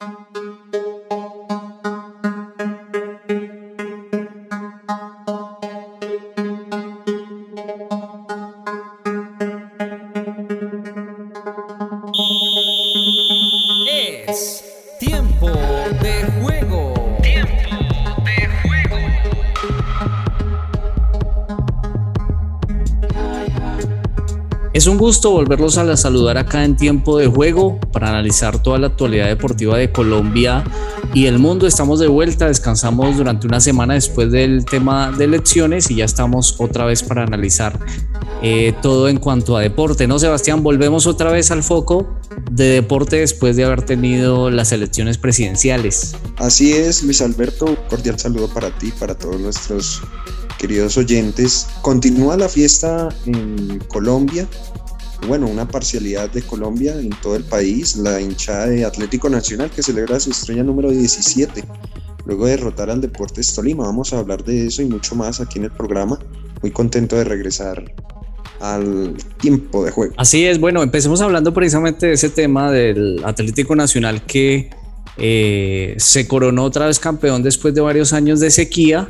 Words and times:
Thank 0.00 0.18
you. 0.36 0.65
Un 24.88 24.98
gusto 24.98 25.32
volverlos 25.32 25.78
a 25.78 25.96
saludar 25.96 26.38
acá 26.38 26.64
en 26.64 26.76
tiempo 26.76 27.18
de 27.18 27.26
juego 27.26 27.80
para 27.92 28.08
analizar 28.08 28.62
toda 28.62 28.78
la 28.78 28.86
actualidad 28.86 29.26
deportiva 29.26 29.76
de 29.76 29.90
Colombia 29.90 30.62
y 31.12 31.26
el 31.26 31.40
mundo. 31.40 31.66
Estamos 31.66 31.98
de 31.98 32.06
vuelta, 32.06 32.46
descansamos 32.46 33.16
durante 33.16 33.48
una 33.48 33.60
semana 33.60 33.94
después 33.94 34.30
del 34.30 34.64
tema 34.64 35.10
de 35.10 35.24
elecciones 35.24 35.90
y 35.90 35.96
ya 35.96 36.04
estamos 36.04 36.54
otra 36.58 36.84
vez 36.84 37.02
para 37.02 37.24
analizar 37.24 37.80
eh, 38.42 38.74
todo 38.80 39.08
en 39.08 39.18
cuanto 39.18 39.56
a 39.56 39.60
deporte. 39.60 40.06
¿No, 40.06 40.20
Sebastián? 40.20 40.62
Volvemos 40.62 41.08
otra 41.08 41.32
vez 41.32 41.50
al 41.50 41.64
foco 41.64 42.06
de 42.50 42.66
deporte 42.66 43.16
después 43.16 43.56
de 43.56 43.64
haber 43.64 43.82
tenido 43.82 44.50
las 44.50 44.70
elecciones 44.70 45.18
presidenciales. 45.18 46.14
Así 46.36 46.72
es, 46.72 47.02
Luis 47.02 47.20
Alberto. 47.22 47.76
Cordial 47.88 48.20
saludo 48.20 48.48
para 48.48 48.70
ti, 48.78 48.92
para 49.00 49.16
todos 49.16 49.40
nuestros 49.40 50.00
queridos 50.58 50.96
oyentes. 50.96 51.66
Continúa 51.82 52.36
la 52.36 52.48
fiesta 52.48 53.08
en 53.26 53.80
Colombia 53.88 54.46
bueno, 55.26 55.46
una 55.46 55.66
parcialidad 55.66 56.30
de 56.30 56.42
Colombia 56.42 56.98
en 56.98 57.10
todo 57.22 57.36
el 57.36 57.44
país, 57.44 57.96
la 57.96 58.20
hinchada 58.20 58.66
de 58.66 58.84
Atlético 58.84 59.28
Nacional 59.28 59.70
que 59.70 59.82
celebra 59.82 60.20
su 60.20 60.30
estrella 60.30 60.62
número 60.62 60.90
17, 60.90 61.64
luego 62.26 62.46
de 62.46 62.52
derrotar 62.52 62.90
al 62.90 63.00
Deportes 63.00 63.54
Tolima. 63.54 63.84
Vamos 63.84 64.12
a 64.12 64.18
hablar 64.18 64.44
de 64.44 64.66
eso 64.66 64.82
y 64.82 64.86
mucho 64.86 65.14
más 65.14 65.40
aquí 65.40 65.58
en 65.58 65.64
el 65.64 65.72
programa. 65.72 66.18
Muy 66.62 66.70
contento 66.70 67.16
de 67.16 67.24
regresar 67.24 67.84
al 68.60 69.16
tiempo 69.38 69.84
de 69.84 69.90
juego. 69.90 70.14
Así 70.16 70.44
es, 70.44 70.58
bueno, 70.58 70.82
empecemos 70.82 71.20
hablando 71.20 71.52
precisamente 71.52 72.06
de 72.06 72.12
ese 72.12 72.30
tema 72.30 72.70
del 72.70 73.22
Atlético 73.24 73.76
Nacional 73.76 74.22
que 74.24 74.70
eh, 75.18 75.94
se 75.98 76.26
coronó 76.28 76.64
otra 76.64 76.86
vez 76.86 76.98
campeón 76.98 77.42
después 77.42 77.74
de 77.74 77.80
varios 77.80 78.12
años 78.12 78.40
de 78.40 78.50
sequía 78.50 79.08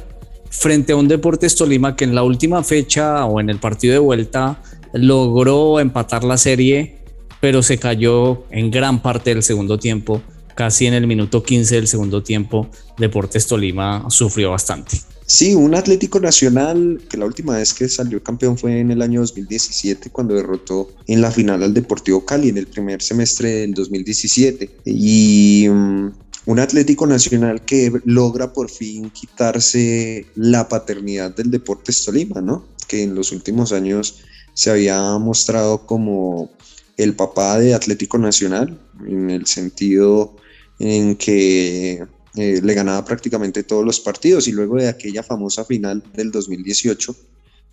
frente 0.50 0.92
a 0.92 0.96
un 0.96 1.08
Deportes 1.08 1.56
Tolima 1.56 1.96
que 1.96 2.04
en 2.04 2.14
la 2.14 2.22
última 2.22 2.62
fecha 2.62 3.24
o 3.26 3.40
en 3.40 3.50
el 3.50 3.58
partido 3.58 3.92
de 3.92 3.98
vuelta 3.98 4.60
logró 4.96 5.80
empatar 5.80 6.24
la 6.24 6.38
serie, 6.38 6.98
pero 7.40 7.62
se 7.62 7.78
cayó 7.78 8.44
en 8.50 8.70
gran 8.70 9.02
parte 9.02 9.30
del 9.30 9.42
segundo 9.42 9.78
tiempo. 9.78 10.22
Casi 10.54 10.86
en 10.86 10.94
el 10.94 11.06
minuto 11.06 11.42
15 11.42 11.74
del 11.74 11.86
segundo 11.86 12.22
tiempo, 12.22 12.68
Deportes 12.98 13.46
Tolima 13.46 14.06
sufrió 14.08 14.52
bastante. 14.52 14.98
Sí, 15.28 15.56
un 15.56 15.74
Atlético 15.74 16.20
Nacional 16.20 17.02
que 17.10 17.16
la 17.16 17.26
última 17.26 17.56
vez 17.56 17.74
que 17.74 17.88
salió 17.88 18.22
campeón 18.22 18.56
fue 18.56 18.78
en 18.78 18.92
el 18.92 19.02
año 19.02 19.20
2017 19.20 20.10
cuando 20.10 20.34
derrotó 20.34 20.88
en 21.08 21.20
la 21.20 21.32
final 21.32 21.64
al 21.64 21.74
Deportivo 21.74 22.24
Cali 22.24 22.48
en 22.48 22.58
el 22.58 22.68
primer 22.68 23.02
semestre 23.02 23.50
del 23.50 23.74
2017. 23.74 24.70
Y 24.84 25.66
mm, 25.68 26.06
un 26.46 26.58
Atlético 26.60 27.08
Nacional 27.08 27.64
que 27.64 27.92
logra 28.04 28.52
por 28.52 28.70
fin 28.70 29.10
quitarse 29.10 30.26
la 30.36 30.68
paternidad 30.68 31.34
del 31.34 31.50
Deportes 31.50 32.04
Tolima, 32.04 32.40
¿no? 32.40 32.64
Que 32.86 33.02
en 33.02 33.16
los 33.16 33.32
últimos 33.32 33.72
años 33.72 34.22
se 34.56 34.70
había 34.70 35.18
mostrado 35.18 35.86
como 35.86 36.50
el 36.96 37.14
papá 37.14 37.58
de 37.58 37.74
Atlético 37.74 38.16
Nacional, 38.16 38.80
en 39.06 39.28
el 39.28 39.44
sentido 39.44 40.34
en 40.78 41.14
que 41.16 42.02
eh, 42.36 42.60
le 42.62 42.74
ganaba 42.74 43.04
prácticamente 43.04 43.64
todos 43.64 43.84
los 43.84 44.00
partidos 44.00 44.48
y 44.48 44.52
luego 44.52 44.76
de 44.76 44.88
aquella 44.88 45.22
famosa 45.22 45.66
final 45.66 46.02
del 46.14 46.30
2018, 46.30 47.14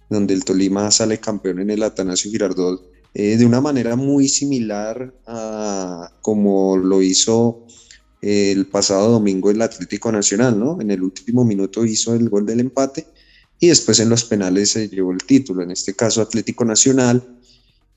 donde 0.10 0.34
el 0.34 0.44
Tolima 0.44 0.92
sale 0.92 1.22
campeón 1.22 1.62
en 1.62 1.70
el 1.70 1.84
Atanasio 1.84 2.30
Girardot, 2.30 2.84
eh, 3.14 3.38
de 3.38 3.46
una 3.46 3.62
manera 3.62 3.96
muy 3.96 4.28
similar 4.28 5.14
a 5.26 6.12
como 6.22 6.76
lo 6.76 7.02
hizo 7.02 7.66
el 8.22 8.66
pasado 8.66 9.10
domingo 9.10 9.50
el 9.50 9.62
Atlético 9.62 10.12
Nacional, 10.12 10.60
¿no? 10.60 10.82
En 10.82 10.92
el 10.92 11.02
último 11.02 11.46
minuto 11.46 11.86
hizo 11.86 12.14
el 12.14 12.28
gol 12.28 12.46
del 12.46 12.60
empate 12.60 13.08
y 13.60 13.68
después 13.68 14.00
en 14.00 14.10
los 14.10 14.24
penales 14.26 14.72
se 14.72 14.90
llevó 14.90 15.12
el 15.12 15.24
título. 15.24 15.64
En 15.64 15.72
este 15.72 15.96
caso 15.96 16.22
Atlético 16.22 16.66
Nacional 16.66 17.38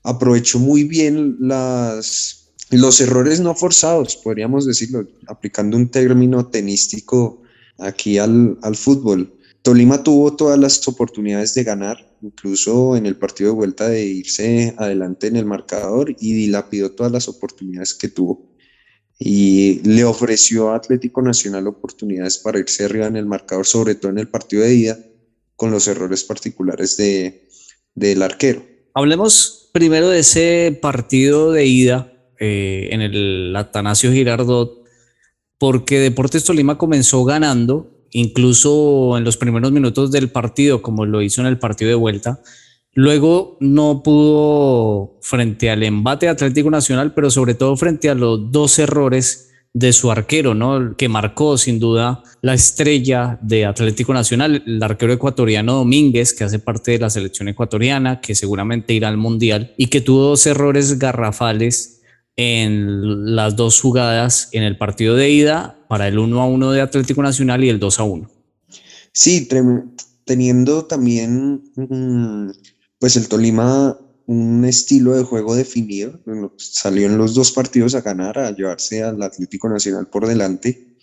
aprovechó 0.03 0.59
muy 0.59 0.83
bien 0.83 1.35
las, 1.39 2.49
los 2.71 3.01
errores 3.01 3.39
no 3.39 3.55
forzados, 3.55 4.15
podríamos 4.15 4.65
decirlo, 4.65 5.05
aplicando 5.27 5.75
un 5.75 5.89
término 5.89 6.47
tenístico 6.47 7.41
aquí 7.77 8.17
al, 8.17 8.57
al 8.61 8.75
fútbol. 8.75 9.33
Tolima 9.61 10.01
tuvo 10.01 10.33
todas 10.33 10.57
las 10.57 10.87
oportunidades 10.87 11.53
de 11.53 11.65
ganar, 11.65 12.09
incluso 12.21 12.95
en 12.95 13.05
el 13.05 13.17
partido 13.17 13.49
de 13.49 13.55
vuelta 13.55 13.89
de 13.89 14.05
irse 14.05 14.73
adelante 14.77 15.27
en 15.27 15.35
el 15.35 15.45
marcador 15.45 16.15
y 16.19 16.33
dilapidó 16.33 16.91
todas 16.91 17.11
las 17.11 17.27
oportunidades 17.27 17.93
que 17.93 18.07
tuvo. 18.07 18.47
Y 19.19 19.81
le 19.83 20.05
ofreció 20.05 20.69
a 20.69 20.77
Atlético 20.77 21.21
Nacional 21.21 21.67
oportunidades 21.67 22.37
para 22.37 22.59
irse 22.59 22.85
arriba 22.85 23.07
en 23.07 23.17
el 23.17 23.25
marcador, 23.25 23.65
sobre 23.65 23.95
todo 23.95 24.11
en 24.11 24.19
el 24.19 24.29
partido 24.29 24.63
de 24.63 24.73
ida, 24.73 24.99
con 25.57 25.71
los 25.71 25.87
errores 25.89 26.23
particulares 26.23 26.95
de, 26.95 27.49
del 27.93 28.21
arquero. 28.21 28.63
Hablemos 28.93 29.69
primero 29.73 30.07
de 30.07 30.19
ese 30.19 30.79
partido 30.81 31.51
de 31.51 31.65
ida 31.65 32.13
eh, 32.39 32.89
en 32.91 33.01
el 33.01 33.53
Atanasio 33.55 34.13
Girardot, 34.13 34.85
porque 35.57 35.99
Deportes 35.99 36.45
Tolima 36.45 36.77
comenzó 36.77 37.25
ganando, 37.25 38.05
incluso 38.11 39.17
en 39.17 39.23
los 39.23 39.35
primeros 39.35 39.71
minutos 39.71 40.11
del 40.11 40.29
partido, 40.29 40.81
como 40.81 41.05
lo 41.05 41.21
hizo 41.21 41.41
en 41.41 41.47
el 41.47 41.59
partido 41.59 41.89
de 41.89 41.95
vuelta. 41.95 42.41
Luego 42.93 43.57
no 43.59 44.01
pudo 44.03 45.19
frente 45.21 45.69
al 45.69 45.83
embate 45.83 46.27
Atlético 46.27 46.69
Nacional, 46.69 47.13
pero 47.13 47.29
sobre 47.29 47.55
todo 47.55 47.75
frente 47.77 48.09
a 48.09 48.15
los 48.15 48.51
dos 48.51 48.79
errores 48.79 49.46
de 49.77 49.93
su 49.93 50.09
arquero, 50.09 50.55
¿no? 50.55 50.95
Que 50.97 51.07
marcó 51.07 51.55
sin 51.55 51.79
duda 51.79 52.23
la 52.41 52.55
estrella 52.55 53.37
de 53.43 53.65
Atlético 53.65 54.11
Nacional, 54.11 54.63
el 54.65 54.81
arquero 54.81 55.13
ecuatoriano 55.13 55.75
Domínguez, 55.75 56.33
que 56.33 56.43
hace 56.43 56.57
parte 56.57 56.93
de 56.93 56.99
la 56.99 57.11
selección 57.11 57.47
ecuatoriana, 57.47 58.19
que 58.19 58.33
seguramente 58.33 58.95
irá 58.95 59.07
al 59.07 59.17
Mundial 59.17 59.75
y 59.77 59.87
que 59.87 60.01
tuvo 60.01 60.29
dos 60.29 60.47
errores 60.47 60.97
garrafales 60.97 62.01
en 62.35 63.35
las 63.35 63.55
dos 63.55 63.79
jugadas 63.79 64.49
en 64.51 64.63
el 64.63 64.77
partido 64.79 65.15
de 65.15 65.29
ida 65.29 65.79
para 65.87 66.07
el 66.07 66.17
1 66.17 66.41
a 66.41 66.47
1 66.47 66.71
de 66.71 66.81
Atlético 66.81 67.21
Nacional 67.21 67.63
y 67.63 67.69
el 67.69 67.79
2 67.79 67.99
a 67.99 68.03
1. 68.03 68.31
Sí, 69.11 69.47
teniendo 70.25 70.85
también 70.85 71.61
mm, 71.75 72.49
pues 72.97 73.15
el 73.15 73.27
Tolima 73.27 73.95
un 74.27 74.65
estilo 74.65 75.15
de 75.15 75.23
juego 75.23 75.55
definido. 75.55 76.19
Salió 76.57 77.07
en 77.07 77.17
los 77.17 77.33
dos 77.33 77.51
partidos 77.51 77.95
a 77.95 78.01
ganar, 78.01 78.37
a 78.37 78.51
llevarse 78.51 79.01
al 79.01 79.21
Atlético 79.23 79.69
Nacional 79.69 80.07
por 80.07 80.27
delante, 80.27 80.97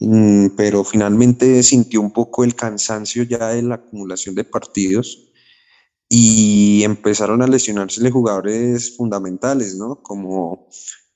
mm, 0.00 0.48
pero 0.56 0.84
finalmente 0.84 1.62
sintió 1.62 2.00
un 2.00 2.12
poco 2.12 2.44
el 2.44 2.54
cansancio 2.54 3.22
ya 3.22 3.48
de 3.48 3.62
la 3.62 3.76
acumulación 3.76 4.34
de 4.34 4.44
partidos 4.44 5.32
y 6.08 6.82
empezaron 6.84 7.42
a 7.42 7.46
lesionarse 7.46 8.10
jugadores 8.10 8.96
fundamentales, 8.96 9.76
¿no? 9.76 10.02
Como 10.02 10.68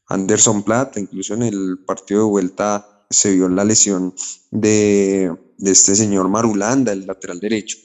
Anderson 0.07 0.63
Plata, 0.63 1.01
incluso 1.01 1.35
en 1.35 1.43
el 1.45 1.79
partido 1.87 2.21
de 2.25 2.31
vuelta 2.31 3.07
se 3.11 3.33
vio 3.33 3.49
la 3.49 3.65
lesión 3.65 4.15
de, 4.53 5.33
de 5.59 5.71
este 5.71 5.97
señor 5.97 6.29
Marulanda, 6.29 6.93
el 6.93 7.07
lateral 7.07 7.41
derecho. 7.41 7.77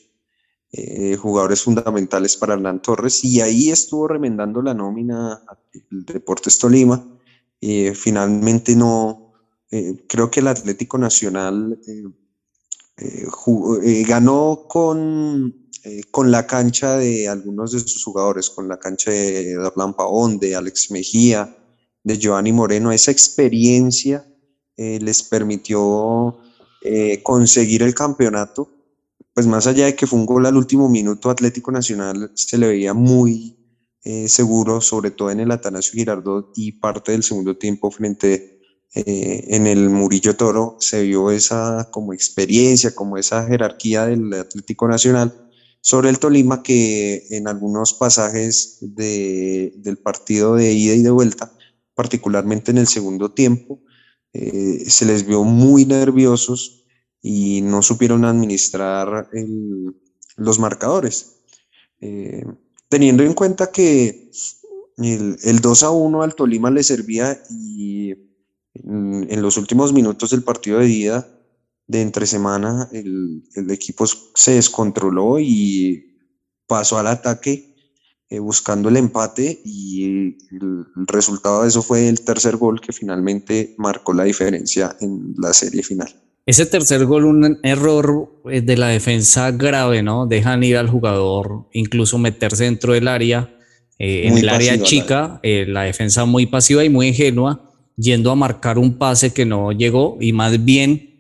Eh, 0.78 1.16
jugadores 1.16 1.62
fundamentales 1.62 2.36
para 2.36 2.56
Hernán 2.56 2.82
Torres 2.82 3.24
y 3.24 3.40
ahí 3.40 3.70
estuvo 3.70 4.10
remendando 4.10 4.62
la 4.62 4.74
nómina 4.74 5.42
el 5.90 6.04
Deportes 6.04 6.58
Tolima. 6.58 7.02
Eh, 7.62 7.94
finalmente 7.96 8.76
no, 8.76 9.32
eh, 9.72 10.06
creo 10.06 10.30
que 10.30 10.42
el 10.42 10.48
Atlético 10.50 10.98
Nacional 10.98 11.80
ganó 14.06 14.66
con, 14.68 15.70
con 16.12 16.32
la 16.32 16.46
cancha 16.46 16.98
de 16.98 17.30
algunos 17.30 17.72
de 17.72 17.80
sus 17.80 18.04
jugadores, 18.04 18.50
con 18.50 18.68
la 18.68 18.78
cancha 18.78 19.12
de 19.12 19.56
Darlan 19.56 19.94
Pavón, 19.94 20.40
de 20.40 20.58
Alex 20.58 20.92
Mejía, 20.92 21.56
de 22.04 22.18
Giovanni 22.18 22.52
Moreno. 22.52 22.92
Esa 22.92 23.12
experiencia 23.12 24.28
les 24.76 25.24
permitió 25.24 26.38
conseguir 27.24 27.82
el 27.84 27.96
campeonato 27.96 28.75
pues 29.36 29.48
más 29.48 29.68
allá 29.68 29.86
de 29.86 29.96
que 29.96 30.08
fue 30.08 30.18
un 30.18 30.26
gol 30.26 30.46
al 30.46 30.56
último 30.56 30.88
minuto, 30.88 31.30
Atlético 31.30 31.70
Nacional 31.70 32.32
se 32.36 32.58
le 32.58 32.68
veía 32.68 32.94
muy 32.94 33.58
eh, 34.06 34.30
seguro, 34.30 34.80
sobre 34.80 35.12
todo 35.12 35.30
en 35.30 35.42
el 35.42 35.52
Atanasio 35.52 35.92
Girardot 35.92 36.54
y 36.56 36.72
parte 36.72 37.12
del 37.12 37.22
segundo 37.22 37.58
tiempo 37.58 37.92
frente 37.92 38.62
eh, 38.94 39.44
en 39.50 39.68
el 39.68 39.90
Murillo 39.90 40.38
Toro, 40.38 40.78
se 40.80 41.04
vio 41.04 41.32
esa 41.32 41.90
como 41.92 42.14
experiencia, 42.14 42.96
como 42.96 43.18
esa 43.18 43.46
jerarquía 43.46 44.06
del 44.06 44.34
Atlético 44.34 44.88
Nacional 44.88 45.34
sobre 45.82 46.10
el 46.10 46.18
Tolima 46.18 46.64
que 46.64 47.28
en 47.32 47.50
algunos 47.50 47.94
pasajes 47.94 48.78
de, 48.80 49.74
del 49.80 49.98
partido 49.98 50.56
de 50.56 50.72
ida 50.72 50.94
y 50.94 51.02
de 51.02 51.12
vuelta, 51.12 51.52
particularmente 51.94 52.72
en 52.72 52.78
el 52.78 52.88
segundo 52.88 53.34
tiempo, 53.34 53.82
eh, 54.32 54.86
se 54.88 55.04
les 55.04 55.28
vio 55.28 55.44
muy 55.44 55.86
nerviosos 55.86 56.85
y 57.28 57.62
no 57.62 57.82
supieron 57.82 58.24
administrar 58.24 59.28
los 60.36 60.60
marcadores. 60.60 61.38
Eh, 62.00 62.46
teniendo 62.88 63.24
en 63.24 63.34
cuenta 63.34 63.72
que 63.72 64.30
el, 64.98 65.60
2 65.60 65.84
a 65.84 65.90
1 65.90 66.22
al 66.22 66.36
Tolima 66.36 66.70
le 66.70 66.84
servía 66.84 67.42
y 67.50 68.12
en, 68.76 69.42
los 69.42 69.58
últimos 69.58 69.92
minutos 69.92 70.30
del 70.30 70.44
partido 70.44 70.78
de 70.78 70.88
ida 70.88 71.28
de 71.88 72.02
entre 72.04 72.28
semana 72.28 72.90
el, 72.92 73.44
el 73.56 73.72
equipo 73.72 74.06
se 74.06 74.52
descontroló 74.52 75.40
y 75.40 76.20
pasó 76.68 77.00
al 77.00 77.08
ataque 77.08 77.76
eh, 78.30 78.38
buscando 78.38 78.90
el 78.90 78.98
empate 78.98 79.62
y 79.66 80.36
el, 80.52 80.86
resultado 81.08 81.64
de 81.64 81.70
eso 81.70 81.82
fue 81.82 82.08
el 82.08 82.22
tercer 82.22 82.58
gol 82.58 82.80
que 82.80 82.94
finalmente 82.94 83.74
marcó 83.80 84.14
la 84.14 84.26
diferencia 84.26 84.96
en 85.00 85.34
la 85.38 85.54
serie 85.54 85.82
final. 85.82 86.25
Ese 86.46 86.66
tercer 86.66 87.06
gol, 87.06 87.26
un 87.26 87.60
error 87.64 88.42
eh, 88.52 88.62
de 88.62 88.78
la 88.78 88.88
defensa 88.88 89.52
grave, 89.52 90.04
¿no? 90.04 90.28
Dejan 90.28 90.64
ir 90.64 90.78
al 90.78 90.90
jugador, 90.90 91.68
incluso 91.74 92.18
meterse 92.18 92.66
dentro 92.66 92.94
del 92.94 93.08
área, 93.08 93.50
eh, 93.98 94.28
en 94.28 94.38
el 94.38 94.50
área 94.50 94.82
chica, 94.82 95.40
la 95.44 95.84
defensa 95.84 96.26
muy 96.26 96.46
pasiva 96.46 96.84
y 96.84 96.90
muy 96.90 97.08
ingenua, 97.08 97.72
yendo 97.98 98.30
a 98.32 98.36
marcar 98.36 98.78
un 98.78 98.98
pase 98.98 99.34
que 99.34 99.46
no 99.46 99.72
llegó 99.72 100.18
y 100.20 100.34
más 100.34 100.64
bien 100.66 101.16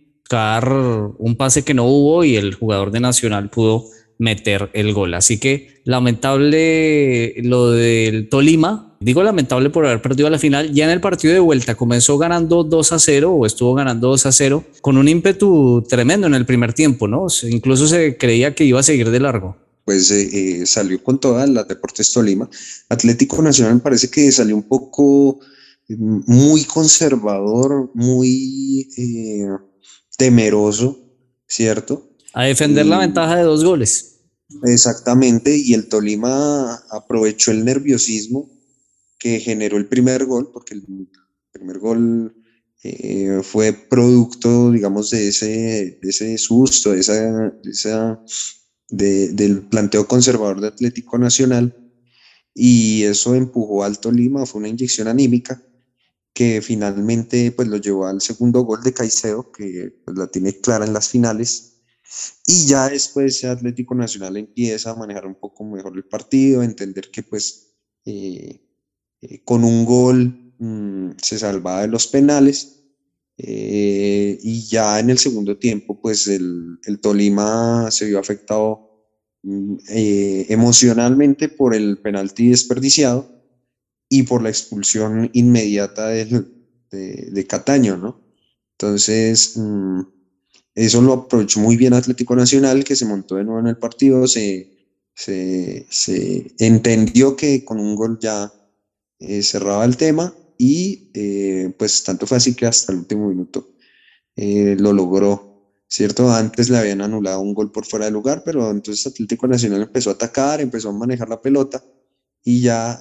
un 1.19 1.35
pase 1.37 1.63
que 1.63 1.73
no 1.73 1.85
hubo 1.85 2.23
y 2.23 2.35
el 2.35 2.53
jugador 2.53 2.91
de 2.91 2.99
Nacional 2.99 3.49
pudo 3.49 3.85
meter 4.17 4.69
el 4.73 4.93
gol. 4.93 5.13
Así 5.13 5.39
que 5.39 5.81
lamentable 5.83 7.35
lo 7.43 7.71
del 7.71 8.29
Tolima. 8.29 8.84
Digo 8.99 9.23
lamentable 9.23 9.69
por 9.69 9.85
haber 9.85 10.01
perdido 10.01 10.29
la 10.29 10.39
final. 10.39 10.71
Ya 10.73 10.85
en 10.85 10.91
el 10.91 11.01
partido 11.01 11.33
de 11.33 11.39
vuelta 11.39 11.75
comenzó 11.75 12.17
ganando 12.17 12.63
2 12.63 12.91
a 12.93 12.99
0 12.99 13.33
o 13.33 13.45
estuvo 13.45 13.73
ganando 13.73 14.09
2 14.09 14.25
a 14.25 14.31
0 14.31 14.63
con 14.81 14.97
un 14.97 15.07
ímpetu 15.07 15.83
tremendo 15.87 16.27
en 16.27 16.33
el 16.33 16.45
primer 16.45 16.73
tiempo, 16.73 17.07
¿no? 17.07 17.27
Incluso 17.49 17.87
se 17.87 18.17
creía 18.17 18.55
que 18.55 18.63
iba 18.63 18.79
a 18.79 18.83
seguir 18.83 19.09
de 19.11 19.19
largo. 19.19 19.57
Pues 19.83 20.09
eh, 20.11 20.61
eh, 20.61 20.65
salió 20.65 21.03
con 21.03 21.19
todas 21.19 21.47
las 21.49 21.67
Deportes 21.67 22.11
Tolima. 22.11 22.49
Atlético 22.89 23.41
Nacional 23.41 23.81
parece 23.81 24.09
que 24.09 24.31
salió 24.31 24.55
un 24.55 24.63
poco 24.63 25.39
mm, 25.89 26.21
muy 26.25 26.63
conservador, 26.63 27.91
muy 27.93 28.89
eh, 28.97 29.45
temeroso, 30.17 30.99
¿cierto? 31.47 32.09
A 32.33 32.45
defender 32.45 32.85
la 32.85 32.97
ventaja 32.97 33.35
de 33.35 33.43
dos 33.43 33.63
goles. 33.63 34.13
Exactamente, 34.63 35.55
y 35.55 35.73
el 35.73 35.87
Tolima 35.87 36.73
aprovechó 36.89 37.51
el 37.51 37.65
nerviosismo 37.65 38.54
que 39.25 39.39
generó 39.39 39.77
el 39.77 39.87
primer 39.87 40.23
gol, 40.27 40.51
porque 40.53 40.75
el 40.75 41.09
primer 41.51 41.79
gol 41.79 42.35
eh, 42.83 43.39
fue 43.41 43.73
producto, 43.73 44.71
digamos, 44.71 45.09
de 45.09 45.29
ese, 45.29 45.99
ese 46.03 46.37
susto, 46.37 46.91
de 46.91 46.99
esa, 46.99 48.23
del 48.87 49.67
planteo 49.67 50.07
conservador 50.07 50.61
de 50.61 50.67
Atlético 50.67 51.17
Nacional, 51.17 51.75
y 52.53 53.01
eso 53.01 53.33
empujó 53.33 53.83
al 53.83 53.99
Tolima, 53.99 54.45
fue 54.45 54.59
una 54.59 54.69
inyección 54.69 55.07
anímica 55.07 55.59
que 56.31 56.61
finalmente 56.61 57.51
pues 57.51 57.67
lo 57.67 57.77
llevó 57.77 58.05
al 58.05 58.21
segundo 58.21 58.61
gol 58.61 58.83
de 58.83 58.93
Caicedo, 58.93 59.51
que 59.51 60.01
pues, 60.05 60.15
la 60.15 60.27
tiene 60.27 60.61
clara 60.61 60.85
en 60.85 60.93
las 60.93 61.09
finales, 61.09 61.81
y 62.45 62.67
ya 62.67 62.89
después 62.89 63.43
Atlético 63.43 63.95
Nacional 63.95 64.37
empieza 64.37 64.91
a 64.91 64.95
manejar 64.95 65.25
un 65.25 65.39
poco 65.39 65.63
mejor 65.63 65.97
el 65.97 66.03
partido, 66.03 66.61
a 66.61 66.65
entender 66.65 67.09
que 67.11 67.23
pues 67.23 67.73
eh, 68.05 68.61
eh, 69.29 69.41
con 69.43 69.63
un 69.63 69.85
gol 69.85 70.53
mm, 70.59 71.11
se 71.21 71.39
salvaba 71.39 71.81
de 71.81 71.87
los 71.87 72.07
penales. 72.07 72.71
Eh, 73.37 74.39
y 74.41 74.65
ya 74.67 74.99
en 74.99 75.09
el 75.09 75.17
segundo 75.17 75.57
tiempo 75.57 75.99
pues 75.99 76.25
el, 76.27 76.79
el 76.85 77.01
Tolima 77.01 77.91
se 77.91 78.05
vio 78.05 78.17
afectado 78.17 79.09
mm, 79.43 79.75
emocionalmente 80.47 81.49
por 81.49 81.75
el 81.75 81.97
penalti 81.97 82.49
desperdiciado 82.49 83.35
y 84.09 84.23
por 84.23 84.41
la 84.41 84.49
expulsión 84.49 85.29
inmediata 85.33 86.07
de, 86.07 86.45
de, 86.91 87.47
Cataño, 87.47 87.97
¿no? 87.97 88.21
Entonces, 88.73 89.53
mm, 89.55 90.01
eso 90.75 91.01
lo 91.01 91.13
aprovechó 91.13 91.59
muy 91.59 91.77
bien 91.77 91.93
Atlético 91.93 92.35
Nacional, 92.35 92.83
que 92.83 92.95
se 92.95 93.05
montó 93.05 93.35
de 93.35 93.43
nuevo 93.43 93.59
en 93.59 93.67
el 93.67 93.77
partido, 93.77 94.27
se, 94.27 94.69
se, 95.13 96.55
entendió 96.59 97.35
que 97.35 97.63
con 97.63 97.79
un 97.79 97.95
gol 97.95 98.19
ya 98.19 98.51
eh, 99.27 99.43
cerraba 99.43 99.85
el 99.85 99.97
tema 99.97 100.33
y 100.57 101.11
eh, 101.13 101.73
pues 101.77 102.03
tanto 102.03 102.25
fue 102.27 102.37
así 102.37 102.55
que 102.55 102.65
hasta 102.65 102.91
el 102.91 102.99
último 102.99 103.27
minuto 103.27 103.69
eh, 104.35 104.75
lo 104.79 104.93
logró, 104.93 105.73
¿cierto? 105.87 106.31
Antes 106.31 106.69
le 106.69 106.77
habían 106.77 107.01
anulado 107.01 107.41
un 107.41 107.53
gol 107.53 107.71
por 107.71 107.85
fuera 107.85 108.05
de 108.05 108.11
lugar, 108.11 108.43
pero 108.45 108.69
entonces 108.71 109.05
Atlético 109.07 109.47
Nacional 109.47 109.81
empezó 109.81 110.09
a 110.09 110.13
atacar, 110.13 110.61
empezó 110.61 110.89
a 110.89 110.93
manejar 110.93 111.29
la 111.29 111.41
pelota 111.41 111.83
y 112.43 112.61
ya 112.61 112.99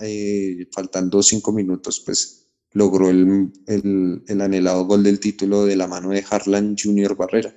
faltando 0.73 1.23
cinco 1.23 1.53
minutos 1.53 2.03
pues 2.05 2.49
logró 2.73 3.11
el, 3.11 3.53
el, 3.67 4.23
el 4.26 4.41
anhelado 4.41 4.87
gol 4.87 5.03
del 5.03 5.21
título 5.21 5.65
de 5.67 5.76
la 5.76 5.87
mano 5.87 6.11
de 6.11 6.25
Harlan 6.29 6.76
Junior 6.82 7.15
Barrera. 7.17 7.55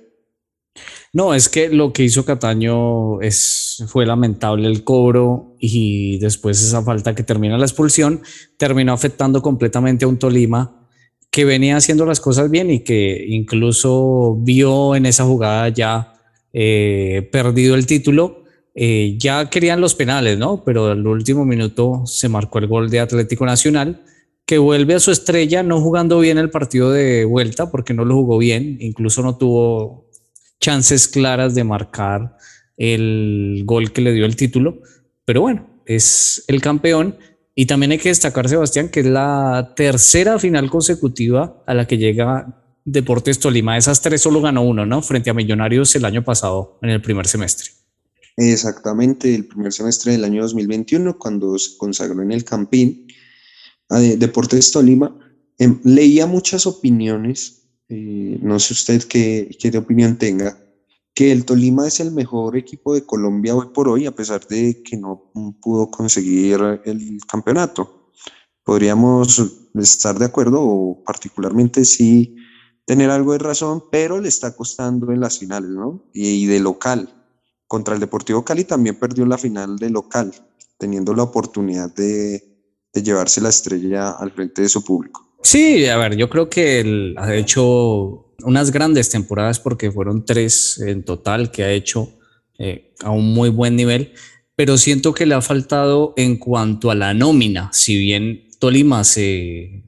No, 1.12 1.34
es 1.34 1.48
que 1.48 1.70
lo 1.70 1.92
que 1.92 2.04
hizo 2.04 2.24
Cataño 2.24 3.20
es, 3.20 3.82
fue 3.88 4.06
lamentable 4.06 4.68
el 4.68 4.84
cobro 4.84 5.47
y 5.60 6.18
después 6.18 6.62
esa 6.62 6.82
falta 6.82 7.14
que 7.14 7.22
termina 7.22 7.58
la 7.58 7.64
expulsión 7.64 8.22
terminó 8.56 8.92
afectando 8.92 9.42
completamente 9.42 10.04
a 10.04 10.08
un 10.08 10.18
Tolima 10.18 10.88
que 11.30 11.44
venía 11.44 11.76
haciendo 11.76 12.06
las 12.06 12.20
cosas 12.20 12.50
bien 12.50 12.70
y 12.70 12.80
que 12.80 13.24
incluso 13.28 14.36
vio 14.40 14.96
en 14.96 15.06
esa 15.06 15.24
jugada 15.24 15.68
ya 15.68 16.14
eh, 16.52 17.28
perdido 17.30 17.74
el 17.74 17.86
título. 17.86 18.44
Eh, 18.74 19.16
ya 19.18 19.50
querían 19.50 19.80
los 19.80 19.94
penales, 19.94 20.38
¿no? 20.38 20.62
Pero 20.64 20.86
al 20.86 21.06
último 21.06 21.44
minuto 21.44 22.02
se 22.06 22.28
marcó 22.28 22.58
el 22.60 22.68
gol 22.68 22.90
de 22.90 23.00
Atlético 23.00 23.44
Nacional 23.44 24.02
que 24.48 24.56
vuelve 24.56 24.94
a 24.94 25.00
su 25.00 25.10
estrella 25.10 25.62
no 25.62 25.78
jugando 25.80 26.20
bien 26.20 26.38
el 26.38 26.48
partido 26.48 26.90
de 26.90 27.26
vuelta 27.26 27.70
porque 27.70 27.92
no 27.92 28.06
lo 28.06 28.14
jugó 28.14 28.38
bien, 28.38 28.78
incluso 28.80 29.20
no 29.20 29.36
tuvo 29.36 30.08
chances 30.58 31.06
claras 31.06 31.54
de 31.54 31.64
marcar 31.64 32.36
el 32.78 33.62
gol 33.66 33.92
que 33.92 34.00
le 34.00 34.12
dio 34.12 34.24
el 34.24 34.36
título, 34.36 34.80
pero 35.28 35.42
bueno, 35.42 35.82
es 35.84 36.42
el 36.46 36.62
campeón. 36.62 37.18
Y 37.54 37.66
también 37.66 37.92
hay 37.92 37.98
que 37.98 38.08
destacar, 38.08 38.48
Sebastián, 38.48 38.88
que 38.88 39.00
es 39.00 39.06
la 39.06 39.74
tercera 39.76 40.38
final 40.38 40.70
consecutiva 40.70 41.62
a 41.66 41.74
la 41.74 41.86
que 41.86 41.98
llega 41.98 42.64
Deportes 42.86 43.38
Tolima. 43.38 43.76
Esas 43.76 44.00
tres 44.00 44.22
solo 44.22 44.40
ganó 44.40 44.62
uno, 44.62 44.86
¿no? 44.86 45.02
Frente 45.02 45.28
a 45.28 45.34
Millonarios 45.34 45.94
el 45.96 46.06
año 46.06 46.24
pasado, 46.24 46.78
en 46.80 46.88
el 46.88 47.02
primer 47.02 47.26
semestre. 47.26 47.72
Exactamente, 48.38 49.34
el 49.34 49.44
primer 49.44 49.70
semestre 49.70 50.12
del 50.12 50.24
año 50.24 50.40
2021, 50.40 51.18
cuando 51.18 51.58
se 51.58 51.76
consagró 51.76 52.22
en 52.22 52.32
el 52.32 52.44
Campín, 52.44 53.06
a 53.90 53.98
Deportes 53.98 54.72
Tolima. 54.72 55.14
Em, 55.58 55.78
leía 55.84 56.26
muchas 56.26 56.66
opiniones 56.66 57.58
eh, 57.90 58.38
no 58.42 58.58
sé 58.58 58.74
usted 58.74 59.02
qué, 59.04 59.48
qué 59.58 59.76
opinión 59.76 60.18
tenga, 60.18 60.58
que 61.18 61.32
el 61.32 61.44
Tolima 61.44 61.84
es 61.84 61.98
el 61.98 62.12
mejor 62.12 62.56
equipo 62.56 62.94
de 62.94 63.04
Colombia 63.04 63.52
hoy 63.52 63.70
por 63.74 63.88
hoy, 63.88 64.06
a 64.06 64.14
pesar 64.14 64.46
de 64.46 64.84
que 64.84 64.96
no 64.96 65.32
pudo 65.60 65.90
conseguir 65.90 66.60
el 66.84 67.18
campeonato. 67.26 68.12
Podríamos 68.62 69.42
estar 69.74 70.16
de 70.16 70.26
acuerdo 70.26 70.62
o 70.62 71.02
particularmente 71.02 71.84
sí 71.84 72.36
tener 72.86 73.10
algo 73.10 73.32
de 73.32 73.40
razón, 73.40 73.82
pero 73.90 74.20
le 74.20 74.28
está 74.28 74.54
costando 74.54 75.10
en 75.10 75.18
las 75.18 75.40
finales, 75.40 75.70
¿no? 75.70 76.08
Y, 76.14 76.46
de 76.46 76.60
local. 76.60 77.12
Contra 77.66 77.94
el 77.94 78.00
Deportivo 78.00 78.44
Cali 78.44 78.62
también 78.62 78.96
perdió 78.96 79.26
la 79.26 79.38
final 79.38 79.76
de 79.76 79.90
local, 79.90 80.32
teniendo 80.78 81.14
la 81.14 81.24
oportunidad 81.24 81.92
de, 81.92 82.62
de 82.92 83.02
llevarse 83.02 83.40
la 83.40 83.48
estrella 83.48 84.12
al 84.12 84.30
frente 84.30 84.62
de 84.62 84.68
su 84.68 84.84
público. 84.84 85.27
Sí, 85.42 85.86
a 85.86 85.96
ver, 85.96 86.16
yo 86.16 86.28
creo 86.28 86.50
que 86.50 86.80
él 86.80 87.14
ha 87.16 87.34
hecho 87.34 88.34
unas 88.42 88.70
grandes 88.70 89.10
temporadas 89.10 89.60
porque 89.60 89.90
fueron 89.90 90.24
tres 90.24 90.78
en 90.80 91.04
total 91.04 91.50
que 91.50 91.64
ha 91.64 91.72
hecho 91.72 92.18
eh, 92.58 92.92
a 93.02 93.10
un 93.10 93.32
muy 93.32 93.48
buen 93.50 93.76
nivel, 93.76 94.12
pero 94.56 94.76
siento 94.76 95.14
que 95.14 95.26
le 95.26 95.34
ha 95.34 95.40
faltado 95.40 96.14
en 96.16 96.36
cuanto 96.36 96.90
a 96.90 96.94
la 96.94 97.14
nómina, 97.14 97.70
si 97.72 97.96
bien 97.96 98.48
Tolima 98.58 99.04
se, 99.04 99.84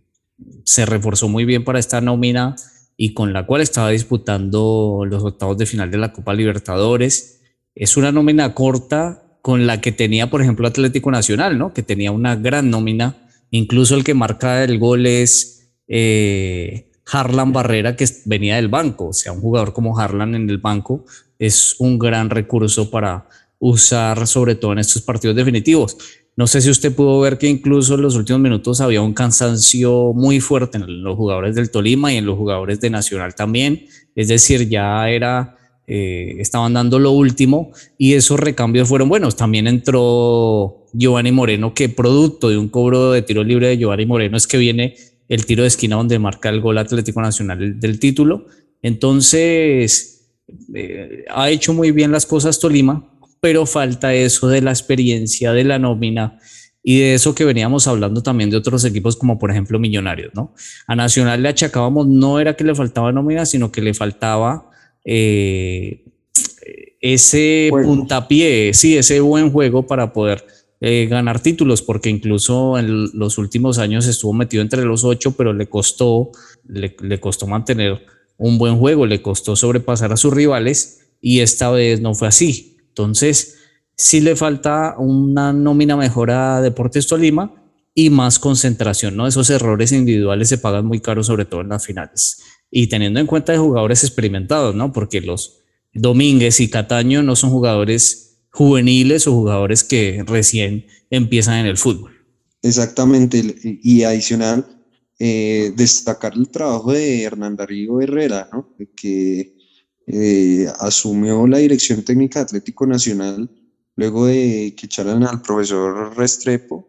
se 0.65 0.87
reforzó 0.87 1.29
muy 1.29 1.45
bien 1.45 1.65
para 1.65 1.81
esta 1.81 2.01
nómina 2.01 2.55
y 2.97 3.13
con 3.13 3.33
la 3.33 3.47
cual 3.47 3.61
estaba 3.61 3.91
disputando 3.91 5.05
los 5.09 5.25
octavos 5.25 5.59
de 5.59 5.67
final 5.67 5.91
de 5.91 5.99
la 5.99 6.13
Copa 6.13 6.35
Libertadores, 6.35 7.41
es 7.75 7.97
una 7.97 8.13
nómina 8.13 8.55
corta 8.55 9.39
con 9.43 9.67
la 9.67 9.81
que 9.81 9.91
tenía, 9.91 10.31
por 10.31 10.43
ejemplo, 10.43 10.69
Atlético 10.69 11.11
Nacional, 11.11 11.59
¿no? 11.59 11.73
Que 11.73 11.83
tenía 11.83 12.13
una 12.13 12.37
gran 12.37 12.71
nómina 12.71 13.17
Incluso 13.51 13.97
el 13.97 14.05
que 14.05 14.15
marca 14.15 14.63
el 14.65 14.79
gol 14.79 15.07
es 15.07 15.73
eh, 15.89 16.91
Harlan 17.11 17.53
Barrera, 17.53 17.97
que 17.97 18.07
venía 18.25 18.57
del 18.57 18.69
banco. 18.69 19.09
O 19.09 19.13
sea, 19.13 19.33
un 19.33 19.41
jugador 19.41 19.73
como 19.73 19.99
Harlan 19.99 20.35
en 20.35 20.49
el 20.49 20.59
banco 20.59 21.05
es 21.39 21.77
un 21.79 21.99
gran 21.99 22.31
recurso 22.31 22.91
para 22.91 23.29
usar, 23.59 24.27
sobre 24.27 24.55
todo 24.55 24.73
en 24.73 24.79
estos 24.79 25.03
partidos 25.03 25.37
definitivos. 25.37 25.97
No 26.37 26.47
sé 26.47 26.61
si 26.61 26.71
usted 26.71 26.95
pudo 26.95 27.21
ver 27.21 27.37
que 27.37 27.49
incluso 27.49 27.95
en 27.95 28.03
los 28.03 28.15
últimos 28.15 28.41
minutos 28.41 28.81
había 28.81 29.03
un 29.03 29.13
cansancio 29.13 30.13
muy 30.15 30.41
fuerte 30.41 30.79
en 30.79 31.03
los 31.03 31.17
jugadores 31.17 31.55
del 31.55 31.71
Tolima 31.71 32.13
y 32.13 32.17
en 32.17 32.25
los 32.25 32.39
jugadores 32.39 32.81
de 32.81 32.89
Nacional 32.89 33.35
también. 33.35 33.87
Es 34.15 34.29
decir, 34.29 34.69
ya 34.69 35.11
era, 35.11 35.57
eh, 35.93 36.37
estaban 36.39 36.75
dando 36.75 37.01
lo 37.01 37.11
último 37.11 37.73
y 37.99 38.15
esos 38.15 38.39
recambios 38.39 38.89
fueron 38.89 39.09
buenos. 39.09 39.35
También 39.35 39.67
entró 39.67 40.87
Giovanni 40.93 41.33
Moreno, 41.33 41.75
que 41.75 41.89
producto 41.89 42.49
de 42.49 42.59
un 42.59 42.69
cobro 42.69 43.11
de 43.11 43.23
tiro 43.23 43.43
libre 43.43 43.67
de 43.67 43.79
Giovanni 43.79 44.07
Moreno 44.07 44.37
es 44.37 44.47
que 44.47 44.57
viene 44.57 44.95
el 45.29 45.47
tiro 45.47 45.63
de 45.63 45.69
esquina 45.69 45.97
donde 45.97 46.19
marca 46.21 46.49
el 46.49 46.61
gol 46.61 46.79
Atlético 46.79 47.21
Nacional 47.21 47.81
del 47.81 47.99
título. 47.99 48.47
Entonces, 48.83 50.29
eh, 50.75 51.25
ha 51.29 51.51
hecho 51.51 51.75
muy 51.75 51.91
bien 51.91 52.13
las 52.13 52.25
cosas 52.25 52.61
Tolima 52.61 53.11
pero 53.41 53.67
falta 53.67 54.15
eso 54.15 54.49
de 54.49 54.61
la 54.61 54.71
experiencia, 54.71 55.53
de 55.53 55.65
la 55.65 55.79
nómina 55.79 56.39
y 56.83 57.01
de 57.01 57.15
eso 57.15 57.35
que 57.35 57.45
veníamos 57.45 57.89
hablando 57.89 58.23
también 58.23 58.51
de 58.51 58.57
otros 58.57 58.85
equipos 58.85 59.17
como 59.17 59.39
por 59.39 59.51
ejemplo 59.51 59.79
Millonarios, 59.79 60.33
¿no? 60.35 60.55
A 60.87 60.95
Nacional 60.95 61.43
le 61.43 61.49
achacábamos, 61.49 62.07
no 62.07 62.39
era 62.39 62.55
que 62.55 62.65
le 62.65 62.75
faltaba 62.75 63.13
nómina, 63.13 63.47
sino 63.47 63.73
que 63.73 63.83
le 63.83 63.95
faltaba 63.95 64.70
eh, 65.05 66.05
ese 67.01 67.71
puntapié, 67.71 68.75
sí, 68.75 68.97
ese 68.97 69.21
buen 69.21 69.51
juego 69.51 69.87
para 69.87 70.13
poder 70.13 70.45
eh, 70.81 71.07
ganar 71.11 71.41
títulos, 71.41 71.83
porque 71.83 72.11
incluso 72.11 72.79
en 72.79 73.11
los 73.19 73.39
últimos 73.39 73.79
años 73.79 74.07
estuvo 74.07 74.33
metido 74.33 74.63
entre 74.63 74.85
los 74.85 75.05
ocho, 75.05 75.33
pero 75.33 75.53
le 75.53 75.69
costó, 75.69 76.31
le, 76.67 76.97
le 77.01 77.21
costó 77.21 77.47
mantener 77.47 78.01
un 78.37 78.59
buen 78.59 78.79
juego, 78.79 79.07
le 79.07 79.23
costó 79.23 79.57
sobrepasar 79.57 80.13
a 80.13 80.17
sus 80.17 80.33
rivales 80.33 81.01
y 81.21 81.41
esta 81.41 81.71
vez 81.71 82.01
no 82.01 82.15
fue 82.15 82.29
así. 82.29 82.79
Entonces, 82.89 83.59
sí 83.97 84.21
le 84.21 84.37
falta 84.37 84.95
una 84.99 85.53
nómina 85.53 85.97
mejor 85.97 86.31
a 86.31 86.63
Deportes 86.63 87.07
Tolima 87.07 87.55
y 87.95 88.09
más 88.09 88.39
concentración, 88.39 89.17
¿no? 89.17 89.27
Esos 89.27 89.51
errores 89.51 89.93
individuales 89.93 90.49
se 90.49 90.59
pagan 90.59 90.87
muy 90.87 91.01
caro, 91.01 91.23
sobre 91.23 91.45
todo 91.45 91.61
en 91.61 91.69
las 91.69 91.85
finales. 91.85 92.43
Y 92.71 92.87
teniendo 92.87 93.21
en 93.21 93.27
cuenta 93.27 93.53
de 93.53 93.59
jugadores 93.59 94.05
experimentados, 94.05 94.75
¿no? 94.75 94.93
Porque 94.93 95.21
los 95.21 95.61
Domínguez 95.93 96.61
y 96.61 96.71
Cataño 96.71 97.23
no 97.23 97.35
son 97.35 97.51
jugadores 97.51 98.39
juveniles 98.51 99.27
o 99.27 99.33
jugadores 99.33 99.85
que 99.85 100.25
recién 100.27 100.87
empiezan 101.11 101.59
en 101.59 101.67
el 101.67 101.77
fútbol. 101.77 102.13
Exactamente, 102.63 103.43
y 103.63 104.03
adicional, 104.03 104.67
eh, 105.19 105.73
destacar 105.77 106.35
el 106.35 106.49
trabajo 106.49 106.93
de 106.93 107.23
Hernán 107.23 107.57
Darío 107.57 108.01
Herrera, 108.01 108.49
¿no? 108.53 108.75
que 108.97 109.57
eh, 110.07 110.67
asumió 110.79 111.47
la 111.47 111.59
dirección 111.59 112.03
técnica 112.03 112.41
de 112.41 112.45
Atlético 112.45 112.87
Nacional 112.87 113.51
luego 113.97 114.27
de 114.27 114.75
que 114.77 114.87
echaran 114.87 115.23
al 115.25 115.43
profesor 115.43 116.17
Restrepo 116.17 116.89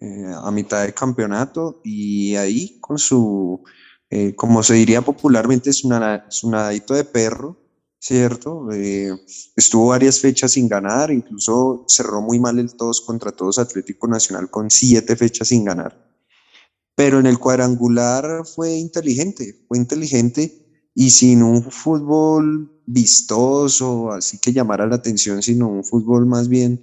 eh, 0.00 0.32
a 0.34 0.50
mitad 0.50 0.86
de 0.86 0.94
campeonato 0.94 1.80
y 1.84 2.34
ahí 2.36 2.78
con 2.80 2.98
su, 2.98 3.62
eh, 4.10 4.34
como 4.34 4.62
se 4.64 4.74
diría 4.74 5.02
popularmente, 5.02 5.70
es 5.70 5.84
un 5.84 6.50
nadito 6.50 6.94
de 6.94 7.04
perro, 7.04 7.56
¿cierto? 8.00 8.68
estuvo 9.56 9.88
varias 9.88 10.18
fechas 10.18 10.52
sin 10.52 10.68
ganar, 10.68 11.12
incluso 11.12 11.84
cerró 11.86 12.20
muy 12.20 12.40
mal 12.40 12.58
el 12.58 12.74
todos 12.74 13.02
contra 13.02 13.30
todos 13.30 13.58
Atlético 13.58 14.08
Nacional 14.08 14.50
con 14.50 14.70
siete 14.70 15.14
fechas 15.14 15.48
sin 15.48 15.64
ganar. 15.64 16.10
Pero 16.96 17.20
en 17.20 17.26
el 17.26 17.38
cuadrangular 17.38 18.44
fue 18.44 18.74
inteligente, 18.76 19.64
fue 19.68 19.78
inteligente 19.78 20.60
y 20.94 21.10
sin 21.10 21.42
un 21.42 21.62
fútbol 21.62 22.82
vistoso, 22.86 24.10
así 24.10 24.38
que 24.38 24.52
llamara 24.52 24.86
la 24.86 24.96
atención, 24.96 25.42
sino 25.42 25.68
un 25.68 25.84
fútbol 25.84 26.26
más 26.26 26.48
bien 26.48 26.82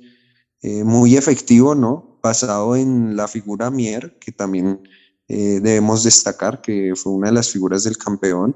eh, 0.62 0.84
muy 0.84 1.18
efectivo, 1.18 1.76
¿no? 1.76 2.20
Basado 2.24 2.76
en 2.76 3.16
la 3.16 3.28
figura 3.28 3.70
Mier, 3.70 4.18
que 4.20 4.32
también 4.32 4.82
eh, 5.28 5.60
debemos 5.62 6.04
destacar 6.04 6.62
que 6.62 6.94
fue 6.96 7.14
una 7.14 7.28
de 7.28 7.34
las 7.34 7.50
figuras 7.50 7.84
del 7.84 7.98
campeón, 7.98 8.56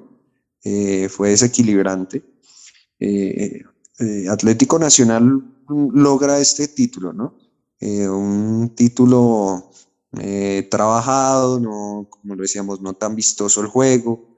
eh, 0.64 1.10
fue 1.10 1.30
desequilibrante. 1.30 2.24
Atlético 4.30 4.78
Nacional 4.80 5.44
logra 5.68 6.40
este 6.40 6.68
título, 6.68 7.14
¿no? 7.14 7.36
un 7.82 8.74
título 8.76 9.72
trabajado, 10.70 11.60
no, 11.60 12.08
como 12.10 12.36
lo 12.36 12.44
decíamos, 12.44 12.80
no 12.82 12.94
tan 12.94 13.16
vistoso 13.16 13.62
el 13.62 13.68
juego, 13.68 14.38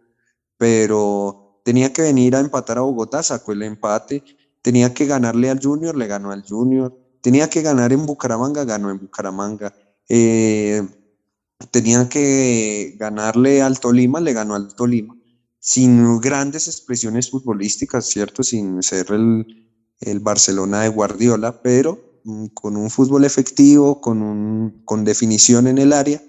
pero 0.58 1.44
tenía 1.64 1.92
que 1.92 2.02
venir 2.02 2.36
a 2.36 2.40
empatar 2.40 2.78
a 2.78 2.82
Bogotá, 2.82 3.24
sacó 3.24 3.52
el 3.52 3.64
empate, 3.64 4.24
tenía 4.62 4.94
que 4.94 5.06
ganarle 5.06 5.50
al 5.50 5.62
Junior, 5.62 5.96
le 5.96 6.08
ganó 6.08 6.32
al 6.32 6.44
Junior, 6.48 6.98
tenía 7.22 7.50
que 7.50 7.62
ganar 7.62 7.94
en 7.94 8.06
Bucaramanga, 8.06 8.66
ganó 8.66 8.92
en 8.92 9.00
Bucaramanga, 9.00 9.74
eh, 10.10 10.82
tenía 11.72 12.10
que 12.10 12.96
ganarle 12.98 13.62
al 13.62 13.80
Tolima, 13.80 14.20
le 14.20 14.34
ganó 14.34 14.56
al 14.56 14.76
Tolima, 14.76 15.16
sin 15.60 16.20
grandes 16.20 16.68
expresiones 16.68 17.30
futbolísticas, 17.30 18.06
¿cierto? 18.06 18.44
Sin 18.44 18.84
ser 18.84 19.12
el, 19.12 19.46
el 20.02 20.20
Barcelona 20.20 20.82
de 20.82 20.90
Guardiola, 20.90 21.62
pero 21.62 22.20
mm, 22.24 22.48
con 22.48 22.78
un 22.78 22.90
fútbol 22.90 23.26
efectivo, 23.26 24.02
con, 24.02 24.22
un, 24.22 24.82
con 24.86 25.04
definición 25.06 25.68
en 25.68 25.78
el 25.78 25.94
área, 25.94 26.22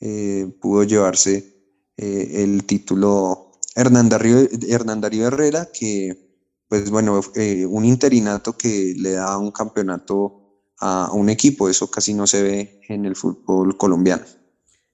eh, 0.00 0.50
pudo 0.60 0.84
llevarse 0.84 1.60
eh, 1.96 2.42
el 2.42 2.64
título 2.64 3.52
Hernán 3.74 4.08
Darío, 4.08 5.26
Herrera, 5.26 5.68
que, 5.72 6.40
pues 6.68 6.90
bueno, 6.90 7.20
eh, 7.34 7.66
un 7.66 7.84
interinato 7.84 8.56
que 8.56 8.94
le 8.96 9.12
da 9.12 9.38
un 9.38 9.50
campeonato 9.50 10.64
a 10.78 11.12
un 11.12 11.28
equipo, 11.28 11.68
eso 11.68 11.90
casi 11.90 12.14
no 12.14 12.26
se 12.26 12.42
ve 12.42 12.80
en 12.88 13.04
el 13.04 13.14
fútbol 13.14 13.76
colombiano. 13.76 14.24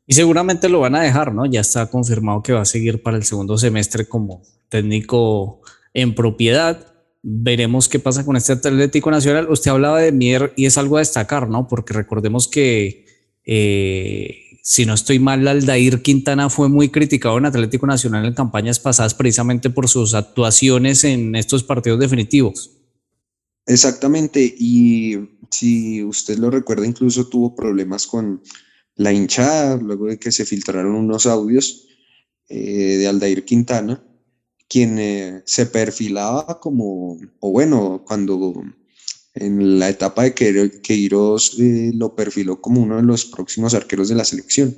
Y 0.06 0.14
seguramente 0.14 0.68
lo 0.68 0.80
van 0.80 0.94
a 0.94 1.02
dejar, 1.02 1.34
¿no? 1.34 1.46
Ya 1.46 1.60
está 1.60 1.90
confirmado 1.90 2.42
que 2.42 2.52
va 2.52 2.62
a 2.62 2.66
seguir 2.66 3.02
para 3.02 3.16
el 3.16 3.24
segundo 3.24 3.58
semestre 3.58 4.06
como 4.06 4.42
técnico 4.68 5.62
en 5.94 6.14
propiedad. 6.14 6.94
Veremos 7.22 7.88
qué 7.88 7.98
pasa 7.98 8.24
con 8.24 8.36
este 8.36 8.52
Atlético 8.52 9.10
Nacional. 9.10 9.50
Usted 9.50 9.72
hablaba 9.72 10.00
de 10.00 10.12
Mier 10.12 10.52
y 10.56 10.66
es 10.66 10.78
algo 10.78 10.96
a 10.96 11.00
destacar, 11.00 11.48
¿no? 11.48 11.66
Porque 11.66 11.92
recordemos 11.92 12.46
que 12.46 13.04
eh, 13.44 14.46
si 14.68 14.84
no 14.84 14.94
estoy 14.94 15.20
mal, 15.20 15.46
Aldair 15.46 16.02
Quintana 16.02 16.50
fue 16.50 16.68
muy 16.68 16.88
criticado 16.88 17.38
en 17.38 17.46
Atlético 17.46 17.86
Nacional 17.86 18.26
en 18.26 18.34
campañas 18.34 18.80
pasadas 18.80 19.14
precisamente 19.14 19.70
por 19.70 19.88
sus 19.88 20.12
actuaciones 20.12 21.04
en 21.04 21.36
estos 21.36 21.62
partidos 21.62 22.00
definitivos. 22.00 22.72
Exactamente, 23.64 24.54
y 24.58 25.18
si 25.52 26.02
usted 26.02 26.38
lo 26.38 26.50
recuerda, 26.50 26.84
incluso 26.84 27.28
tuvo 27.28 27.54
problemas 27.54 28.08
con 28.08 28.42
la 28.96 29.12
hinchada, 29.12 29.76
luego 29.76 30.06
de 30.06 30.18
que 30.18 30.32
se 30.32 30.46
filtraron 30.46 30.94
unos 30.94 31.26
audios 31.26 31.86
eh, 32.48 32.96
de 32.98 33.06
Aldair 33.06 33.44
Quintana, 33.44 34.02
quien 34.68 34.98
eh, 34.98 35.42
se 35.44 35.66
perfilaba 35.66 36.58
como, 36.60 37.18
o 37.40 37.50
bueno, 37.50 38.02
cuando 38.06 38.62
en 39.34 39.78
la 39.78 39.90
etapa 39.90 40.24
de 40.24 40.34
Queiroz 40.82 41.58
eh, 41.60 41.92
lo 41.94 42.16
perfiló 42.16 42.60
como 42.60 42.82
uno 42.82 42.96
de 42.96 43.02
los 43.02 43.26
próximos 43.26 43.74
arqueros 43.74 44.08
de 44.08 44.14
la 44.14 44.24
selección. 44.24 44.76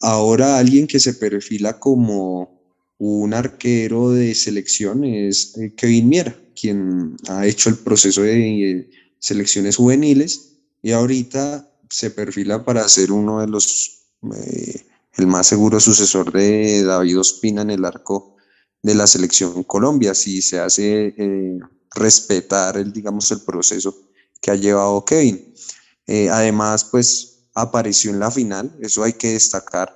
Ahora 0.00 0.58
alguien 0.58 0.86
que 0.86 1.00
se 1.00 1.14
perfila 1.14 1.80
como 1.80 2.62
un 2.98 3.34
arquero 3.34 4.10
de 4.10 4.34
selección 4.34 5.04
es 5.04 5.54
Kevin 5.76 6.08
Miera, 6.08 6.36
quien 6.54 7.16
ha 7.28 7.46
hecho 7.46 7.68
el 7.68 7.76
proceso 7.76 8.22
de 8.22 8.88
selecciones 9.18 9.76
juveniles 9.76 10.58
y 10.82 10.92
ahorita 10.92 11.67
se 11.90 12.10
perfila 12.10 12.64
para 12.64 12.88
ser 12.88 13.12
uno 13.12 13.40
de 13.40 13.46
los, 13.46 14.06
el 15.16 15.26
más 15.26 15.46
seguro 15.46 15.80
sucesor 15.80 16.32
de 16.32 16.82
David 16.84 17.20
Ospina 17.20 17.62
en 17.62 17.70
el 17.70 17.84
arco 17.84 18.36
de 18.82 18.94
la 18.94 19.06
selección 19.06 19.64
Colombia. 19.64 20.14
Si 20.14 20.42
se 20.42 20.60
hace 20.60 21.14
respetar 21.94 22.76
el, 22.76 22.92
digamos, 22.92 23.30
el 23.30 23.40
proceso 23.42 23.94
que 24.40 24.50
ha 24.50 24.54
llevado 24.54 25.04
Kevin. 25.04 25.54
Eh, 26.06 26.30
además, 26.30 26.84
pues 26.84 27.48
apareció 27.54 28.10
en 28.10 28.20
la 28.20 28.30
final, 28.30 28.76
eso 28.80 29.02
hay 29.02 29.14
que 29.14 29.32
destacar. 29.32 29.94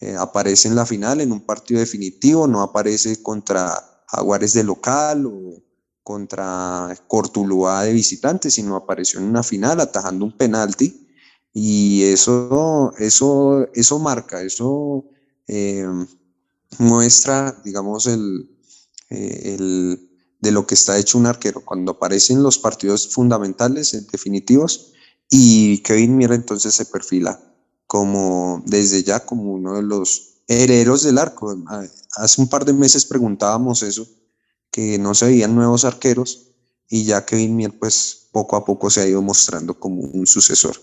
Eh, 0.00 0.14
aparece 0.18 0.68
en 0.68 0.74
la 0.74 0.84
final 0.84 1.20
en 1.20 1.32
un 1.32 1.46
partido 1.46 1.80
definitivo, 1.80 2.46
no 2.46 2.62
aparece 2.62 3.22
contra 3.22 4.02
Aguares 4.08 4.52
de 4.52 4.64
local 4.64 5.26
o 5.26 5.62
contra 6.02 6.94
Cortuluá 7.08 7.82
de 7.82 7.92
visitante, 7.92 8.50
sino 8.50 8.76
apareció 8.76 9.18
en 9.18 9.26
una 9.26 9.42
final 9.42 9.80
atajando 9.80 10.24
un 10.24 10.36
penalti 10.36 11.05
y 11.58 12.02
eso, 12.02 12.92
eso, 12.98 13.66
eso 13.72 13.98
marca, 13.98 14.42
eso 14.42 15.06
eh, 15.48 15.88
muestra, 16.78 17.58
digamos, 17.64 18.06
el, 18.06 18.50
el, 19.08 20.10
de 20.38 20.50
lo 20.50 20.66
que 20.66 20.74
está 20.74 20.98
hecho 20.98 21.16
un 21.16 21.24
arquero 21.24 21.64
cuando 21.64 21.92
aparecen 21.92 22.42
los 22.42 22.58
partidos 22.58 23.08
fundamentales, 23.08 24.06
definitivos, 24.12 24.92
y 25.30 25.78
Kevin 25.78 26.18
Mira 26.18 26.34
entonces 26.34 26.74
se 26.74 26.84
perfila 26.84 27.40
como 27.86 28.62
desde 28.66 29.02
ya 29.02 29.24
como 29.24 29.54
uno 29.54 29.76
de 29.76 29.82
los 29.82 30.42
herederos 30.48 31.04
del 31.04 31.16
arco. 31.16 31.56
Hace 32.16 32.42
un 32.42 32.50
par 32.50 32.66
de 32.66 32.74
meses 32.74 33.06
preguntábamos 33.06 33.82
eso, 33.82 34.06
que 34.70 34.98
no 34.98 35.14
se 35.14 35.24
veían 35.24 35.54
nuevos 35.54 35.86
arqueros 35.86 36.48
y 36.86 37.04
ya 37.04 37.24
Kevin 37.24 37.56
Mier 37.56 37.78
pues 37.78 38.28
poco 38.30 38.56
a 38.56 38.64
poco 38.66 38.90
se 38.90 39.00
ha 39.00 39.08
ido 39.08 39.22
mostrando 39.22 39.80
como 39.80 40.02
un 40.02 40.26
sucesor. 40.26 40.76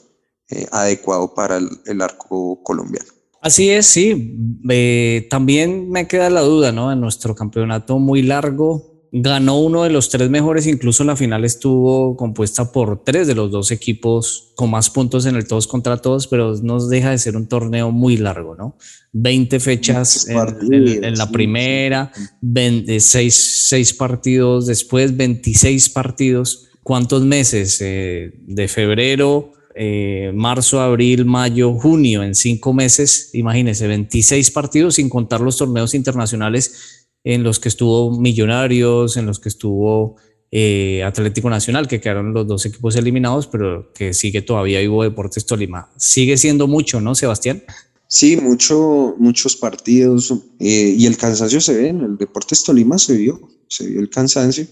Adecuado 0.71 1.33
para 1.33 1.57
el 1.57 2.01
arco 2.01 2.61
colombiano. 2.63 3.13
Así 3.43 3.69
es, 3.69 3.87
sí. 3.87 4.37
Eh, 4.69 5.27
también 5.29 5.89
me 5.89 6.07
queda 6.07 6.29
la 6.29 6.39
duda, 6.39 6.71
¿no? 6.71 6.93
En 6.93 7.01
nuestro 7.01 7.35
campeonato 7.35 7.99
muy 7.99 8.21
largo, 8.21 9.09
ganó 9.11 9.59
uno 9.59 9.83
de 9.83 9.89
los 9.89 10.09
tres 10.09 10.29
mejores, 10.29 10.65
incluso 10.65 11.03
la 11.03 11.17
final 11.17 11.43
estuvo 11.43 12.15
compuesta 12.15 12.71
por 12.71 13.03
tres 13.03 13.27
de 13.27 13.35
los 13.35 13.51
dos 13.51 13.71
equipos 13.71 14.53
con 14.55 14.71
más 14.71 14.89
puntos 14.89 15.25
en 15.25 15.35
el 15.35 15.45
todos 15.45 15.67
contra 15.67 15.97
todos, 15.97 16.27
pero 16.27 16.55
nos 16.63 16.89
deja 16.89 17.11
de 17.11 17.17
ser 17.17 17.35
un 17.35 17.47
torneo 17.49 17.91
muy 17.91 18.15
largo, 18.15 18.55
¿no? 18.55 18.77
20 19.11 19.59
fechas 19.59 20.25
en, 20.29 21.17
la 21.17 21.29
primera, 21.29 22.13
26 22.39 23.67
seis 23.67 23.93
partidos 23.93 24.67
después, 24.67 25.17
26 25.17 25.89
partidos. 25.89 26.69
¿Cuántos 26.81 27.23
meses? 27.23 27.77
Eh, 27.81 28.31
de 28.47 28.67
febrero 28.69 29.51
eh, 29.75 30.31
marzo, 30.33 30.81
abril, 30.81 31.25
mayo, 31.25 31.73
junio, 31.73 32.23
en 32.23 32.35
cinco 32.35 32.73
meses, 32.73 33.29
imagínense, 33.33 33.87
26 33.87 34.51
partidos 34.51 34.95
sin 34.95 35.09
contar 35.09 35.41
los 35.41 35.57
torneos 35.57 35.93
internacionales 35.93 37.07
en 37.23 37.43
los 37.43 37.59
que 37.59 37.69
estuvo 37.69 38.19
Millonarios, 38.19 39.17
en 39.17 39.25
los 39.25 39.39
que 39.39 39.49
estuvo 39.49 40.17
eh, 40.51 41.03
Atlético 41.03 41.49
Nacional, 41.49 41.87
que 41.87 41.99
quedaron 41.99 42.33
los 42.33 42.45
dos 42.45 42.65
equipos 42.65 42.95
eliminados, 42.95 43.47
pero 43.47 43.91
que 43.93 44.13
sigue 44.13 44.41
todavía 44.41 44.79
vivo 44.81 45.03
Deportes 45.03 45.45
Tolima. 45.45 45.91
Sigue 45.97 46.37
siendo 46.37 46.67
mucho, 46.67 47.01
¿no, 47.01 47.15
Sebastián? 47.15 47.63
Sí, 48.07 48.37
mucho, 48.37 49.15
muchos 49.17 49.55
partidos 49.55 50.31
eh, 50.59 50.93
y 50.95 51.07
el 51.07 51.17
cansancio 51.17 51.59
se 51.59 51.75
ve 51.75 51.87
en 51.87 52.01
el 52.01 52.17
Deportes 52.17 52.63
Tolima, 52.63 52.99
se 52.99 53.17
vio, 53.17 53.49
se 53.67 53.87
vio 53.87 53.99
el 53.99 54.09
cansancio. 54.09 54.67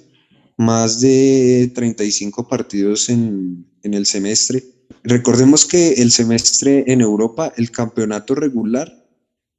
Más 0.58 1.00
de 1.00 1.72
35 1.74 2.48
partidos 2.48 3.10
en, 3.10 3.65
en 3.81 3.93
el 3.96 4.05
semestre 4.05 4.63
Recordemos 5.03 5.65
que 5.65 5.93
el 5.93 6.12
semestre 6.12 6.86
en 6.88 7.01
Europa, 7.01 7.53
el 7.57 7.71
campeonato 7.71 8.36
regular 8.36 9.01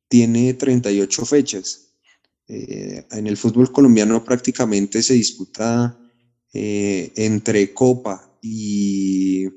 tiene 0.09 0.55
38 0.55 1.25
fechas. 1.27 1.95
Eh, 2.49 3.07
en 3.13 3.27
el 3.27 3.37
fútbol 3.37 3.73
colombiano 3.73 4.25
prácticamente 4.25 5.03
se 5.03 5.15
disputa 5.15 5.99
eh, 6.53 7.13
entre 7.17 7.73
Copa 7.73 8.37
y, 8.43 9.49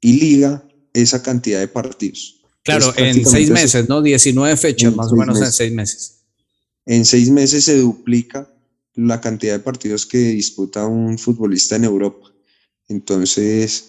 Liga 0.00 0.66
esa 0.92 1.22
cantidad 1.22 1.60
de 1.60 1.68
partidos. 1.68 2.42
Claro, 2.62 2.92
en 2.96 3.24
seis 3.24 3.50
meses, 3.50 3.88
¿no? 3.88 4.02
19 4.02 4.56
fechas, 4.56 4.94
más 4.94 5.10
o 5.10 5.16
menos 5.16 5.40
en 5.40 5.50
seis 5.50 5.72
meses. 5.72 6.20
En 6.86 7.04
seis 7.06 7.30
meses 7.30 7.64
se 7.64 7.78
duplica 7.78 8.50
la 8.94 9.20
cantidad 9.20 9.54
de 9.54 9.60
partidos 9.60 10.06
que 10.06 10.18
disputa 10.18 10.86
un 10.86 11.18
futbolista 11.18 11.76
en 11.76 11.84
Europa. 11.84 12.32
Entonces, 12.88 13.88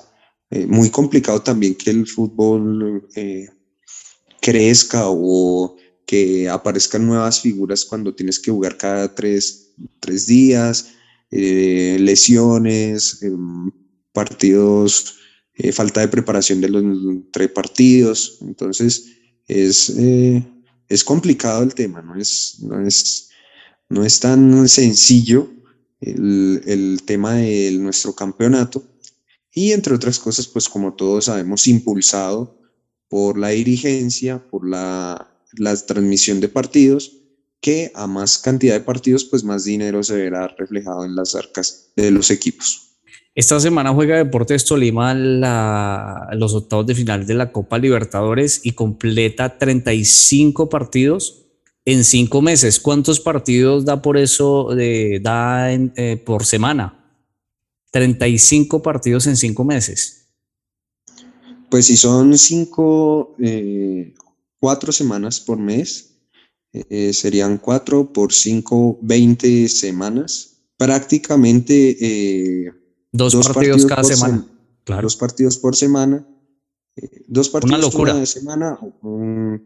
eh, 0.55 0.65
muy 0.67 0.89
complicado 0.89 1.41
también 1.41 1.75
que 1.75 1.89
el 1.89 2.07
fútbol 2.07 3.09
eh, 3.13 3.50
crezca 4.41 5.03
o 5.07 5.75
que 6.05 6.47
aparezcan 6.47 7.05
nuevas 7.05 7.41
figuras 7.41 7.83
cuando 7.83 8.15
tienes 8.15 8.39
que 8.39 8.51
jugar 8.51 8.77
cada 8.77 9.13
tres, 9.13 9.74
días, 10.25 10.93
eh, 11.29 11.97
lesiones, 12.00 13.19
partidos, 14.13 15.17
falta 15.74 16.00
de 16.00 16.07
preparación 16.07 16.62
de 16.62 16.69
los 16.69 16.85
tres 17.33 17.50
partidos. 17.50 18.38
Entonces, 18.39 19.07
es, 19.50 19.89
es 19.89 21.03
complicado 21.03 21.63
el 21.63 21.74
tema, 21.74 22.01
no 22.01 22.15
es, 22.15 22.59
no 22.62 22.79
es, 22.88 23.29
no 23.89 24.05
es 24.05 24.21
tan 24.21 24.69
sencillo 24.69 25.51
el, 26.00 26.62
el 26.65 27.01
tema 27.03 27.33
de 27.33 27.71
nuestro 27.74 28.15
campeonato 28.15 28.94
y 29.57 29.71
entre 29.71 29.95
otras 29.95 30.19
cosas, 30.19 30.47
pues 30.47 30.67
como 30.67 30.93
todos 30.93 31.25
sabemos, 31.25 31.65
impulsado 31.65 32.59
por 33.07 33.38
la 33.38 33.50
dirigencia, 33.50 34.45
por 34.51 34.69
la, 34.69 35.31
transmisión 35.88 36.41
de 36.41 36.50
partidos, 36.50 37.13
que 37.62 37.89
a 37.95 38.05
más 38.05 38.38
cantidad 38.38 38.74
de 38.74 38.81
partidos, 38.81 39.24
pues 39.24 39.45
más 39.45 39.63
dinero 39.63 40.03
se 40.03 40.17
verá 40.17 40.50
reflejado 40.50 41.05
en 41.05 41.15
las 41.15 41.33
arcas 41.33 41.93
de 41.95 42.12
los 42.12 42.29
equipos. 42.29 43.00
Esta 43.33 43.57
semana 43.61 43.94
juega 43.94 44.18
Deportes 44.18 44.65
Tolima 44.65 45.13
los 45.13 46.53
octavos 46.53 46.85
de 46.85 46.96
final 46.96 47.25
de 47.25 47.35
la 47.35 47.53
Copa 47.53 47.77
Libertadores 47.77 48.59
y 48.63 48.74
completa 48.74 49.57
35 49.57 50.68
partidos 50.68 51.46
en 51.85 52.03
cinco 52.03 52.41
meses. 52.41 52.81
¿Cuántos 52.81 53.22
partidos 53.22 53.85
da 53.85 54.01
por 54.01 54.18
eso, 54.18 54.70
da 55.22 55.72
eh, 55.72 56.22
por 56.25 56.44
semana? 56.44 57.04
35 57.96 58.81
partidos 58.81 59.25
en 59.25 59.38
cinco 59.38 59.64
meses. 59.64 60.27
Pues 61.70 61.86
si 61.86 61.96
son 61.96 62.38
cinco, 62.38 63.38
eh, 63.40 64.14
cuatro 64.60 64.92
semanas 64.92 65.40
por 65.40 65.58
mes, 65.58 66.18
eh, 66.74 67.14
serían 67.14 67.58
cuatro 67.58 68.12
por 68.12 68.34
cinco, 68.34 69.00
20 69.01 69.70
semanas. 69.70 70.58
Prácticamente 70.75 71.96
eh, 72.01 72.74
dos, 73.14 73.34
partidos, 73.34 73.86
cada 73.86 74.03
semana. 74.03 74.46
claro. 74.84 75.03
Dos 75.03 75.16
partidos 75.16 75.58
por 75.58 75.74
semana. 75.74 76.27
dos 77.29 77.48
partidos 77.48 77.96
por 77.96 78.27
semana, 78.27 78.77
o 79.01 79.58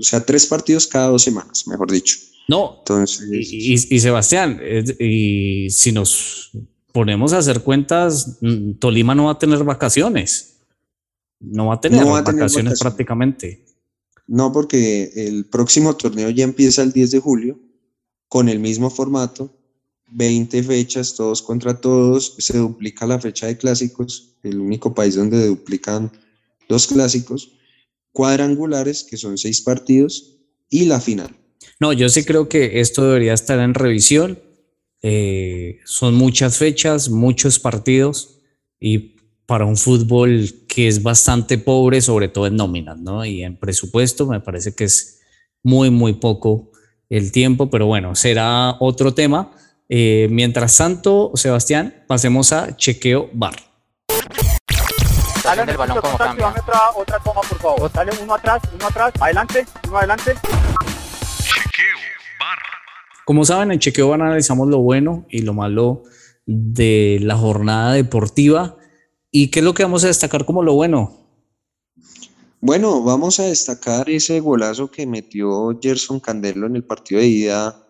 sea, 0.00 0.22
tres 0.26 0.44
partidos 0.44 0.86
cada 0.86 1.08
dos 1.08 1.22
semanas, 1.22 1.66
mejor 1.66 1.90
dicho. 1.90 2.18
No, 2.46 2.76
entonces. 2.80 3.26
y 3.50 4.00
Sebastián, 4.00 4.60
y 4.98 5.70
si 5.70 5.92
nos 5.92 6.52
ponemos 6.92 7.32
a 7.32 7.38
hacer 7.38 7.62
cuentas, 7.62 8.38
mm, 8.40 8.72
Tolima 8.74 9.14
no 9.14 9.26
va 9.26 9.32
a 9.32 9.38
tener 9.38 9.62
vacaciones. 9.64 10.58
No 11.40 11.66
va 11.66 11.74
a 11.74 11.80
tener, 11.80 12.04
vacaciones, 12.04 12.78
prácticamente. 12.78 13.64
No, 14.26 14.52
porque 14.52 15.10
el 15.14 15.46
próximo 15.46 15.96
torneo 15.96 16.30
ya 16.30 16.44
empieza 16.44 16.82
el 16.82 16.92
10 16.92 17.10
de 17.12 17.18
julio 17.18 17.58
con 18.28 18.48
el 18.48 18.60
mismo 18.60 18.90
formato, 18.90 19.50
20 20.12 20.62
fechas, 20.62 21.14
todos 21.14 21.42
contra 21.42 21.80
todos, 21.80 22.34
se 22.38 22.58
duplica 22.58 23.06
la 23.06 23.18
fecha 23.18 23.46
de 23.46 23.56
clásicos, 23.56 24.36
el 24.42 24.60
único 24.60 24.94
país 24.94 25.16
donde 25.16 25.46
duplican 25.46 26.12
los 26.68 26.86
clásicos, 26.86 27.52
cuadrangulares, 28.12 29.02
que 29.02 29.16
son 29.16 29.38
seis 29.38 29.62
partidos, 29.62 30.36
y 30.68 30.84
la 30.84 31.00
final. 31.00 31.34
No, 31.80 31.92
yo 31.92 32.08
sí 32.08 32.24
creo 32.24 32.48
que 32.48 32.80
esto 32.80 33.04
debería 33.04 33.32
estar 33.32 33.58
en 33.58 33.74
revisión 33.74 34.38
eh, 35.02 35.80
son 35.84 36.14
muchas 36.14 36.58
fechas, 36.58 37.08
muchos 37.08 37.58
partidos 37.58 38.40
y 38.78 39.16
para 39.46 39.64
un 39.64 39.76
fútbol 39.76 40.48
que 40.68 40.86
es 40.86 41.02
bastante 41.02 41.58
pobre, 41.58 42.00
sobre 42.00 42.28
todo 42.28 42.46
en 42.46 42.56
nóminas, 42.56 42.98
¿no? 42.98 43.24
Y 43.24 43.42
en 43.42 43.56
presupuesto 43.56 44.26
me 44.26 44.40
parece 44.40 44.74
que 44.74 44.84
es 44.84 45.20
muy, 45.62 45.90
muy 45.90 46.12
poco 46.12 46.70
el 47.08 47.32
tiempo, 47.32 47.68
pero 47.68 47.86
bueno, 47.86 48.14
será 48.14 48.76
otro 48.78 49.12
tema. 49.12 49.50
Eh, 49.88 50.28
mientras 50.30 50.76
tanto, 50.76 51.32
Sebastián, 51.34 52.04
pasemos 52.06 52.52
a 52.52 52.76
chequeo 52.76 53.28
bar. 53.32 53.56
Dale, 55.42 55.76
balón 55.76 56.00
como 56.00 56.14
Otra, 56.14 56.80
otra 56.94 57.18
toma, 57.18 57.40
por 57.40 57.58
favor. 57.58 57.92
Dale 57.92 58.12
uno 58.22 58.34
atrás, 58.34 58.62
uno 58.72 58.86
atrás, 58.86 59.12
adelante, 59.20 59.66
uno 59.88 59.98
adelante. 59.98 60.34
Como 63.30 63.44
saben, 63.44 63.70
en 63.70 63.78
Chequeo 63.78 64.12
analizamos 64.12 64.66
lo 64.66 64.80
bueno 64.80 65.24
y 65.30 65.42
lo 65.42 65.54
malo 65.54 66.02
de 66.46 67.20
la 67.22 67.36
jornada 67.36 67.92
deportiva. 67.92 68.76
¿Y 69.30 69.52
qué 69.52 69.60
es 69.60 69.64
lo 69.64 69.72
que 69.72 69.84
vamos 69.84 70.02
a 70.02 70.08
destacar 70.08 70.44
como 70.44 70.64
lo 70.64 70.74
bueno? 70.74 71.28
Bueno, 72.60 73.04
vamos 73.04 73.38
a 73.38 73.44
destacar 73.44 74.10
ese 74.10 74.40
golazo 74.40 74.90
que 74.90 75.06
metió 75.06 75.78
Gerson 75.80 76.18
Candelo 76.18 76.66
en 76.66 76.74
el 76.74 76.82
partido 76.82 77.20
de 77.20 77.28
ida 77.28 77.86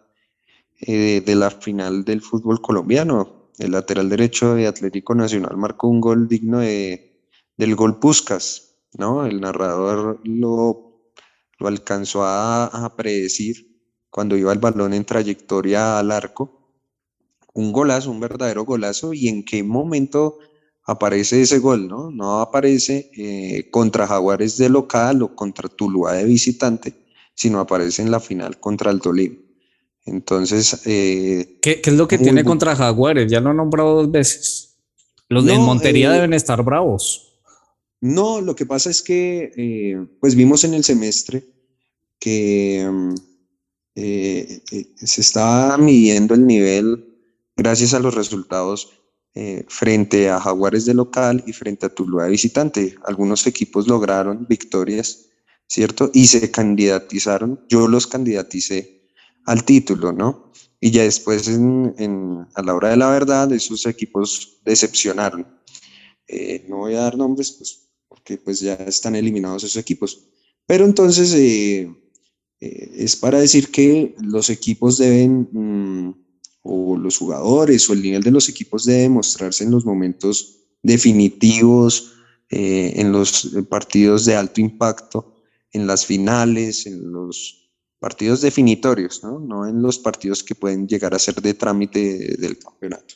eh, 0.82 1.22
de 1.24 1.34
la 1.34 1.50
final 1.50 2.04
del 2.04 2.20
fútbol 2.20 2.60
colombiano. 2.60 3.48
El 3.58 3.70
lateral 3.70 4.10
derecho 4.10 4.54
de 4.54 4.66
Atlético 4.66 5.14
Nacional 5.14 5.56
marcó 5.56 5.88
un 5.88 6.02
gol 6.02 6.28
digno 6.28 6.58
de, 6.58 7.18
del 7.56 7.76
gol 7.76 7.98
Puscas, 7.98 8.74
¿no? 8.98 9.24
El 9.24 9.40
narrador 9.40 10.20
lo, 10.22 11.00
lo 11.58 11.66
alcanzó 11.66 12.24
a, 12.24 12.66
a 12.66 12.94
predecir 12.94 13.69
cuando 14.10 14.36
iba 14.36 14.52
el 14.52 14.58
balón 14.58 14.92
en 14.92 15.04
trayectoria 15.04 15.98
al 15.98 16.10
arco. 16.10 16.58
Un 17.54 17.72
golazo, 17.72 18.10
un 18.10 18.20
verdadero 18.20 18.64
golazo. 18.64 19.12
¿Y 19.14 19.28
en 19.28 19.44
qué 19.44 19.62
momento 19.62 20.38
aparece 20.84 21.42
ese 21.42 21.58
gol? 21.58 21.88
No, 21.88 22.10
no 22.10 22.40
aparece 22.40 23.10
eh, 23.16 23.70
contra 23.70 24.06
Jaguares 24.06 24.56
de 24.58 24.68
local 24.68 25.22
o 25.22 25.34
contra 25.34 25.68
Tuluá 25.68 26.14
de 26.14 26.24
visitante, 26.24 26.94
sino 27.34 27.60
aparece 27.60 28.02
en 28.02 28.10
la 28.10 28.20
final 28.20 28.58
contra 28.58 28.90
el 28.90 29.00
Tolima. 29.00 29.36
Entonces. 30.04 30.82
Eh, 30.86 31.58
¿Qué, 31.62 31.80
es 31.84 31.92
lo 31.92 32.08
que 32.08 32.18
tiene 32.18 32.44
contra 32.44 32.74
Jaguares? 32.74 33.30
Ya 33.30 33.40
lo 33.40 33.50
he 33.50 33.54
nombrado 33.54 33.96
dos 33.96 34.10
veces. 34.10 34.78
Los 35.28 35.44
de 35.44 35.56
Montería 35.58 36.10
eh, 36.10 36.14
deben 36.14 36.32
estar 36.32 36.62
bravos. 36.64 37.28
No, 38.00 38.40
lo 38.40 38.56
que 38.56 38.66
pasa 38.66 38.90
es 38.90 39.02
que, 39.02 40.08
pues 40.20 40.34
vimos 40.34 40.64
en 40.64 40.74
el 40.74 40.84
semestre 40.84 41.44
que. 42.18 42.88
Mm, 42.90 43.29
eh, 44.02 44.62
eh, 44.72 44.86
se 44.96 45.20
está 45.20 45.76
midiendo 45.76 46.32
el 46.32 46.46
nivel 46.46 47.18
gracias 47.54 47.92
a 47.92 47.98
los 47.98 48.14
resultados 48.14 48.92
eh, 49.34 49.66
frente 49.68 50.30
a 50.30 50.40
Jaguares 50.40 50.86
de 50.86 50.94
local 50.94 51.44
y 51.46 51.52
frente 51.52 51.84
a 51.84 51.94
Tuluá 51.94 52.24
de 52.24 52.30
visitante. 52.30 52.94
Algunos 53.04 53.46
equipos 53.46 53.86
lograron 53.86 54.46
victorias, 54.48 55.26
¿cierto? 55.66 56.10
Y 56.14 56.28
se 56.28 56.50
candidatizaron, 56.50 57.60
yo 57.68 57.88
los 57.88 58.06
candidaticé 58.06 59.02
al 59.44 59.64
título, 59.64 60.12
¿no? 60.12 60.50
Y 60.80 60.92
ya 60.92 61.02
después, 61.02 61.46
a 61.48 62.62
la 62.62 62.74
hora 62.74 62.88
de 62.88 62.96
la 62.96 63.10
verdad, 63.10 63.52
esos 63.52 63.84
equipos 63.84 64.62
decepcionaron. 64.64 65.46
No 66.68 66.78
voy 66.78 66.94
a 66.94 67.00
dar 67.00 67.18
nombres, 67.18 67.52
pues, 67.52 67.90
porque 68.08 68.38
pues 68.38 68.60
ya 68.60 68.74
están 68.74 69.14
eliminados 69.14 69.62
esos 69.64 69.76
equipos. 69.76 70.26
Pero 70.66 70.86
entonces 70.86 71.34
es 72.60 73.16
para 73.16 73.40
decir 73.40 73.70
que 73.70 74.14
los 74.20 74.50
equipos 74.50 74.98
deben... 74.98 75.48
Mm, 75.52 76.14
o 76.62 76.96
los 76.96 77.18
jugadores 77.18 77.88
o 77.88 77.94
el 77.94 78.02
nivel 78.02 78.22
de 78.22 78.30
los 78.30 78.48
equipos 78.48 78.84
debe 78.84 79.08
mostrarse 79.08 79.64
en 79.64 79.70
los 79.70 79.84
momentos 79.84 80.56
definitivos, 80.82 82.12
eh, 82.50 82.92
en 82.96 83.12
los 83.12 83.50
partidos 83.68 84.24
de 84.24 84.36
alto 84.36 84.60
impacto, 84.60 85.36
en 85.72 85.86
las 85.86 86.04
finales, 86.04 86.86
en 86.86 87.12
los 87.12 87.70
partidos 87.98 88.40
definitorios, 88.40 89.22
¿no? 89.22 89.38
no 89.38 89.66
en 89.66 89.82
los 89.82 89.98
partidos 89.98 90.42
que 90.42 90.54
pueden 90.54 90.86
llegar 90.86 91.14
a 91.14 91.18
ser 91.18 91.36
de 91.36 91.54
trámite 91.54 92.36
del 92.38 92.58
campeonato. 92.58 93.14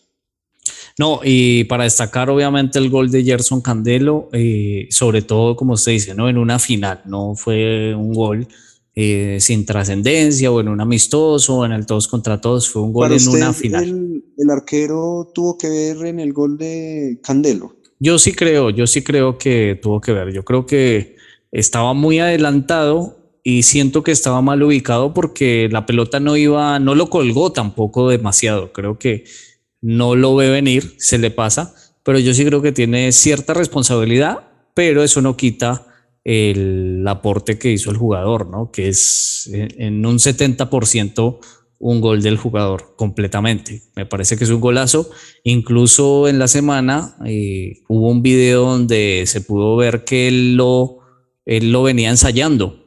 No, 0.99 1.21
y 1.25 1.65
para 1.65 1.85
destacar 1.85 2.31
obviamente 2.31 2.79
el 2.79 2.89
gol 2.89 3.11
de 3.11 3.25
Gerson 3.25 3.61
Candelo, 3.61 4.29
eh, 4.33 4.87
sobre 4.91 5.23
todo 5.23 5.57
como 5.57 5.73
usted 5.73 5.93
dice, 5.93 6.15
¿no? 6.15 6.29
En 6.29 6.39
una 6.39 6.61
final, 6.61 7.03
no 7.05 7.35
fue 7.35 7.95
un 7.97 8.13
gol 8.13 8.47
eh, 8.97 9.39
sin 9.41 9.67
trascendencia 9.67 10.53
o 10.53 10.61
en 10.61 10.69
un 10.69 10.81
amistoso 10.81 11.57
o 11.57 11.65
en 11.65 11.73
el 11.73 11.85
todos 11.85 12.07
contra 12.07 12.41
todos, 12.41 12.69
fue 12.69 12.83
un 12.83 12.93
gol 12.93 13.13
en 13.13 13.29
una 13.29 13.53
final. 13.53 14.23
El, 14.39 14.51
arquero 14.51 15.33
tuvo 15.35 15.59
que 15.59 15.69
ver 15.69 16.07
en 16.07 16.21
el 16.21 16.33
gol 16.33 16.57
de 16.57 17.19
Candelo? 17.23 17.77
Yo 17.99 18.21
sí 18.21 18.33
creo, 18.33 18.71
yo 18.71 18.87
sí 18.87 19.03
creo 19.03 19.37
que 19.37 19.79
tuvo 19.83 20.01
que 20.01 20.13
ver. 20.13 20.33
Yo 20.33 20.45
creo 20.45 20.65
que 20.65 21.17
estaba 21.51 21.93
muy 21.93 22.21
adelantado 22.21 23.19
y 23.43 23.65
siento 23.65 24.05
que 24.05 24.13
estaba 24.13 24.43
mal 24.43 24.63
ubicado 24.63 25.13
porque 25.13 25.69
la 25.73 25.87
pelota 25.87 26.21
no 26.21 26.37
iba, 26.37 26.79
no 26.79 26.95
lo 26.95 27.11
colgó 27.11 27.51
tampoco 27.51 28.09
demasiado. 28.09 28.73
Creo 28.73 28.99
que 29.01 29.25
no 29.81 30.15
lo 30.15 30.37
ve 30.37 30.51
venir, 30.51 30.95
se 30.99 31.19
le 31.19 31.33
pasa, 31.33 31.75
pero 32.05 32.21
yo 32.21 32.33
sí 32.33 32.45
creo 32.45 32.63
que 32.63 32.71
tiene 32.71 33.11
cierta 33.11 33.55
responsabilidad, 33.55 34.49
pero 34.73 35.03
eso 35.03 35.21
no 35.21 35.37
quita 35.37 35.87
el 36.25 37.05
aporte 37.07 37.59
que 37.59 37.71
hizo 37.71 37.91
el 37.91 37.99
jugador, 37.99 38.49
¿no? 38.49 38.71
Que 38.73 38.89
es 38.89 39.49
en 39.53 40.05
un 40.07 40.19
70% 40.19 41.39
un 41.79 42.01
gol 42.01 42.23
del 42.23 42.39
jugador 42.39 42.95
completamente. 42.97 43.83
Me 43.95 44.07
parece 44.07 44.39
que 44.39 44.45
es 44.45 44.51
un 44.51 44.61
golazo. 44.61 45.11
Incluso 45.43 46.29
en 46.29 46.39
la 46.39 46.49
semana 46.49 47.17
eh, 47.27 47.83
hubo 47.89 48.09
un 48.09 48.23
video 48.23 48.65
donde 48.65 49.25
se 49.27 49.43
pudo 49.43 49.77
ver 49.77 50.05
que 50.05 50.29
él 50.29 50.57
lo, 50.57 51.01
él 51.45 51.73
lo 51.73 51.83
venía 51.83 52.09
ensayando. 52.09 52.83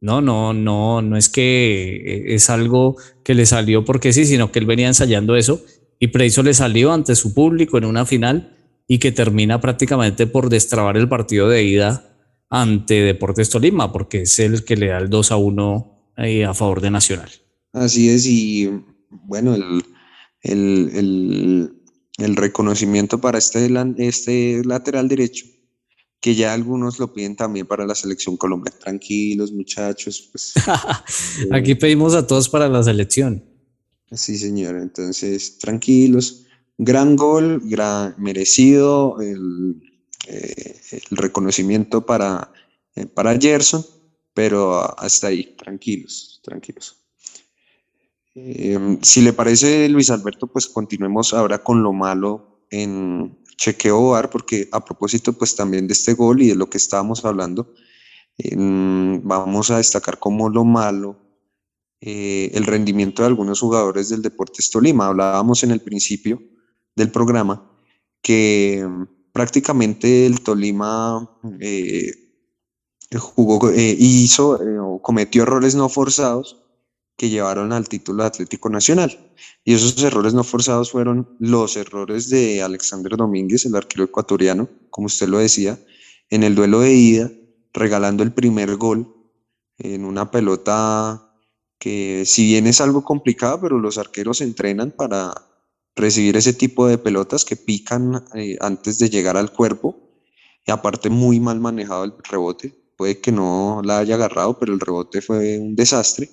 No, 0.00 0.20
no, 0.20 0.52
no, 0.52 1.00
no 1.00 1.16
es 1.16 1.28
que 1.28 2.02
eh, 2.04 2.34
es 2.34 2.50
algo 2.50 2.96
que 3.22 3.34
le 3.34 3.46
salió 3.46 3.84
porque 3.84 4.12
sí, 4.12 4.26
sino 4.26 4.50
que 4.50 4.58
él 4.58 4.66
venía 4.66 4.88
ensayando 4.88 5.36
eso 5.36 5.62
y 6.00 6.08
preciso 6.08 6.42
le 6.42 6.54
salió 6.54 6.92
ante 6.92 7.14
su 7.14 7.34
público 7.34 7.78
en 7.78 7.84
una 7.84 8.04
final 8.04 8.56
y 8.88 8.98
que 8.98 9.12
termina 9.12 9.60
prácticamente 9.60 10.26
por 10.26 10.50
destrabar 10.50 10.96
el 10.96 11.08
partido 11.08 11.48
de 11.48 11.62
ida 11.62 12.13
ante 12.54 13.02
Deportes 13.02 13.50
Tolima, 13.50 13.90
porque 13.90 14.22
es 14.22 14.38
el 14.38 14.64
que 14.64 14.76
le 14.76 14.86
da 14.86 14.98
el 14.98 15.10
2 15.10 15.32
a 15.32 15.36
1 15.36 16.14
a 16.46 16.54
favor 16.54 16.80
de 16.80 16.90
Nacional. 16.90 17.28
Así 17.72 18.08
es, 18.08 18.26
y 18.26 18.70
bueno, 19.10 19.56
el, 19.56 19.82
el, 20.42 21.72
el, 22.18 22.36
reconocimiento 22.36 23.20
para 23.20 23.38
este, 23.38 23.68
este 23.98 24.62
lateral 24.64 25.08
derecho, 25.08 25.46
que 26.20 26.36
ya 26.36 26.54
algunos 26.54 27.00
lo 27.00 27.12
piden 27.12 27.34
también 27.34 27.66
para 27.66 27.86
la 27.86 27.96
selección 27.96 28.36
colombiana. 28.36 28.78
Tranquilos, 28.78 29.50
muchachos. 29.50 30.28
Pues, 30.30 30.54
Aquí 31.50 31.74
pedimos 31.74 32.14
a 32.14 32.24
todos 32.24 32.48
para 32.48 32.68
la 32.68 32.84
selección. 32.84 33.42
Sí, 34.12 34.38
señor. 34.38 34.76
Entonces, 34.76 35.58
tranquilos. 35.58 36.46
Gran 36.78 37.16
gol, 37.16 37.60
gran 37.64 38.14
merecido. 38.16 39.20
El, 39.20 39.82
eh, 40.26 40.80
el 41.10 41.16
reconocimiento 41.16 42.06
para, 42.06 42.50
eh, 42.94 43.06
para 43.06 43.38
Gerson, 43.38 43.84
pero 44.32 44.98
hasta 44.98 45.28
ahí, 45.28 45.54
tranquilos, 45.56 46.40
tranquilos. 46.42 46.96
Eh, 48.34 48.98
si 49.02 49.20
le 49.20 49.32
parece, 49.32 49.88
Luis 49.88 50.10
Alberto, 50.10 50.46
pues 50.46 50.66
continuemos 50.66 51.34
ahora 51.34 51.62
con 51.62 51.82
lo 51.82 51.92
malo 51.92 52.66
en 52.70 53.38
chequeo 53.56 54.10
bar, 54.10 54.30
porque 54.30 54.68
a 54.72 54.84
propósito, 54.84 55.32
pues 55.32 55.54
también 55.54 55.86
de 55.86 55.92
este 55.92 56.14
gol 56.14 56.42
y 56.42 56.48
de 56.48 56.56
lo 56.56 56.68
que 56.68 56.78
estábamos 56.78 57.24
hablando, 57.24 57.72
vamos 59.22 59.70
a 59.70 59.76
destacar 59.76 60.18
como 60.18 60.48
lo 60.48 60.64
malo 60.64 61.20
el 62.00 62.64
rendimiento 62.64 63.22
de 63.22 63.28
algunos 63.28 63.60
jugadores 63.60 64.08
del 64.08 64.22
Deportes 64.22 64.70
Tolima. 64.70 65.06
Hablábamos 65.06 65.62
en 65.62 65.70
el 65.70 65.80
principio 65.80 66.42
del 66.96 67.12
programa 67.12 67.70
que 68.20 68.84
prácticamente 69.34 70.26
el 70.26 70.40
Tolima 70.42 71.28
eh, 71.58 72.12
jugó, 73.18 73.68
eh, 73.70 73.96
hizo 73.98 74.62
eh, 74.62 74.78
o 74.78 75.02
cometió 75.02 75.42
errores 75.42 75.74
no 75.74 75.88
forzados 75.88 76.62
que 77.16 77.28
llevaron 77.28 77.72
al 77.72 77.88
título 77.88 78.22
de 78.22 78.28
Atlético 78.28 78.70
Nacional. 78.70 79.34
Y 79.64 79.74
esos 79.74 80.00
errores 80.02 80.34
no 80.34 80.44
forzados 80.44 80.92
fueron 80.92 81.36
los 81.40 81.76
errores 81.76 82.30
de 82.30 82.62
Alexander 82.62 83.16
Domínguez, 83.16 83.66
el 83.66 83.74
arquero 83.74 84.04
ecuatoriano, 84.04 84.68
como 84.90 85.06
usted 85.06 85.26
lo 85.26 85.38
decía, 85.38 85.80
en 86.30 86.44
el 86.44 86.54
duelo 86.54 86.80
de 86.80 86.92
ida, 86.92 87.30
regalando 87.72 88.22
el 88.22 88.32
primer 88.32 88.76
gol 88.76 89.16
en 89.78 90.04
una 90.04 90.30
pelota 90.30 91.34
que 91.80 92.22
si 92.24 92.46
bien 92.46 92.68
es 92.68 92.80
algo 92.80 93.02
complicado, 93.02 93.60
pero 93.60 93.80
los 93.80 93.98
arqueros 93.98 94.40
entrenan 94.40 94.92
para 94.92 95.34
recibir 95.96 96.36
ese 96.36 96.52
tipo 96.52 96.86
de 96.86 96.98
pelotas 96.98 97.44
que 97.44 97.56
pican 97.56 98.24
eh, 98.34 98.56
antes 98.60 98.98
de 98.98 99.10
llegar 99.10 99.36
al 99.36 99.52
cuerpo 99.52 99.96
y 100.66 100.70
aparte 100.70 101.10
muy 101.10 101.40
mal 101.40 101.60
manejado 101.60 102.04
el 102.04 102.14
rebote. 102.28 102.74
Puede 102.96 103.20
que 103.20 103.32
no 103.32 103.82
la 103.84 103.98
haya 103.98 104.14
agarrado, 104.14 104.58
pero 104.58 104.72
el 104.72 104.80
rebote 104.80 105.20
fue 105.20 105.58
un 105.58 105.76
desastre. 105.76 106.30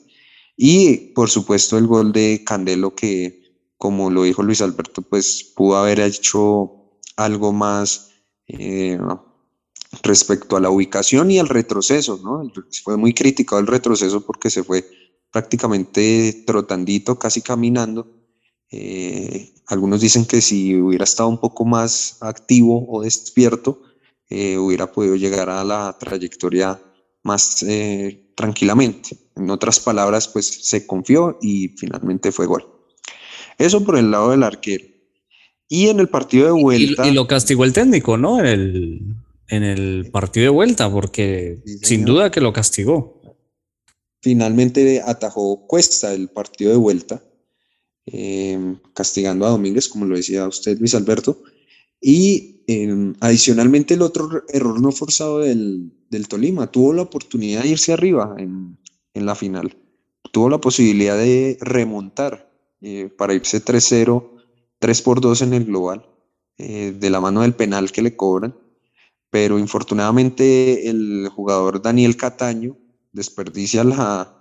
Y 0.56 1.14
por 1.14 1.30
supuesto 1.30 1.78
el 1.78 1.88
gol 1.88 2.12
de 2.12 2.44
Candelo 2.46 2.96
que, 2.96 3.42
como 3.78 4.10
lo 4.10 4.24
dijo 4.24 4.44
Luis 4.44 4.62
Alberto, 4.62 5.02
pues 5.02 5.44
pudo 5.56 5.78
haber 5.78 6.00
hecho 6.00 7.00
algo 7.16 7.52
más 7.52 8.12
eh, 8.48 9.00
respecto 10.04 10.56
a 10.56 10.60
la 10.60 10.70
ubicación 10.70 11.32
y 11.32 11.40
al 11.40 11.50
retroceso, 11.50 12.20
¿no? 12.24 12.52
Fue 12.84 12.98
muy 12.98 13.14
criticado 13.14 13.60
el 13.60 13.68
retroceso 13.68 14.26
porque 14.26 14.50
se 14.50 14.64
fue 14.64 14.86
prácticamente 15.32 16.44
trotandito, 16.46 17.18
casi 17.18 17.42
caminando 17.42 18.21
eh, 18.72 19.52
algunos 19.68 20.00
dicen 20.00 20.26
que 20.26 20.42
si 20.42 20.76
hubiera 20.76 21.04
estado 21.04 21.28
un 21.28 21.40
poco 21.40 21.66
más 21.66 22.18
activo 22.22 22.86
o 22.90 23.04
despierto, 23.04 23.82
eh, 24.30 24.58
hubiera 24.58 24.92
podido 24.92 25.18
llegar 25.18 25.50
a 25.50 25.64
la 25.66 25.98
trayectoria 26.00 26.82
más 27.24 27.64
eh, 27.64 28.32
tranquilamente. 28.36 29.18
En 29.36 29.50
otras 29.50 29.80
palabras, 29.80 30.30
pues 30.30 30.48
se 30.48 30.88
confió 30.88 31.38
y 31.42 31.70
finalmente 31.78 32.32
fue 32.32 32.46
gol. 32.46 32.66
Eso 33.58 33.84
por 33.84 33.98
el 33.98 34.10
lado 34.10 34.32
del 34.32 34.44
arquero. 34.44 34.86
Y 35.68 35.88
en 35.88 36.00
el 36.00 36.08
partido 36.10 36.48
de 36.48 36.62
vuelta. 36.62 37.08
Y, 37.08 37.12
lo 37.12 37.28
castigó 37.28 37.66
el 37.66 37.74
técnico, 37.74 38.18
¿no? 38.18 38.40
En 38.40 38.46
el, 38.46 39.02
en 39.48 39.64
el 39.64 40.10
partido 40.12 40.46
de 40.46 40.50
vuelta, 40.50 40.90
porque 40.92 41.62
sin 41.84 42.04
duda 42.04 42.32
que 42.32 42.42
lo 42.42 42.52
castigó. 42.52 43.22
Finalmente 44.22 45.02
atajó 45.06 45.66
Cuesta 45.68 46.14
el 46.14 46.30
partido 46.30 46.72
de 46.72 46.78
vuelta 46.78 47.22
Em, 48.08 48.78
castigando 48.94 49.46
a 49.46 49.50
Domínguez, 49.50 49.88
como 49.88 50.06
lo 50.06 50.16
decía 50.16 50.48
usted, 50.48 50.80
Luis 50.80 50.96
Alberto. 50.96 51.44
Y 52.02 52.64
em, 52.68 53.14
adicionalmente 53.20 53.94
el 53.94 54.02
otro 54.02 54.44
error 54.50 54.82
no 54.82 54.92
forzado 54.92 55.40
del, 55.40 55.92
del, 56.10 56.28
Tolima, 56.28 56.72
tuvo 56.72 56.94
la 56.94 57.04
oportunidad 57.04 57.62
de 57.62 57.70
irse 57.70 57.94
arriba 57.94 58.36
en, 58.40 58.78
en 59.14 59.26
la 59.26 59.36
final, 59.36 59.78
tuvo 60.32 60.50
la 60.50 60.60
posibilidad 60.60 61.16
de 61.18 61.58
remontar 61.62 62.52
eh, 62.82 63.10
para 63.16 63.36
irse 63.36 63.64
3-0, 63.64 64.32
3 64.80 65.02
por 65.04 65.22
2 65.22 65.44
en 65.44 65.54
el 65.54 65.66
global, 65.66 66.10
eh, 66.58 66.96
de 66.98 67.10
la 67.12 67.22
mano 67.22 67.42
del 67.42 67.54
penal 67.54 67.92
que 67.92 68.02
le 68.02 68.16
cobran, 68.16 68.56
pero 69.30 69.60
infortunadamente 69.60 70.90
el 70.90 71.30
jugador 71.30 71.82
Daniel 71.82 72.18
Cataño 72.18 72.78
desperdicia 73.12 73.84
la, 73.84 74.41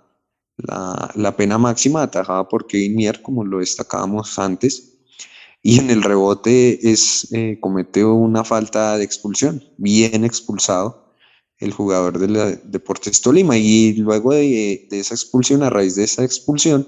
la, 0.63 1.35
pena 1.35 1.57
máxima 1.57 2.03
atajada 2.03 2.47
por 2.47 2.67
Kevin 2.67 2.95
Mier, 2.95 3.21
como 3.21 3.43
lo 3.43 3.59
destacábamos 3.59 4.37
antes, 4.39 4.99
y 5.63 5.79
en 5.79 5.89
el 5.91 6.01
rebote 6.01 6.91
es, 6.91 7.27
eh, 7.33 7.57
cometió 7.59 8.13
una 8.13 8.43
falta 8.43 8.97
de 8.97 9.03
expulsión, 9.03 9.63
bien 9.77 10.25
expulsado 10.25 11.13
el 11.59 11.71
jugador 11.73 12.17
de 12.17 12.59
Deportes 12.63 13.21
Tolima, 13.21 13.57
y 13.57 13.93
luego 13.93 14.33
de, 14.33 14.87
esa 14.91 15.13
expulsión, 15.13 15.61
a 15.61 15.69
raíz 15.69 15.95
de 15.95 16.03
esa 16.03 16.23
expulsión, 16.23 16.87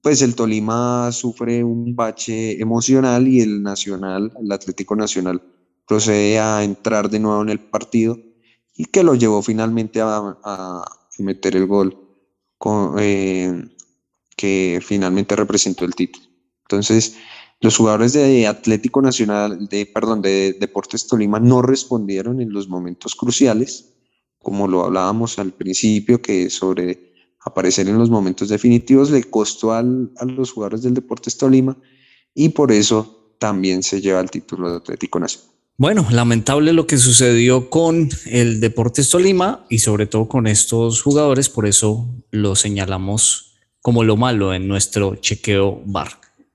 pues 0.00 0.22
el 0.22 0.34
Tolima 0.34 1.10
sufre 1.12 1.62
un 1.62 1.94
bache 1.94 2.60
emocional 2.60 3.28
y 3.28 3.40
el 3.40 3.62
Nacional, 3.62 4.32
el 4.42 4.52
Atlético 4.52 4.96
Nacional, 4.96 5.42
procede 5.86 6.38
a 6.38 6.64
entrar 6.64 7.10
de 7.10 7.20
nuevo 7.20 7.42
en 7.42 7.50
el 7.50 7.60
partido 7.60 8.18
y 8.74 8.86
que 8.86 9.02
lo 9.02 9.14
llevó 9.14 9.42
finalmente 9.42 10.00
a, 10.00 10.84
meter 11.18 11.54
el 11.56 11.66
gol 11.66 12.03
eh, 12.98 13.64
que 14.36 14.80
finalmente 14.84 15.36
representó 15.36 15.84
el 15.84 15.94
título. 15.94 16.26
Entonces, 16.62 17.16
los 17.60 17.76
jugadores 17.76 18.12
de 18.12 18.46
Atlético 18.46 19.00
Nacional, 19.00 19.68
de, 19.68 19.86
perdón, 19.86 20.22
de 20.22 20.56
Deportes 20.58 21.06
Tolima 21.06 21.40
no 21.40 21.62
respondieron 21.62 22.40
en 22.40 22.52
los 22.52 22.68
momentos 22.68 23.14
cruciales, 23.14 23.94
como 24.38 24.68
lo 24.68 24.84
hablábamos 24.84 25.38
al 25.38 25.52
principio, 25.52 26.20
que 26.20 26.50
sobre 26.50 27.12
aparecer 27.40 27.88
en 27.88 27.98
los 27.98 28.10
momentos 28.10 28.48
definitivos 28.48 29.10
le 29.10 29.24
costó 29.24 29.72
al, 29.72 30.10
a 30.16 30.24
los 30.24 30.52
jugadores 30.52 30.82
del 30.82 30.94
Deportes 30.94 31.36
Tolima 31.36 31.76
y 32.34 32.50
por 32.50 32.72
eso 32.72 33.36
también 33.38 33.82
se 33.82 34.00
lleva 34.00 34.20
el 34.20 34.30
título 34.30 34.70
de 34.70 34.76
Atlético 34.76 35.18
Nacional. 35.18 35.53
Bueno, 35.76 36.06
lamentable 36.08 36.72
lo 36.72 36.86
que 36.86 36.98
sucedió 36.98 37.68
con 37.68 38.08
el 38.26 38.60
Deportes 38.60 39.10
Tolima 39.10 39.66
y 39.68 39.80
sobre 39.80 40.06
todo 40.06 40.28
con 40.28 40.46
estos 40.46 41.02
jugadores, 41.02 41.48
por 41.48 41.66
eso 41.66 42.06
lo 42.30 42.54
señalamos 42.54 43.56
como 43.80 44.04
lo 44.04 44.16
malo 44.16 44.54
en 44.54 44.68
nuestro 44.68 45.16
chequeo 45.16 45.82
bar. 45.84 46.10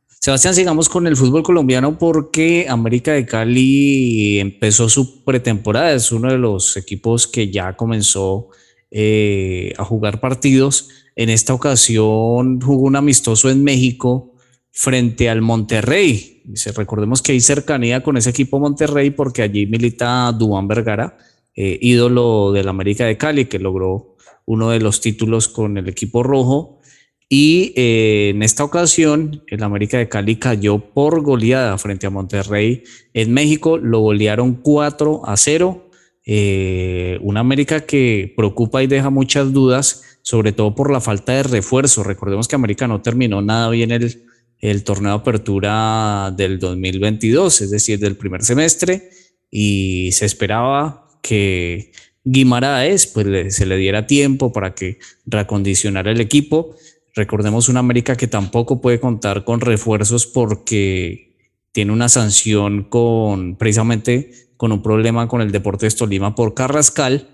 Sebastián, 0.07 0.55
sigamos 0.55 0.87
con 0.87 1.05
el 1.05 1.17
fútbol 1.17 1.43
colombiano 1.43 1.97
porque 1.97 2.67
América 2.69 3.11
de 3.11 3.25
Cali 3.25 4.39
empezó 4.39 4.87
su 4.87 5.25
pretemporada, 5.25 5.91
es 5.91 6.13
uno 6.13 6.31
de 6.31 6.37
los 6.37 6.77
equipos 6.77 7.27
que 7.27 7.51
ya 7.51 7.75
comenzó 7.75 8.47
eh, 8.89 9.73
a 9.77 9.83
jugar 9.83 10.21
partidos. 10.21 10.87
En 11.17 11.29
esta 11.29 11.53
ocasión 11.53 12.61
jugó 12.61 12.83
un 12.83 12.95
amistoso 12.95 13.49
en 13.49 13.65
México 13.65 14.33
frente 14.79 15.27
al 15.29 15.41
Monterrey. 15.41 16.41
Recordemos 16.73 17.21
que 17.21 17.33
hay 17.33 17.41
cercanía 17.41 18.01
con 18.01 18.15
ese 18.15 18.29
equipo 18.29 18.61
Monterrey 18.61 19.09
porque 19.09 19.41
allí 19.41 19.65
milita 19.65 20.31
Duan 20.31 20.69
Vergara, 20.69 21.17
eh, 21.53 21.77
ídolo 21.81 22.53
del 22.53 22.69
América 22.69 23.05
de 23.05 23.17
Cali, 23.17 23.43
que 23.43 23.59
logró 23.59 24.15
uno 24.45 24.69
de 24.69 24.79
los 24.79 25.01
títulos 25.01 25.49
con 25.49 25.77
el 25.77 25.89
equipo 25.89 26.23
rojo. 26.23 26.79
Y 27.27 27.73
eh, 27.75 28.29
en 28.33 28.41
esta 28.41 28.63
ocasión, 28.63 29.43
el 29.47 29.63
América 29.63 29.97
de 29.97 30.07
Cali 30.07 30.37
cayó 30.37 30.79
por 30.79 31.23
goleada 31.23 31.77
frente 31.77 32.07
a 32.07 32.09
Monterrey 32.09 32.83
en 33.13 33.33
México. 33.33 33.77
Lo 33.77 33.99
golearon 33.99 34.53
4 34.53 35.23
a 35.25 35.35
0 35.35 35.89
eh, 36.25 37.17
una 37.21 37.41
América 37.41 37.81
que 37.81 38.33
preocupa 38.37 38.81
y 38.81 38.87
deja 38.87 39.09
muchas 39.09 39.51
dudas, 39.51 40.19
sobre 40.21 40.53
todo 40.53 40.73
por 40.73 40.89
la 40.89 41.01
falta 41.01 41.33
de 41.33 41.43
refuerzo. 41.43 42.01
Recordemos 42.03 42.47
que 42.47 42.55
América 42.55 42.87
no 42.87 43.01
terminó 43.01 43.41
nada 43.41 43.69
bien 43.71 43.91
el, 43.91 44.28
el 44.59 44.83
torneo 44.83 45.11
de 45.11 45.17
apertura 45.17 46.33
del 46.35 46.59
2022, 46.59 47.61
es 47.61 47.71
decir, 47.71 47.99
del 47.99 48.17
primer 48.17 48.43
semestre, 48.43 49.09
y 49.49 50.11
se 50.11 50.25
esperaba 50.25 51.07
que 51.21 51.91
Guimaraes 52.23 53.07
pues, 53.07 53.55
se 53.55 53.65
le 53.65 53.77
diera 53.77 54.05
tiempo 54.05 54.51
para 54.51 54.75
que 54.75 54.99
reacondicionara 55.25 56.11
el 56.11 56.21
equipo. 56.21 56.75
Recordemos 57.15 57.69
una 57.69 57.79
América 57.79 58.15
que 58.15 58.27
tampoco 58.27 58.81
puede 58.81 58.99
contar 58.99 59.43
con 59.43 59.61
refuerzos 59.61 60.27
porque 60.27 61.37
tiene 61.71 61.91
una 61.91 62.09
sanción 62.09 62.83
con 62.83 63.55
precisamente 63.55 64.31
con 64.57 64.71
un 64.71 64.81
problema 64.83 65.27
con 65.27 65.41
el 65.41 65.51
Deportes 65.51 65.95
Tolima 65.95 66.35
por 66.35 66.53
Carrascal 66.53 67.29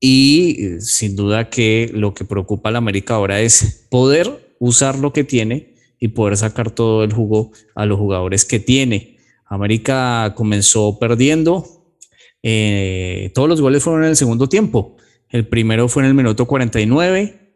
y 0.00 0.56
eh, 0.58 0.80
sin 0.80 1.14
duda 1.14 1.50
que 1.50 1.90
lo 1.92 2.14
que 2.14 2.24
preocupa 2.24 2.70
a 2.70 2.72
la 2.72 2.78
América 2.78 3.14
ahora 3.14 3.40
es 3.40 3.86
poder 3.90 4.54
usar 4.58 4.98
lo 4.98 5.12
que 5.12 5.24
tiene 5.24 5.71
y 6.02 6.08
poder 6.08 6.36
sacar 6.36 6.72
todo 6.72 7.04
el 7.04 7.12
jugo 7.12 7.52
a 7.76 7.86
los 7.86 7.96
jugadores 7.96 8.44
que 8.44 8.58
tiene. 8.58 9.18
América 9.46 10.34
comenzó 10.36 10.98
perdiendo, 10.98 11.64
eh, 12.42 13.30
todos 13.36 13.48
los 13.48 13.60
goles 13.60 13.84
fueron 13.84 14.02
en 14.02 14.10
el 14.10 14.16
segundo 14.16 14.48
tiempo. 14.48 14.96
El 15.28 15.46
primero 15.46 15.86
fue 15.86 16.02
en 16.02 16.08
el 16.08 16.14
minuto 16.14 16.48
49, 16.48 17.54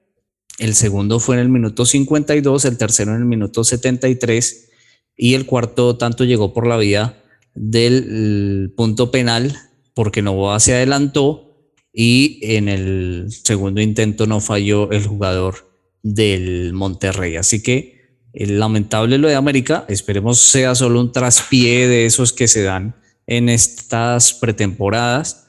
el 0.60 0.74
segundo 0.76 1.18
fue 1.18 1.34
en 1.34 1.40
el 1.40 1.48
minuto 1.48 1.84
52, 1.84 2.66
el 2.66 2.78
tercero 2.78 3.16
en 3.16 3.18
el 3.18 3.24
minuto 3.24 3.64
73 3.64 4.68
y 5.16 5.34
el 5.34 5.44
cuarto 5.44 5.96
tanto 5.96 6.22
llegó 6.22 6.52
por 6.52 6.68
la 6.68 6.76
vía 6.76 7.20
del 7.56 8.72
punto 8.76 9.10
penal 9.10 9.56
porque 9.92 10.22
Novoa 10.22 10.60
se 10.60 10.72
adelantó 10.72 11.72
y 11.92 12.38
en 12.42 12.68
el 12.68 13.26
segundo 13.42 13.80
intento 13.80 14.28
no 14.28 14.40
falló 14.40 14.92
el 14.92 15.04
jugador 15.04 15.68
del 16.04 16.74
Monterrey. 16.74 17.34
Así 17.34 17.60
que 17.60 17.95
lamentable 18.38 19.18
lo 19.18 19.28
de 19.28 19.34
América, 19.34 19.86
esperemos 19.88 20.40
sea 20.40 20.74
solo 20.74 21.00
un 21.00 21.12
traspié 21.12 21.88
de 21.88 22.04
esos 22.04 22.32
que 22.32 22.48
se 22.48 22.62
dan 22.62 22.94
en 23.26 23.48
estas 23.48 24.34
pretemporadas, 24.34 25.48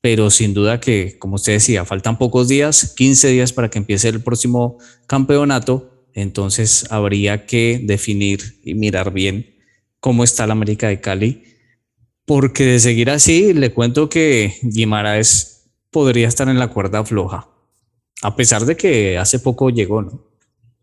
pero 0.00 0.30
sin 0.30 0.54
duda 0.54 0.80
que, 0.80 1.18
como 1.18 1.34
usted 1.34 1.54
decía, 1.54 1.84
faltan 1.84 2.18
pocos 2.18 2.48
días, 2.48 2.94
15 2.96 3.28
días 3.28 3.52
para 3.52 3.68
que 3.68 3.78
empiece 3.78 4.08
el 4.08 4.22
próximo 4.22 4.78
campeonato, 5.06 6.06
entonces 6.14 6.86
habría 6.90 7.46
que 7.46 7.80
definir 7.82 8.60
y 8.64 8.74
mirar 8.74 9.12
bien 9.12 9.56
cómo 9.98 10.24
está 10.24 10.46
la 10.46 10.52
América 10.52 10.88
de 10.88 11.00
Cali, 11.00 11.44
porque 12.24 12.64
de 12.64 12.80
seguir 12.80 13.10
así, 13.10 13.52
le 13.52 13.72
cuento 13.72 14.08
que 14.08 14.54
Guimaraes 14.62 15.68
podría 15.90 16.28
estar 16.28 16.48
en 16.48 16.60
la 16.60 16.68
cuerda 16.68 17.04
floja, 17.04 17.48
a 18.22 18.36
pesar 18.36 18.64
de 18.64 18.76
que 18.76 19.18
hace 19.18 19.40
poco 19.40 19.70
llegó, 19.70 20.02
¿no? 20.02 20.29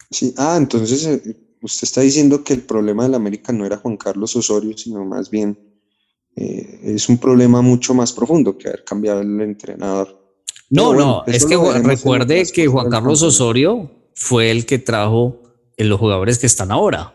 Sí, 0.10 0.34
ah, 0.38 0.56
entonces 0.58 1.06
eh, 1.06 1.36
usted 1.62 1.84
está 1.84 2.02
diciendo 2.02 2.44
que 2.44 2.54
el 2.54 2.62
problema 2.62 3.04
del 3.04 3.16
América 3.16 3.52
no 3.52 3.66
era 3.66 3.78
Juan 3.78 3.98
Carlos 3.98 4.36
Osorio, 4.36 4.78
sino 4.78 5.04
más 5.06 5.30
bien 5.30 5.58
eh, 6.36 6.80
es 6.84 7.10
un 7.10 7.18
problema 7.18 7.62
mucho 7.62 7.94
más 7.94 8.14
profundo 8.14 8.58
que 8.58 8.70
haber 8.70 8.84
cambiado 8.84 9.22
el 9.22 9.42
entrenador. 9.42 10.18
No, 10.70 10.94
no, 10.94 11.24
es 11.26 11.46
que 11.46 11.58
recuerde 11.82 12.46
que 12.54 12.68
Juan 12.68 12.90
Carlos 12.90 13.22
Osorio 13.22 13.90
fue 14.14 14.52
el 14.52 14.66
que 14.66 14.80
trajo 14.80 15.42
los 15.78 16.00
jugadores 16.00 16.40
que 16.40 16.48
están 16.48 16.72
ahora 16.72 17.14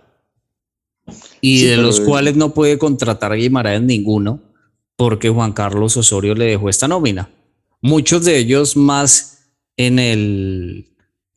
y 1.40 1.64
de 1.64 1.76
los 1.76 2.00
cuales 2.00 2.36
no 2.36 2.54
puede 2.54 2.78
contratar 2.78 3.32
a 3.32 3.34
Guimaraes 3.34 3.82
ninguno 3.82 4.40
porque 4.96 5.28
Juan 5.28 5.52
Carlos 5.52 5.96
Osorio 5.96 6.34
le 6.34 6.46
dejó 6.46 6.68
esta 6.68 6.88
nómina. 6.88 7.30
Muchos 7.80 8.24
de 8.24 8.38
ellos 8.38 8.76
más 8.76 9.50
en 9.76 9.98
el 9.98 10.91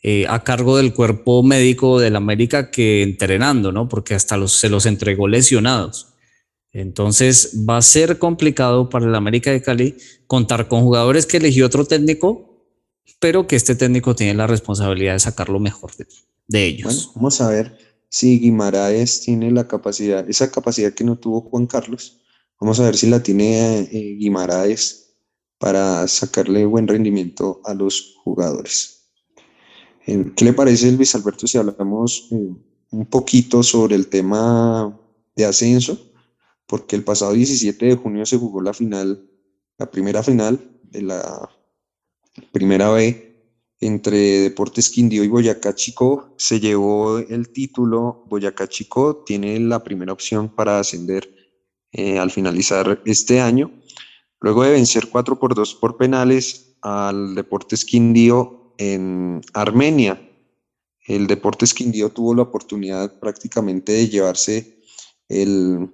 eh, 0.07 0.27
a 0.29 0.43
cargo 0.43 0.77
del 0.77 0.93
cuerpo 0.93 1.41
médico 1.41 1.99
del 1.99 2.15
América 2.15 2.69
que 2.69 3.01
entrenando, 3.01 3.71
¿no? 3.71 3.89
Porque 3.89 4.13
hasta 4.13 4.37
los, 4.37 4.51
se 4.51 4.69
los 4.69 4.85
entregó 4.85 5.27
lesionados. 5.27 6.09
Entonces 6.71 7.63
va 7.67 7.77
a 7.77 7.81
ser 7.81 8.19
complicado 8.19 8.87
para 8.87 9.07
el 9.07 9.15
América 9.15 9.49
de 9.49 9.63
Cali 9.63 9.97
contar 10.27 10.67
con 10.67 10.83
jugadores 10.83 11.25
que 11.25 11.37
eligió 11.37 11.65
otro 11.65 11.85
técnico, 11.85 12.69
pero 13.19 13.47
que 13.47 13.55
este 13.55 13.73
técnico 13.73 14.15
tiene 14.15 14.35
la 14.35 14.45
responsabilidad 14.45 15.13
de 15.13 15.21
sacar 15.21 15.49
lo 15.49 15.59
mejor 15.59 15.89
de, 16.47 16.63
ellos. 16.63 17.09
Vamos 17.15 17.41
a 17.41 17.49
ver 17.49 17.75
si 18.07 18.39
Guimaraes 18.39 19.21
tiene 19.21 19.49
la 19.49 19.67
capacidad, 19.67 20.29
esa 20.29 20.51
capacidad 20.51 20.93
que 20.93 21.03
no 21.03 21.17
tuvo 21.17 21.41
Juan 21.41 21.65
Carlos, 21.65 22.21
vamos 22.61 22.79
a 22.79 22.83
ver 22.83 22.95
si 22.95 23.09
la 23.09 23.23
tiene 23.23 23.79
eh, 23.91 24.17
Guimaraes 24.19 25.15
para 25.57 26.07
sacarle 26.07 26.63
buen 26.67 26.87
rendimiento 26.87 27.59
a 27.65 27.73
los 27.73 28.13
jugadores. 28.23 28.94
Eh, 30.05 30.31
¿Qué 30.35 30.45
le 30.45 30.53
parece, 30.53 30.91
Luis 30.91 31.15
Alberto, 31.15 31.47
si 31.47 31.57
hablamos 31.57 32.27
eh, 32.31 32.53
un 32.91 33.05
poquito 33.07 33.63
sobre 33.63 33.95
el 33.95 34.07
tema 34.07 34.97
de 35.35 35.45
ascenso? 35.45 36.11
Porque 36.67 36.95
el 36.95 37.03
pasado 37.03 37.33
17 37.33 37.85
de 37.85 37.95
junio 37.95 38.25
se 38.25 38.37
jugó 38.37 38.61
la 38.61 38.73
final, 38.73 39.27
la 39.77 39.89
primera 39.89 40.21
final 40.21 40.59
de 40.83 41.01
la 41.01 41.49
primera 42.51 42.89
B 42.91 43.25
entre 43.79 44.17
Deportes 44.41 44.89
Quindío 44.89 45.23
y 45.23 45.27
Boyacá 45.27 45.73
Chico. 45.73 46.33
Se 46.37 46.59
llevó 46.59 47.19
el 47.19 47.49
título. 47.49 48.25
Boyacá 48.27 48.67
Chico 48.67 49.23
tiene 49.25 49.59
la 49.59 49.83
primera 49.83 50.13
opción 50.13 50.49
para 50.49 50.79
ascender 50.79 51.29
eh, 51.91 52.19
al 52.19 52.31
finalizar 52.31 53.01
este 53.05 53.41
año. 53.41 53.71
Luego 54.39 54.63
de 54.63 54.71
vencer 54.71 55.07
4 55.11 55.39
por 55.39 55.55
2 55.55 55.75
por 55.75 55.97
penales 55.97 56.75
al 56.81 57.35
Deportes 57.35 57.85
Quindío 57.85 58.64
en 58.77 59.41
Armenia. 59.53 60.21
El 61.07 61.27
Deportes 61.27 61.73
Quindío 61.73 62.09
tuvo 62.09 62.33
la 62.33 62.43
oportunidad 62.43 63.19
prácticamente 63.19 63.91
de 63.91 64.09
llevarse 64.09 64.79
el, 65.29 65.89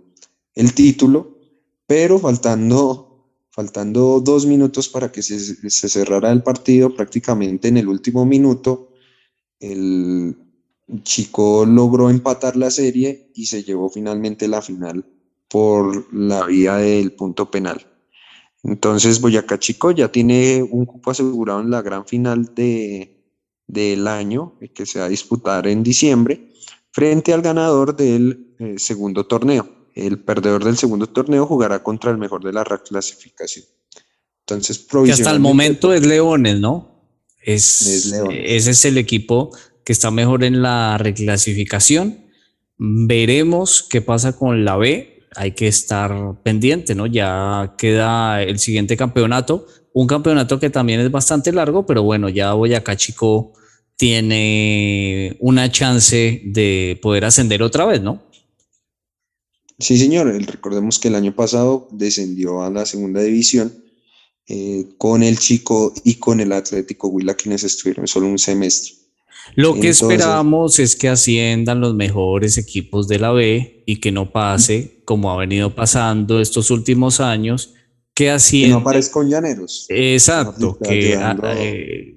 el 0.56 0.74
título, 0.74 1.38
pero 1.86 2.20
faltando 2.20 3.12
faltando 3.52 4.22
dos 4.22 4.46
minutos 4.46 4.90
para 4.90 5.12
que 5.12 5.22
se, 5.22 5.40
cerrara 5.70 6.32
el 6.32 6.42
partido, 6.42 6.96
prácticamente 6.96 7.68
en 7.68 7.78
el 7.78 7.88
último 7.88 8.26
minuto, 8.26 8.94
el 9.60 10.36
Chico 11.04 11.66
logró 11.66 12.10
empatar 12.10 12.56
la 12.56 12.72
serie 12.72 13.32
y 13.36 13.46
se 13.46 13.64
llevó 13.64 13.90
finalmente 13.90 14.48
la 14.48 14.62
final 14.62 15.06
por 15.48 16.14
la 16.14 16.46
vía 16.46 16.76
del 16.78 17.14
punto 17.14 17.52
penal. 17.52 17.86
Entonces 18.64 19.20
Boyacá 19.22 19.60
Chico 19.60 19.92
ya 19.92 20.12
tiene 20.12 20.64
un 20.64 20.86
cupo 20.86 21.12
asegurado 21.12 21.62
en 21.62 21.72
la 21.72 21.82
gran 21.82 22.06
final 22.06 22.54
de, 22.54 23.22
del 23.68 24.08
año 24.08 24.58
que 24.74 24.86
se 24.86 25.00
va 25.00 25.06
a 25.06 25.10
disputar 25.10 25.68
en 25.68 25.82
diciembre 25.84 26.52
frente 26.92 27.34
al 27.34 27.42
ganador 27.42 27.96
del 27.96 28.56
eh, 28.60 28.76
segundo 28.78 29.26
torneo. 29.26 29.68
El 29.96 30.20
perdedor 30.20 30.64
del 30.64 30.78
segundo 30.78 31.08
torneo 31.08 31.46
jugará 31.46 31.82
contra 31.84 32.12
el 32.12 32.18
mejor 32.18 32.44
de 32.44 32.54
la 32.54 32.64
reclasificación. 32.64 33.66
Entonces, 34.42 34.86
que 35.06 35.12
hasta 35.12 35.32
el 35.32 35.40
momento 35.40 35.94
es 35.94 36.06
Leones, 36.06 36.60
¿no? 36.60 36.92
Es, 37.42 38.14
Ese 38.30 38.72
es 38.72 38.86
el 38.86 38.98
equipo 38.98 39.52
que 39.84 39.94
está 39.94 40.12
mejor 40.12 40.44
en 40.44 40.62
la 40.62 40.98
reclasificación. 40.98 42.26
Veremos 42.78 43.84
qué 43.90 44.02
pasa 44.02 44.38
con 44.38 44.66
la 44.66 44.78
B. 44.78 45.11
Hay 45.36 45.52
que 45.54 45.68
estar 45.68 46.42
pendiente, 46.44 46.94
¿no? 46.96 47.08
Ya 47.08 47.76
queda 47.78 48.44
el 48.44 48.60
siguiente 48.60 48.98
campeonato. 48.98 49.66
Un 49.94 50.08
campeonato 50.08 50.60
que 50.60 50.70
también 50.70 51.00
es 51.00 51.12
bastante 51.12 51.52
largo, 51.52 51.86
pero 51.86 52.04
bueno, 52.04 52.30
ya 52.30 52.54
Boyacá 52.54 52.96
Chico 52.96 53.54
tiene 53.98 55.38
una 55.40 55.72
chance 55.72 56.42
de 56.46 57.00
poder 57.02 57.26
ascender 57.26 57.62
otra 57.62 57.86
vez, 57.86 58.02
¿no? 58.02 58.24
Sí, 59.80 59.98
señor. 59.98 60.28
Recordemos 60.46 61.00
que 61.00 61.08
el 61.08 61.16
año 61.16 61.36
pasado 61.36 61.88
descendió 61.92 62.64
a 62.64 62.70
la 62.70 62.86
segunda 62.86 63.22
división 63.22 63.74
eh, 64.48 64.86
con 64.98 65.24
el 65.24 65.40
Chico 65.40 65.94
y 66.04 66.16
con 66.16 66.40
el 66.40 66.52
Atlético 66.52 67.08
Huila, 67.08 67.36
quienes 67.36 67.64
estuvieron 67.64 68.08
solo 68.08 68.28
un 68.28 68.38
semestre. 68.38 68.96
Lo 69.56 69.76
que 69.76 69.90
esperamos 69.90 70.80
es 70.80 70.96
que 70.96 71.10
asciendan 71.10 71.82
los 71.82 71.96
mejores 71.96 72.58
equipos 72.58 73.08
de 73.08 73.20
la 73.20 73.32
B 73.32 73.84
y 73.86 74.00
que 74.00 74.12
no 74.12 74.32
pase, 74.32 75.01
como 75.12 75.30
ha 75.30 75.36
venido 75.36 75.76
pasando 75.76 76.40
estos 76.40 76.72
últimos 76.72 77.20
años, 77.20 77.74
que 78.14 78.32
ascienda. 78.32 78.68
Que 78.68 78.72
no 78.72 78.80
aparezca 78.80 79.12
con 79.12 79.30
llaneros. 79.30 79.86
Exacto, 79.90 80.78
que, 80.82 81.20
eh, 81.58 82.16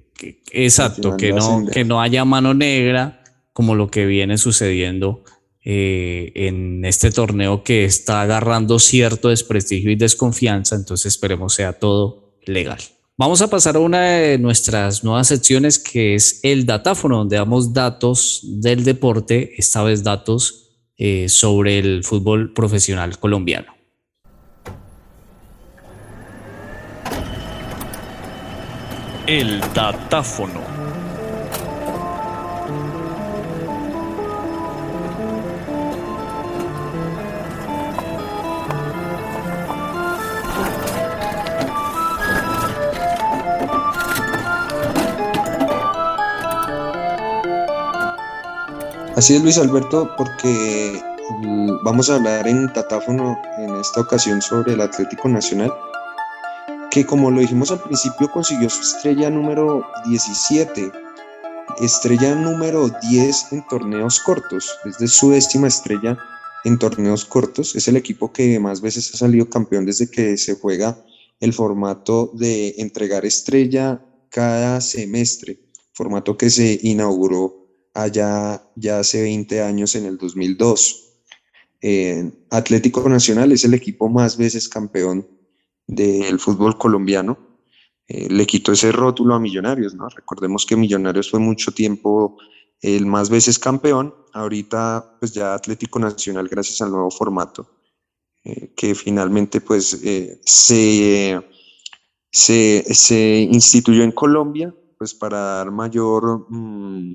exacto, 0.53 1.17
que 1.17 1.33
no, 1.33 1.65
que 1.69 1.83
no 1.83 1.99
haya 1.99 2.23
mano 2.23 2.53
negra, 2.53 3.21
como 3.51 3.75
lo 3.75 3.91
que 3.91 4.05
viene 4.05 4.37
sucediendo 4.37 5.25
eh, 5.65 6.31
en 6.35 6.85
este 6.85 7.11
torneo 7.11 7.65
que 7.65 7.83
está 7.83 8.21
agarrando 8.21 8.79
cierto 8.79 9.27
desprestigio 9.27 9.91
y 9.91 9.97
desconfianza, 9.97 10.77
entonces 10.77 11.07
esperemos 11.07 11.53
sea 11.53 11.73
todo 11.73 12.37
legal. 12.45 12.79
Vamos 13.17 13.41
a 13.41 13.49
pasar 13.49 13.75
a 13.75 13.79
una 13.79 14.03
de 14.03 14.37
nuestras 14.37 15.03
nuevas 15.03 15.27
secciones 15.27 15.79
que 15.79 16.15
es 16.15 16.39
el 16.43 16.65
datáfono, 16.65 17.17
donde 17.17 17.35
damos 17.35 17.73
datos 17.73 18.39
del 18.41 18.85
deporte, 18.85 19.51
esta 19.57 19.83
vez 19.83 20.01
datos 20.01 20.64
eh, 20.97 21.27
sobre 21.29 21.79
el 21.79 22.03
fútbol 22.03 22.53
profesional 22.53 23.17
colombiano. 23.19 23.73
El 29.27 29.59
datáfono. 29.73 30.74
Así 49.15 49.33
es, 49.33 49.41
Luis 49.41 49.57
Alberto, 49.57 50.11
porque 50.17 51.01
mm, 51.41 51.83
vamos 51.85 52.09
a 52.09 52.15
hablar 52.15 52.45
en 52.49 52.71
Tatáfono 52.73 53.37
en 53.59 53.73
esta 53.77 54.01
ocasión 54.01 54.41
sobre 54.41 54.73
el 54.73 54.81
Atlético 54.81 55.29
Nacional, 55.29 55.73
que 56.91 57.05
como 57.05 57.31
lo 57.31 57.39
dijimos 57.39 57.71
al 57.71 57.81
principio 57.81 58.29
consiguió 58.29 58.69
su 58.69 58.81
estrella 58.81 59.29
número 59.29 59.85
17, 60.09 60.91
estrella 61.79 62.35
número 62.35 62.91
10 63.09 63.53
en 63.53 63.65
torneos 63.67 64.19
cortos, 64.19 64.77
es 64.83 64.97
de 64.97 65.07
su 65.07 65.31
décima 65.31 65.69
estrella 65.69 66.17
en 66.65 66.77
torneos 66.77 67.23
cortos, 67.23 67.73
es 67.77 67.87
el 67.87 67.95
equipo 67.95 68.33
que 68.33 68.59
más 68.59 68.81
veces 68.81 69.13
ha 69.13 69.17
salido 69.17 69.49
campeón 69.49 69.85
desde 69.85 70.11
que 70.11 70.37
se 70.37 70.55
juega 70.55 71.01
el 71.39 71.53
formato 71.53 72.31
de 72.33 72.75
entregar 72.79 73.23
estrella 73.23 74.03
cada 74.27 74.81
semestre, 74.81 75.61
formato 75.93 76.37
que 76.37 76.49
se 76.49 76.77
inauguró 76.83 77.64
allá 77.95 78.61
ya 78.75 78.99
hace 78.99 79.23
20 79.23 79.61
años 79.61 79.95
en 79.95 80.05
el 80.05 80.17
2002. 80.17 81.01
Atlético 82.49 83.07
Nacional 83.07 83.51
es 83.51 83.63
el 83.63 83.73
equipo 83.73 84.09
más 84.09 84.37
veces 84.37 84.67
campeón 84.67 85.27
del 85.87 86.39
fútbol 86.39 86.77
colombiano. 86.77 87.37
Eh, 88.07 88.27
le 88.29 88.45
quitó 88.45 88.71
ese 88.71 88.91
rótulo 88.91 89.33
a 89.35 89.39
Millonarios, 89.39 89.95
¿no? 89.95 90.07
Recordemos 90.09 90.65
que 90.65 90.75
Millonarios 90.75 91.31
fue 91.31 91.39
mucho 91.39 91.71
tiempo 91.71 92.37
el 92.81 93.05
más 93.05 93.29
veces 93.29 93.57
campeón. 93.57 94.13
Ahorita, 94.33 95.17
pues 95.19 95.33
ya 95.33 95.53
Atlético 95.53 95.99
Nacional, 95.99 96.47
gracias 96.47 96.81
al 96.81 96.91
nuevo 96.91 97.09
formato, 97.09 97.67
eh, 98.43 98.73
que 98.75 98.93
finalmente, 98.93 99.59
pues 99.61 99.99
eh, 100.03 100.39
se, 100.43 101.41
se, 102.31 103.47
instituyó 103.51 104.03
en 104.03 104.11
Colombia, 104.11 104.75
pues 104.99 105.13
para 105.15 105.39
dar 105.39 105.71
mayor 105.71 106.45
mm, 106.49 107.13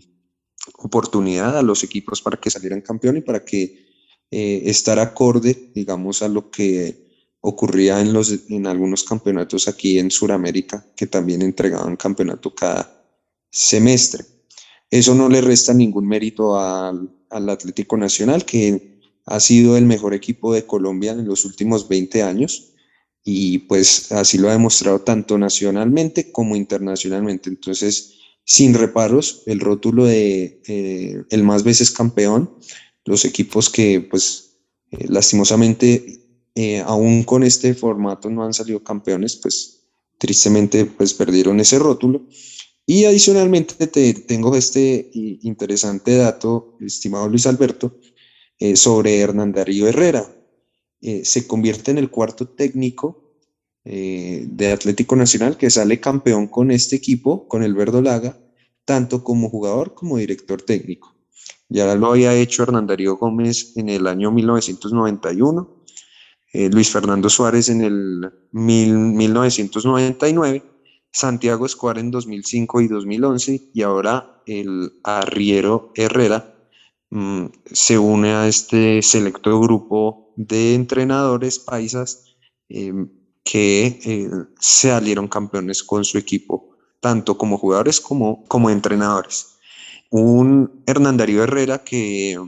oportunidad 0.78 1.56
a 1.58 1.62
los 1.62 1.82
equipos 1.84 2.22
para 2.22 2.38
que 2.38 2.50
salieran 2.50 2.80
campeón 2.80 3.16
y 3.16 3.20
para 3.20 3.44
que 3.44 3.88
eh, 4.30 4.62
estar 4.66 4.98
acorde, 4.98 5.70
digamos, 5.74 6.22
a 6.22 6.28
lo 6.28 6.50
que 6.50 7.08
ocurría 7.40 8.00
en, 8.00 8.12
los, 8.12 8.48
en 8.50 8.66
algunos 8.66 9.02
campeonatos 9.04 9.66
aquí 9.66 9.98
en 9.98 10.10
Sudamérica, 10.10 10.86
que 10.94 11.06
también 11.06 11.42
entregaban 11.42 11.96
campeonato 11.96 12.54
cada 12.54 13.04
semestre. 13.50 14.24
Eso 14.90 15.14
no 15.14 15.28
le 15.28 15.40
resta 15.40 15.72
ningún 15.72 16.06
mérito 16.06 16.58
al, 16.58 17.10
al 17.30 17.48
Atlético 17.48 17.96
Nacional, 17.96 18.44
que 18.44 19.00
ha 19.26 19.40
sido 19.40 19.76
el 19.76 19.86
mejor 19.86 20.14
equipo 20.14 20.52
de 20.52 20.66
Colombia 20.66 21.12
en 21.12 21.26
los 21.26 21.44
últimos 21.44 21.88
20 21.88 22.22
años 22.22 22.72
y 23.24 23.58
pues 23.58 24.10
así 24.12 24.38
lo 24.38 24.48
ha 24.48 24.52
demostrado 24.52 25.00
tanto 25.00 25.38
nacionalmente 25.38 26.32
como 26.32 26.56
internacionalmente. 26.56 27.48
Entonces, 27.48 28.19
sin 28.44 28.74
reparos 28.74 29.42
el 29.46 29.60
rótulo 29.60 30.04
de 30.06 30.60
eh, 30.66 31.22
el 31.30 31.44
más 31.44 31.62
veces 31.62 31.90
campeón, 31.90 32.50
los 33.04 33.24
equipos 33.24 33.70
que 33.70 34.00
pues 34.00 34.56
eh, 34.90 35.06
lastimosamente 35.08 36.20
eh, 36.54 36.80
aún 36.80 37.22
con 37.22 37.42
este 37.42 37.74
formato 37.74 38.28
no 38.28 38.44
han 38.44 38.52
salido 38.52 38.82
campeones, 38.82 39.36
pues 39.36 39.84
tristemente 40.18 40.84
pues 40.84 41.14
perdieron 41.14 41.60
ese 41.60 41.78
rótulo. 41.78 42.26
Y 42.86 43.04
adicionalmente 43.04 43.86
te, 43.86 44.14
tengo 44.14 44.56
este 44.56 45.10
interesante 45.12 46.16
dato, 46.16 46.76
estimado 46.80 47.28
Luis 47.28 47.46
Alberto, 47.46 48.00
sobre 48.74 49.20
Hernán 49.20 49.52
Darío 49.52 49.86
Herrera. 49.86 50.26
se 51.22 51.46
convierte 51.46 51.92
en 51.92 51.98
el 51.98 52.10
cuarto 52.10 52.48
técnico 52.48 53.19
eh, 53.92 54.46
de 54.46 54.70
Atlético 54.70 55.16
Nacional 55.16 55.56
que 55.56 55.68
sale 55.68 55.98
campeón 55.98 56.46
con 56.46 56.70
este 56.70 56.94
equipo, 56.94 57.48
con 57.48 57.64
el 57.64 57.74
Verdolaga, 57.74 58.38
tanto 58.84 59.24
como 59.24 59.50
jugador 59.50 59.94
como 59.94 60.16
director 60.16 60.62
técnico. 60.62 61.16
Ya 61.68 61.92
lo 61.96 62.12
había 62.12 62.32
hecho 62.32 62.62
Hernán 62.62 62.86
Darío 62.86 63.16
Gómez 63.16 63.76
en 63.76 63.88
el 63.88 64.06
año 64.06 64.30
1991, 64.30 65.84
eh, 66.52 66.70
Luis 66.70 66.88
Fernando 66.88 67.28
Suárez 67.28 67.68
en 67.68 67.80
el 67.80 68.30
1999, 68.52 70.62
Santiago 71.10 71.66
Escuar 71.66 71.98
en 71.98 72.12
2005 72.12 72.82
y 72.82 72.86
2011 72.86 73.70
y 73.74 73.82
ahora 73.82 74.40
el 74.46 75.00
Arriero 75.02 75.90
Herrera 75.96 76.54
mm, 77.10 77.46
se 77.64 77.98
une 77.98 78.34
a 78.34 78.46
este 78.46 79.02
selecto 79.02 79.60
grupo 79.60 80.32
de 80.36 80.76
entrenadores 80.76 81.58
paisas 81.58 82.36
em, 82.68 83.08
que 83.50 83.98
eh, 84.04 84.30
salieron 84.60 85.26
campeones 85.26 85.82
con 85.82 86.04
su 86.04 86.18
equipo, 86.18 86.76
tanto 87.00 87.36
como 87.36 87.58
jugadores 87.58 88.00
como, 88.00 88.44
como 88.46 88.70
entrenadores. 88.70 89.56
Un 90.08 90.84
Hernán 90.86 91.16
Darío 91.16 91.42
Herrera 91.42 91.82
que, 91.82 92.38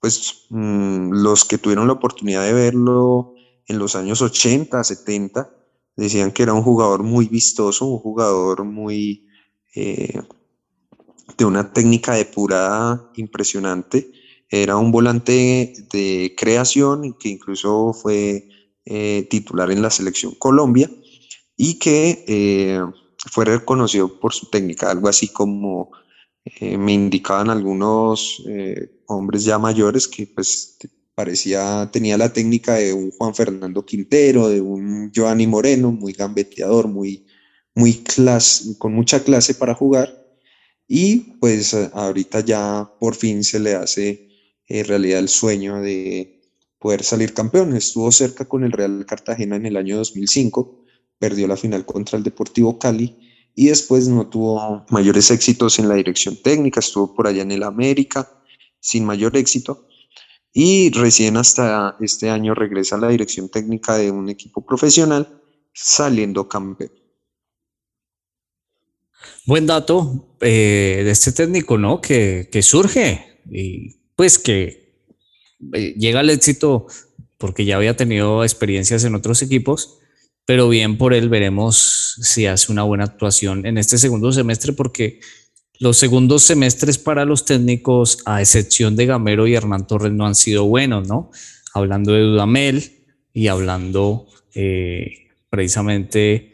pues, 0.00 0.46
mm, 0.48 1.12
los 1.12 1.44
que 1.44 1.58
tuvieron 1.58 1.86
la 1.86 1.92
oportunidad 1.92 2.42
de 2.42 2.52
verlo 2.52 3.34
en 3.68 3.78
los 3.78 3.94
años 3.94 4.22
80, 4.22 4.82
70, 4.82 5.48
decían 5.94 6.32
que 6.32 6.42
era 6.42 6.52
un 6.52 6.62
jugador 6.62 7.04
muy 7.04 7.26
vistoso, 7.28 7.86
un 7.86 8.00
jugador 8.00 8.64
muy 8.64 9.28
eh, 9.76 10.20
de 11.38 11.44
una 11.44 11.72
técnica 11.72 12.14
depurada 12.14 13.08
impresionante. 13.14 14.10
Era 14.48 14.76
un 14.76 14.90
volante 14.90 15.74
de 15.92 16.34
creación 16.36 17.16
que 17.20 17.28
incluso 17.28 17.92
fue 17.92 18.48
eh, 18.86 19.26
titular 19.28 19.70
en 19.70 19.82
la 19.82 19.90
selección 19.90 20.34
Colombia 20.36 20.90
y 21.54 21.78
que 21.78 22.24
eh, 22.26 22.80
fue 23.30 23.44
reconocido 23.44 24.18
por 24.18 24.32
su 24.32 24.46
técnica, 24.46 24.90
algo 24.90 25.08
así 25.08 25.28
como 25.28 25.90
eh, 26.44 26.78
me 26.78 26.94
indicaban 26.94 27.50
algunos 27.50 28.42
hombres 29.06 29.44
ya 29.44 29.58
mayores 29.58 30.08
que 30.08 30.26
pues 30.26 30.78
parecía, 31.14 31.90
tenía 31.92 32.16
la 32.16 32.32
técnica 32.32 32.74
de 32.76 32.94
un 32.94 33.10
Juan 33.10 33.34
Fernando 33.34 33.84
Quintero, 33.84 34.48
de 34.48 34.62
un 34.62 35.12
Giovanni 35.12 35.46
Moreno, 35.46 35.92
muy 35.92 36.14
gambeteador, 36.14 36.88
muy, 36.88 37.26
muy 37.74 38.02
con 38.78 38.94
mucha 38.94 39.22
clase 39.22 39.54
para 39.54 39.74
jugar. 39.74 40.08
Y 40.88 41.36
pues 41.38 41.74
ahorita 41.74 42.40
ya 42.40 42.90
por 42.98 43.14
fin 43.14 43.44
se 43.44 43.60
le 43.60 43.74
hace 43.74 44.28
realidad 44.66 45.18
el 45.18 45.28
sueño 45.28 45.82
de 45.82 46.39
poder 46.80 47.04
salir 47.04 47.32
campeón. 47.34 47.76
Estuvo 47.76 48.10
cerca 48.10 48.46
con 48.46 48.64
el 48.64 48.72
Real 48.72 49.06
Cartagena 49.06 49.54
en 49.54 49.66
el 49.66 49.76
año 49.76 49.96
2005, 49.98 50.84
perdió 51.18 51.46
la 51.46 51.56
final 51.56 51.84
contra 51.84 52.18
el 52.18 52.24
Deportivo 52.24 52.78
Cali 52.78 53.16
y 53.54 53.66
después 53.66 54.08
no 54.08 54.28
tuvo 54.28 54.84
mayores 54.90 55.30
éxitos 55.30 55.78
en 55.78 55.88
la 55.88 55.94
dirección 55.94 56.36
técnica, 56.42 56.80
estuvo 56.80 57.14
por 57.14 57.28
allá 57.28 57.42
en 57.42 57.52
el 57.52 57.62
América 57.62 58.28
sin 58.80 59.04
mayor 59.04 59.36
éxito 59.36 59.86
y 60.52 60.90
recién 60.90 61.36
hasta 61.36 61.96
este 62.00 62.30
año 62.30 62.54
regresa 62.54 62.96
a 62.96 63.00
la 63.00 63.08
dirección 63.08 63.48
técnica 63.50 63.96
de 63.96 64.10
un 64.10 64.28
equipo 64.28 64.64
profesional 64.64 65.40
saliendo 65.72 66.48
campeón. 66.48 66.90
Buen 69.44 69.66
dato 69.66 70.36
eh, 70.40 71.02
de 71.04 71.10
este 71.10 71.32
técnico, 71.32 71.76
¿no? 71.76 72.00
Que, 72.00 72.48
que 72.50 72.62
surge 72.62 73.42
y 73.50 74.00
pues 74.16 74.38
que 74.38 74.79
eh, 75.72 75.94
llega 75.96 76.20
al 76.20 76.30
éxito 76.30 76.86
porque 77.38 77.64
ya 77.64 77.76
había 77.76 77.96
tenido 77.96 78.44
experiencias 78.44 79.04
en 79.04 79.14
otros 79.14 79.42
equipos, 79.42 79.98
pero 80.44 80.68
bien 80.68 80.98
por 80.98 81.14
él 81.14 81.28
veremos 81.28 82.16
si 82.20 82.46
hace 82.46 82.70
una 82.70 82.82
buena 82.82 83.04
actuación 83.04 83.66
en 83.66 83.78
este 83.78 83.98
segundo 83.98 84.32
semestre 84.32 84.72
porque 84.72 85.20
los 85.80 85.96
segundos 85.96 86.42
semestres 86.42 86.98
para 86.98 87.24
los 87.24 87.46
técnicos, 87.46 88.18
a 88.26 88.42
excepción 88.42 88.96
de 88.96 89.06
Gamero 89.06 89.46
y 89.46 89.54
Hernán 89.54 89.86
Torres, 89.86 90.12
no 90.12 90.26
han 90.26 90.34
sido 90.34 90.66
buenos, 90.66 91.08
¿no? 91.08 91.30
Hablando 91.72 92.12
de 92.12 92.20
Dudamel 92.20 92.92
y 93.32 93.48
hablando 93.48 94.26
eh, 94.54 95.28
precisamente 95.48 96.52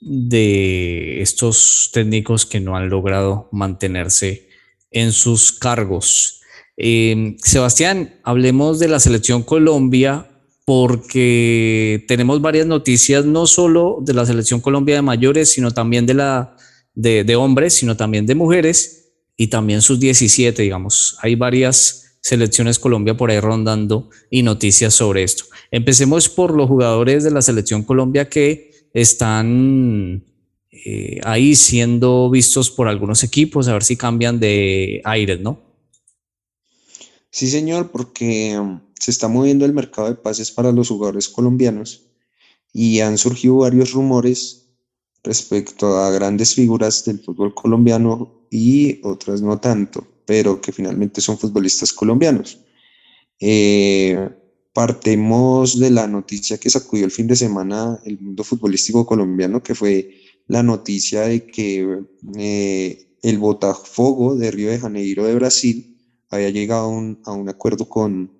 de 0.00 1.20
estos 1.20 1.90
técnicos 1.92 2.46
que 2.46 2.60
no 2.60 2.74
han 2.74 2.88
logrado 2.88 3.48
mantenerse 3.52 4.48
en 4.90 5.12
sus 5.12 5.52
cargos. 5.52 6.41
Eh, 6.76 7.36
Sebastián, 7.42 8.14
hablemos 8.24 8.78
de 8.78 8.88
la 8.88 9.00
selección 9.00 9.42
Colombia 9.42 10.28
porque 10.64 12.04
tenemos 12.08 12.40
varias 12.40 12.66
noticias, 12.66 13.24
no 13.24 13.46
solo 13.46 13.98
de 14.00 14.14
la 14.14 14.24
selección 14.24 14.60
Colombia 14.60 14.94
de 14.94 15.02
mayores, 15.02 15.52
sino 15.52 15.72
también 15.72 16.06
de 16.06 16.14
la 16.14 16.56
de, 16.94 17.36
hombres, 17.36 17.74
sino 17.74 17.96
también 17.96 18.26
de 18.26 18.34
mujeres 18.34 19.14
y 19.36 19.48
también 19.48 19.82
sus 19.82 19.98
17, 19.98 20.62
digamos. 20.62 21.16
Hay 21.20 21.34
varias 21.34 22.18
selecciones 22.20 22.78
Colombia 22.78 23.16
por 23.16 23.30
ahí 23.30 23.40
rondando 23.40 24.10
y 24.30 24.42
noticias 24.42 24.94
sobre 24.94 25.24
esto. 25.24 25.44
Empecemos 25.70 26.28
por 26.28 26.54
los 26.54 26.68
jugadores 26.68 27.24
de 27.24 27.32
la 27.32 27.42
selección 27.42 27.82
Colombia 27.82 28.28
que 28.28 28.70
están 28.94 30.24
eh, 30.70 31.18
ahí 31.24 31.56
siendo 31.56 32.30
vistos 32.30 32.70
por 32.70 32.88
algunos 32.88 33.24
equipos, 33.24 33.66
a 33.66 33.72
ver 33.72 33.82
si 33.82 33.96
cambian 33.96 34.38
de 34.38 35.00
aires, 35.04 35.40
¿no? 35.40 35.71
Sí, 37.32 37.48
señor, 37.48 37.90
porque 37.90 38.58
um, 38.58 38.80
se 39.00 39.10
está 39.10 39.26
moviendo 39.26 39.64
el 39.64 39.72
mercado 39.72 40.08
de 40.08 40.16
pases 40.16 40.50
para 40.50 40.70
los 40.70 40.88
jugadores 40.88 41.30
colombianos 41.30 42.10
y 42.74 43.00
han 43.00 43.16
surgido 43.16 43.56
varios 43.56 43.92
rumores 43.92 44.68
respecto 45.24 45.96
a 45.98 46.10
grandes 46.10 46.54
figuras 46.54 47.06
del 47.06 47.20
fútbol 47.20 47.54
colombiano 47.54 48.46
y 48.50 49.00
otras 49.02 49.40
no 49.40 49.58
tanto, 49.58 50.06
pero 50.26 50.60
que 50.60 50.72
finalmente 50.72 51.22
son 51.22 51.38
futbolistas 51.38 51.94
colombianos. 51.94 52.58
Eh, 53.40 54.28
partemos 54.74 55.78
de 55.78 55.90
la 55.90 56.06
noticia 56.06 56.58
que 56.58 56.68
sacudió 56.68 57.06
el 57.06 57.10
fin 57.10 57.28
de 57.28 57.36
semana 57.36 57.98
el 58.04 58.20
mundo 58.20 58.44
futbolístico 58.44 59.06
colombiano, 59.06 59.62
que 59.62 59.74
fue 59.74 60.16
la 60.48 60.62
noticia 60.62 61.22
de 61.22 61.46
que 61.46 61.98
eh, 62.36 63.16
el 63.22 63.38
Botafogo 63.38 64.34
de 64.34 64.50
Río 64.50 64.70
de 64.70 64.80
Janeiro 64.80 65.24
de 65.24 65.34
Brasil 65.34 65.91
había 66.32 66.50
llegado 66.50 66.84
a 66.84 67.32
un, 67.32 67.48
acuerdo 67.48 67.88
con 67.88 68.32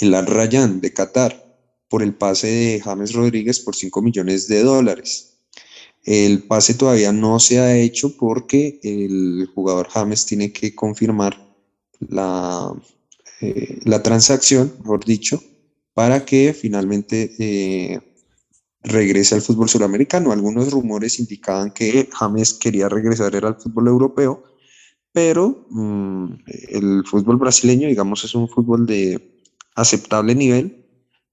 el 0.00 0.14
Al 0.14 0.26
Rayyan 0.26 0.80
de 0.80 0.92
Qatar 0.92 1.44
por 1.88 2.02
el 2.02 2.14
pase 2.14 2.46
de 2.46 2.80
James 2.80 3.12
Rodríguez 3.12 3.60
por 3.60 3.74
5 3.74 4.00
millones 4.02 4.46
de 4.48 4.62
dólares. 4.62 5.40
El 6.04 6.44
pase 6.44 6.74
todavía 6.74 7.12
no 7.12 7.40
se 7.40 7.58
ha 7.58 7.76
hecho 7.76 8.16
porque 8.16 8.80
el 8.82 9.48
jugador 9.54 9.88
James 9.88 10.24
tiene 10.26 10.52
que 10.52 10.74
confirmar 10.74 11.36
la, 12.00 12.72
eh, 13.40 13.80
la 13.84 14.02
transacción, 14.02 14.72
mejor 14.80 15.04
dicho, 15.04 15.42
para 15.94 16.24
que 16.24 16.54
finalmente 16.54 17.34
eh, 17.38 18.00
regrese 18.82 19.34
al 19.34 19.42
fútbol 19.42 19.68
suramericano. 19.68 20.32
Algunos 20.32 20.70
rumores 20.70 21.18
indicaban 21.18 21.72
que 21.72 22.08
James 22.12 22.54
quería 22.54 22.88
regresar 22.88 23.34
al 23.44 23.56
fútbol 23.56 23.88
europeo, 23.88 24.44
pero 25.18 25.66
mm, 25.70 26.26
el 26.68 27.02
fútbol 27.04 27.38
brasileño, 27.38 27.88
digamos, 27.88 28.22
es 28.22 28.36
un 28.36 28.48
fútbol 28.48 28.86
de 28.86 29.42
aceptable 29.74 30.32
nivel 30.36 30.86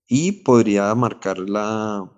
y 0.07 0.31
podría 0.31 0.95
marcar 0.95 1.37
la, 1.37 2.11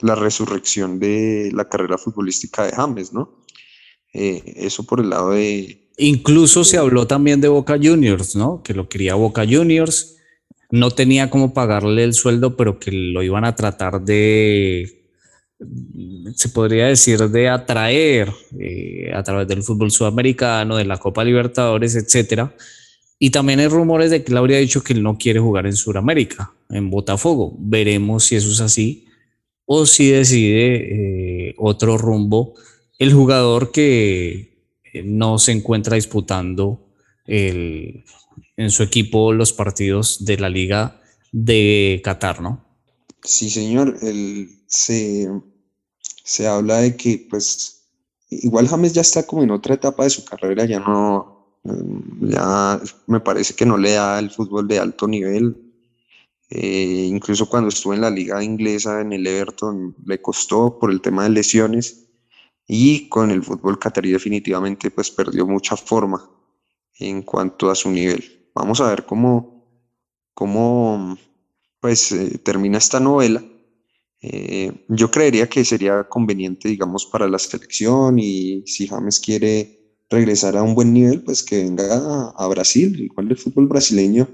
la 0.00 0.14
resurrección 0.16 1.00
de 1.00 1.50
la 1.54 1.66
carrera 1.66 1.96
futbolística 1.96 2.66
de 2.66 2.72
James, 2.72 3.14
¿no? 3.14 3.42
Eh, 4.12 4.42
eso 4.56 4.84
por 4.84 5.00
el 5.00 5.08
lado 5.08 5.30
de... 5.30 5.88
Incluso 5.96 6.62
se 6.62 6.76
habló 6.76 7.06
también 7.06 7.40
de 7.40 7.48
Boca 7.48 7.78
Juniors, 7.82 8.36
¿no? 8.36 8.62
Que 8.62 8.74
lo 8.74 8.90
quería 8.90 9.14
Boca 9.14 9.46
Juniors, 9.48 10.18
no 10.70 10.90
tenía 10.90 11.30
cómo 11.30 11.54
pagarle 11.54 12.04
el 12.04 12.12
sueldo, 12.12 12.54
pero 12.54 12.78
que 12.78 12.92
lo 12.92 13.22
iban 13.22 13.46
a 13.46 13.56
tratar 13.56 14.02
de, 14.02 15.08
se 16.34 16.48
podría 16.48 16.86
decir, 16.86 17.18
de 17.28 17.48
atraer 17.48 18.32
eh, 18.58 19.10
a 19.14 19.22
través 19.22 19.48
del 19.48 19.62
fútbol 19.62 19.90
sudamericano, 19.90 20.76
de 20.76 20.84
la 20.84 20.98
Copa 20.98 21.24
Libertadores, 21.24 21.94
etcétera. 21.96 22.54
Y 23.18 23.30
también 23.30 23.60
hay 23.60 23.68
rumores 23.68 24.10
de 24.10 24.24
que 24.24 24.32
él 24.32 24.38
habría 24.38 24.58
dicho 24.58 24.82
que 24.82 24.92
él 24.92 25.02
no 25.02 25.18
quiere 25.18 25.40
jugar 25.40 25.66
en 25.66 25.76
Sudamérica, 25.76 26.52
en 26.70 26.90
Botafogo. 26.90 27.54
Veremos 27.58 28.24
si 28.24 28.36
eso 28.36 28.50
es 28.50 28.60
así 28.60 29.06
o 29.66 29.86
si 29.86 30.10
decide 30.10 31.48
eh, 31.48 31.54
otro 31.58 31.96
rumbo 31.96 32.54
el 32.98 33.12
jugador 33.12 33.72
que 33.72 34.58
eh, 34.92 35.02
no 35.04 35.38
se 35.38 35.52
encuentra 35.52 35.96
disputando 35.96 36.80
en 37.26 38.04
su 38.68 38.82
equipo 38.82 39.32
los 39.32 39.54
partidos 39.54 40.26
de 40.26 40.36
la 40.36 40.50
liga 40.50 41.00
de 41.32 42.00
Qatar, 42.04 42.42
¿no? 42.42 42.64
Sí, 43.24 43.48
señor. 43.48 43.98
se, 44.66 45.28
se 46.24 46.48
habla 46.48 46.78
de 46.78 46.96
que, 46.96 47.26
pues, 47.30 47.86
igual 48.30 48.66
James 48.68 48.94
ya 48.94 49.02
está 49.02 49.24
como 49.26 49.44
en 49.44 49.52
otra 49.52 49.74
etapa 49.74 50.04
de 50.04 50.10
su 50.10 50.24
carrera, 50.24 50.64
ya 50.64 50.80
no, 50.80 51.60
ya 52.20 52.80
me 53.06 53.20
parece 53.20 53.54
que 53.54 53.66
no 53.66 53.76
le 53.76 53.92
da 53.92 54.18
el 54.18 54.30
fútbol 54.30 54.66
de 54.66 54.80
alto 54.80 55.06
nivel, 55.06 55.56
eh, 56.50 57.06
incluso 57.08 57.48
cuando 57.48 57.68
estuvo 57.68 57.94
en 57.94 58.00
la 58.00 58.10
liga 58.10 58.42
inglesa, 58.42 59.00
en 59.00 59.12
el 59.12 59.26
Everton, 59.26 59.94
le 60.06 60.20
costó 60.20 60.78
por 60.78 60.90
el 60.90 61.00
tema 61.00 61.24
de 61.24 61.30
lesiones 61.30 62.06
y 62.66 63.08
con 63.08 63.30
el 63.30 63.42
fútbol 63.42 63.78
catarí 63.78 64.12
definitivamente 64.12 64.90
pues 64.90 65.10
perdió 65.10 65.46
mucha 65.46 65.76
forma 65.76 66.30
en 66.98 67.22
cuanto 67.22 67.70
a 67.70 67.74
su 67.74 67.90
nivel. 67.90 68.48
Vamos 68.54 68.80
a 68.80 68.88
ver 68.88 69.04
cómo, 69.04 69.66
cómo 70.32 71.18
pues 71.80 72.12
eh, 72.12 72.38
termina 72.38 72.78
esta 72.78 73.00
novela. 73.00 73.42
Eh, 74.26 74.72
yo 74.88 75.10
creería 75.10 75.48
que 75.48 75.64
sería 75.64 76.04
conveniente, 76.08 76.68
digamos, 76.68 77.04
para 77.06 77.28
la 77.28 77.38
selección 77.38 78.18
y 78.18 78.62
si 78.66 78.86
James 78.86 79.20
quiere 79.20 79.80
regresar 80.08 80.56
a 80.56 80.62
un 80.62 80.74
buen 80.74 80.94
nivel, 80.94 81.22
pues 81.22 81.42
que 81.42 81.62
venga 81.64 82.32
a, 82.36 82.48
Brasil. 82.48 82.98
Igual 83.00 83.30
el 83.30 83.36
fútbol 83.36 83.66
brasileño 83.66 84.28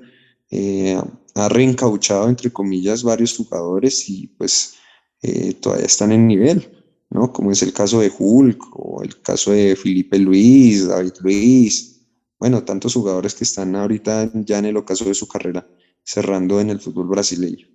ha 1.34 1.49
reencauchado, 1.49 2.28
entre 2.28 2.53
comillas, 2.53 3.03
varios 3.03 3.36
jugadores 3.36 4.09
y 4.09 4.28
pues 4.28 4.74
eh, 5.22 5.55
todavía 5.55 5.86
están 5.86 6.12
en 6.12 6.26
nivel, 6.26 6.68
¿no? 7.11 7.32
Como 7.32 7.51
es 7.51 7.62
el 7.62 7.72
caso 7.72 8.01
de 8.01 8.12
Hulk 8.16 8.62
o 8.72 9.03
el 9.03 9.20
caso 9.22 9.53
de 9.53 9.76
Felipe 9.76 10.18
Luis, 10.18 10.86
David 10.86 11.12
Luis, 11.20 12.01
bueno, 12.38 12.64
tantos 12.64 12.95
jugadores 12.95 13.34
que 13.34 13.45
están 13.45 13.76
ahorita 13.76 14.30
ya 14.34 14.59
en 14.59 14.66
el 14.66 14.76
ocaso 14.76 15.05
de 15.05 15.14
su 15.14 15.28
carrera 15.28 15.66
cerrando 16.03 16.61
en 16.61 16.70
el 16.70 16.80
fútbol 16.80 17.09
brasileño. 17.09 17.66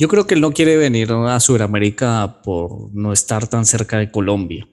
Yo 0.00 0.08
creo 0.08 0.26
que 0.26 0.32
él 0.32 0.40
no 0.40 0.52
quiere 0.52 0.78
venir 0.78 1.12
a 1.12 1.38
Sudamérica 1.40 2.40
por 2.42 2.90
no 2.94 3.12
estar 3.12 3.46
tan 3.48 3.66
cerca 3.66 3.98
de 3.98 4.10
Colombia. 4.10 4.66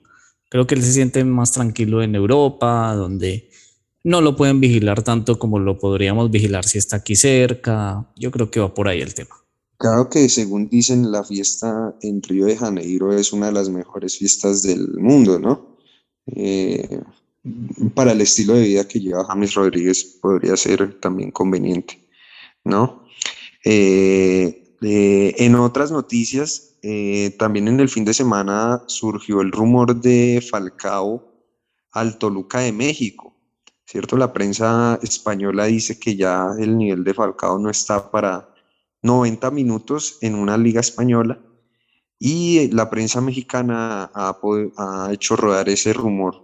Creo 0.48 0.66
que 0.66 0.74
él 0.74 0.82
se 0.82 0.94
siente 0.94 1.22
más 1.22 1.52
tranquilo 1.52 2.02
en 2.02 2.14
Europa, 2.14 2.94
donde 2.94 3.50
no 4.04 4.22
lo 4.22 4.36
pueden 4.36 4.58
vigilar 4.58 5.02
tanto 5.02 5.38
como 5.38 5.58
lo 5.58 5.76
podríamos 5.76 6.30
vigilar 6.30 6.64
si 6.64 6.78
está 6.78 6.96
aquí 6.96 7.14
cerca. 7.14 8.10
Yo 8.16 8.30
creo 8.30 8.50
que 8.50 8.60
va 8.60 8.72
por 8.72 8.88
ahí 8.88 9.02
el 9.02 9.12
tema. 9.12 9.36
Claro 9.76 10.08
que 10.08 10.30
según 10.30 10.70
dicen, 10.70 11.12
la 11.12 11.22
fiesta 11.22 11.94
en 12.00 12.22
Río 12.22 12.46
de 12.46 12.56
Janeiro 12.56 13.12
es 13.12 13.30
una 13.30 13.48
de 13.48 13.52
las 13.52 13.68
mejores 13.68 14.16
fiestas 14.16 14.62
del 14.62 14.94
mundo, 14.96 15.38
¿no? 15.38 15.76
Eh, 16.24 17.02
para 17.94 18.12
el 18.12 18.22
estilo 18.22 18.54
de 18.54 18.62
vida 18.62 18.88
que 18.88 18.98
lleva 18.98 19.26
James 19.26 19.52
Rodríguez 19.52 20.04
podría 20.22 20.56
ser 20.56 20.98
también 21.00 21.32
conveniente, 21.32 22.08
¿no? 22.64 23.04
Eh, 23.62 24.57
eh, 24.82 25.34
en 25.38 25.54
otras 25.54 25.90
noticias, 25.90 26.64
también 27.38 27.68
en 27.68 27.80
el 27.80 27.88
fin 27.88 28.04
de 28.04 28.14
semana 28.14 28.82
surgió 28.86 29.40
el 29.40 29.50
rumor 29.52 30.00
de 30.00 30.42
Falcao 30.48 31.22
al 31.92 32.18
Toluca 32.18 32.60
de 32.60 32.72
México. 32.72 33.38
¿cierto? 33.88 34.18
La 34.18 34.34
prensa 34.34 34.98
española 35.02 35.64
dice 35.64 35.98
que 35.98 36.14
ya 36.14 36.50
el 36.58 36.76
nivel 36.76 37.04
de 37.04 37.14
Falcao 37.14 37.58
no 37.58 37.70
está 37.70 38.10
para 38.10 38.54
90 39.02 39.50
minutos 39.50 40.18
en 40.20 40.34
una 40.34 40.58
liga 40.58 40.80
española 40.80 41.40
y 42.18 42.68
la 42.70 42.90
prensa 42.90 43.22
mexicana 43.22 44.10
ha 44.14 45.08
hecho 45.10 45.36
rodar 45.36 45.70
ese 45.70 45.94
rumor 45.94 46.34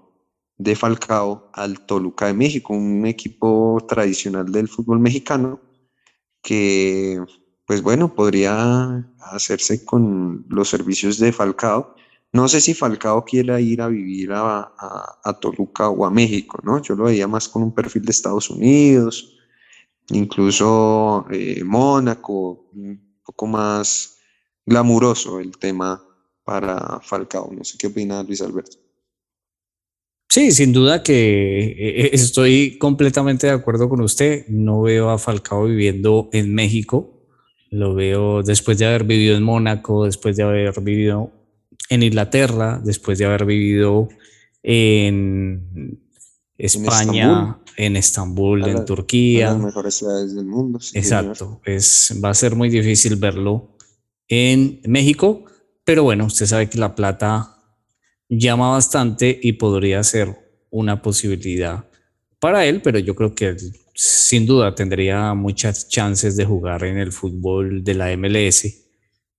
de 0.57 0.75
Falcao 0.75 1.51
al 1.53 1.85
Toluca 1.85 2.27
de 2.27 2.35
México, 2.35 2.73
un 2.73 3.05
equipo 3.05 3.85
tradicional 3.87 4.51
del 4.51 4.69
fútbol 4.69 5.01
mexicano 5.01 5.61
que, 6.43 7.21
pues 7.67 7.83
bueno, 7.83 8.15
podría 8.15 9.07
hacerse 9.19 9.85
con 9.85 10.45
los 10.49 10.69
servicios 10.69 11.19
de 11.19 11.33
Falcao. 11.33 11.95
No 12.33 12.49
sé 12.49 12.61
si 12.61 12.75
Falcao 12.75 13.25
quiera 13.25 13.61
ir 13.61 13.81
a 13.81 13.89
vivir 13.89 14.31
a, 14.33 15.39
Toluca 15.41 15.89
o 15.89 16.05
a 16.05 16.11
México, 16.11 16.59
¿no? 16.63 16.83
Yo 16.83 16.95
lo 16.95 17.05
veía 17.05 17.29
más 17.29 17.49
con 17.49 17.63
un 17.63 17.75
perfil 17.75 18.05
de 18.05 18.11
Estados 18.11 18.51
Unidos, 18.51 19.37
incluso 20.11 21.27
eh, 21.31 21.63
Mónaco, 21.65 22.69
un 22.75 23.19
poco 23.25 23.47
más 23.47 24.19
glamuroso 24.67 25.41
el 25.41 25.57
tema 25.57 26.03
para 26.43 27.01
Falcao. 27.01 27.51
No 27.53 27.65
sé 27.65 27.79
qué 27.79 27.87
opina 27.87 28.23
Luis 28.23 28.43
Alberto. 28.43 28.79
Sí, 30.29 30.51
sin 30.51 30.73
duda 30.73 31.05
que 31.05 31.67
eh, 31.69 32.11
estoy 32.13 32.77
completamente 32.79 33.47
de 33.47 33.53
acuerdo 33.53 33.89
con 33.89 34.01
usted. 34.01 34.45
No 34.49 34.83
veo 34.83 35.11
a 35.11 35.19
Falcao 35.19 35.67
viviendo 35.67 36.29
en 36.33 36.53
México. 36.53 37.14
Lo 37.75 37.93
veo 37.93 38.45
después 38.45 38.79
de 38.79 38.87
haber 38.87 39.03
vivido 39.03 39.37
en 39.37 39.43
Mónaco, 39.43 40.05
después 40.05 40.37
de 40.37 40.45
haber 40.45 40.81
vivido 40.81 41.33
en 41.89 42.05
Inglaterra, 42.05 42.81
después 42.83 43.19
de 43.19 43.25
haber 43.25 43.45
vivido 43.45 44.09
en 44.63 46.01
España, 46.57 47.59
en 47.77 47.97
Estambul, 47.97 48.65
en, 48.69 48.85
Turquía. 48.85 49.51
las 49.51 49.59
mejores 49.59 49.95
ciudades 49.97 50.37
del 50.37 50.45
mundo. 50.45 50.79
Exacto. 50.93 51.61
Es, 51.65 52.17
va 52.25 52.31
a 52.31 52.35
ser 52.35 52.55
muy 52.55 52.69
difícil 52.69 53.17
verlo 53.17 53.77
en 54.29 54.81
México, 54.85 55.45
pero 55.83 56.05
bueno, 56.05 56.27
usted 56.27 56.47
sabe 56.47 56.71
que 56.71 56.79
la 56.79 56.95
plata 56.95 57.57
llama 58.29 58.71
bastante 58.71 59.37
y 59.43 59.55
podría 59.55 60.01
ser 60.05 60.33
una 60.71 61.03
posibilidad 61.03 61.89
para 62.39 62.67
él, 62.67 62.83
pero 62.83 63.01
yo 63.01 63.17
creo 63.17 63.35
que 63.35 63.57
sin 63.95 64.45
duda 64.45 64.75
tendría 64.75 65.33
muchas 65.35 65.89
chances 65.89 66.37
de 66.37 66.45
jugar 66.45 66.85
en 66.85 66.99
el 66.99 67.13
fútbol 67.13 67.85
de 67.85 67.95
la 67.95 68.17
MLS. 68.17 68.65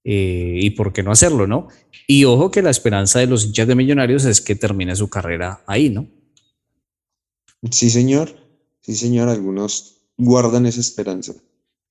Eh, 0.08 0.60
y 0.62 0.70
por 0.72 0.94
qué 0.94 1.02
no 1.02 1.12
hacerlo, 1.12 1.48
¿no? 1.48 1.68
Y 2.08 2.26
ojo 2.26 2.52
que 2.52 2.62
la 2.62 2.70
esperanza 2.70 3.20
de 3.20 3.26
los 3.26 3.46
hinchas 3.46 3.68
de 3.68 3.76
Millonarios 3.76 4.24
es 4.26 4.40
que 4.40 4.56
termine 4.56 4.96
su 4.96 5.10
carrera 5.10 5.64
ahí, 5.66 5.90
¿no? 5.90 6.08
Sí, 7.72 7.90
señor. 7.90 8.30
Sí, 8.82 8.96
señor. 8.96 9.30
Algunos 9.30 9.98
guardan 10.16 10.68
esa 10.68 10.80
esperanza 10.80 11.34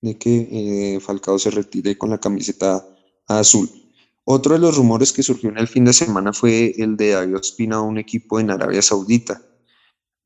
de 0.00 0.16
que 0.16 0.48
eh, 0.96 1.00
Falcao 1.00 1.38
se 1.38 1.50
retire 1.50 1.98
con 1.98 2.10
la 2.10 2.18
camiseta 2.18 2.86
azul. 3.26 3.68
Otro 4.24 4.54
de 4.54 4.60
los 4.60 4.76
rumores 4.76 5.12
que 5.12 5.22
surgió 5.22 5.50
en 5.50 5.58
el 5.58 5.66
fin 5.66 5.84
de 5.84 5.92
semana 5.92 6.32
fue 6.32 6.74
el 6.78 6.96
de 6.96 7.10
David 7.10 7.36
Ospina 7.36 7.76
a 7.76 7.82
un 7.82 7.98
equipo 7.98 8.38
en 8.38 8.50
Arabia 8.50 8.80
Saudita. 8.80 9.42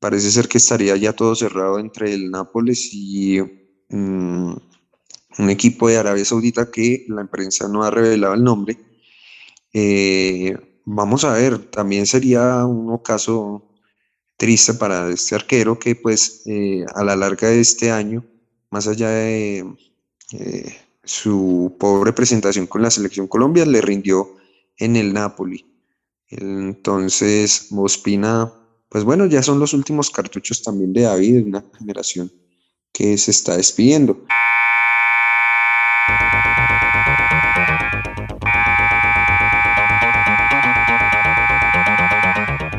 Parece 0.01 0.31
ser 0.31 0.49
que 0.49 0.59
estaría 0.59 0.97
ya 0.97 1.13
todo 1.13 1.35
cerrado 1.35 1.79
entre 1.79 2.15
el 2.15 2.31
Nápoles 2.31 2.91
y 2.93 3.41
mm, 3.89 4.53
un 5.39 5.51
equipo 5.51 5.89
de 5.89 5.99
Arabia 5.99 6.25
Saudita 6.25 6.71
que 6.71 7.05
la 7.09 7.25
prensa 7.27 7.69
no 7.69 7.83
ha 7.83 7.91
revelado 7.91 8.35
el 8.35 8.45
nombre. 8.45 8.79
Eh, 9.73 10.57
vamos 10.85 11.25
a 11.25 11.33
ver, 11.33 11.59
también 11.71 12.07
sería 12.07 12.65
un 12.65 12.97
caso 12.99 13.69
triste 14.37 14.75
para 14.75 15.11
este 15.11 15.35
arquero 15.35 15.79
que 15.79 15.97
pues 15.97 16.43
eh, 16.47 16.87
a 16.95 17.05
la 17.05 17.17
larga 17.17 17.49
de 17.49 17.61
este 17.61 17.91
año, 17.91 18.25
más 18.71 18.87
allá 18.87 19.11
de 19.11 19.67
eh, 20.33 20.77
su 21.03 21.77
pobre 21.79 22.13
presentación 22.13 22.67
con 22.67 22.83
la 22.83 22.91
selección 22.91 23.27
Colombia 23.27 23.67
le 23.67 23.81
rindió 23.81 24.37
en 24.77 24.97
el 24.97 25.13
Napoli. 25.13 25.67
Entonces, 26.29 27.73
Mospina, 27.73 28.53
pues 28.89 29.05
bueno, 29.05 29.27
ya 29.27 29.43
son 29.43 29.59
los 29.59 29.75
últimos 29.75 30.11
cartuchos 30.11 30.63
también 30.63 30.93
de 30.93 31.03
David, 31.03 31.47
una 31.47 31.65
generación 31.79 32.33
que 32.93 33.19
se 33.19 33.31
está 33.31 33.57
despidiendo. 33.57 34.25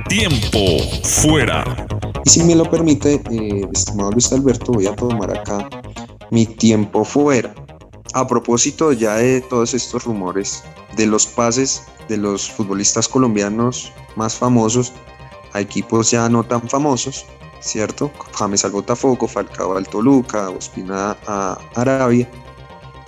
Tiempo 0.10 0.60
fuera. 1.04 1.64
Y 2.26 2.30
si 2.30 2.44
me 2.44 2.56
lo 2.56 2.70
permite, 2.70 3.22
eh, 3.32 3.68
estimado 3.72 4.12
Luis 4.12 4.32
Alberto, 4.34 4.72
voy 4.72 4.88
a 4.88 4.96
tomar 4.96 5.38
acá 5.38 5.70
mi 6.32 6.46
tiempo 6.46 7.06
fuera. 7.06 7.54
A 8.14 8.28
propósito 8.28 8.92
ya 8.92 9.16
de 9.16 9.42
todos 9.42 9.76
estos 9.76 10.04
rumores 10.06 10.64
de 10.98 11.06
los 11.06 11.28
pases 11.28 11.84
de 12.08 12.18
los 12.18 12.50
futbolistas 12.50 13.08
colombianos 13.08 13.94
más 14.16 14.36
famosos 14.36 14.92
a 15.54 15.62
equipos 15.62 16.12
ya 16.12 16.30
no 16.30 16.44
tan 16.44 16.68
famosos, 16.68 17.26
¿cierto? 17.60 18.12
James 18.34 18.66
al 18.66 18.72
Botafogo, 18.72 19.28
Falcao 19.28 19.76
al 19.76 19.88
Toluca, 19.88 20.50
Ospina 20.50 21.18
a 21.28 21.58
Arabia. 21.76 22.30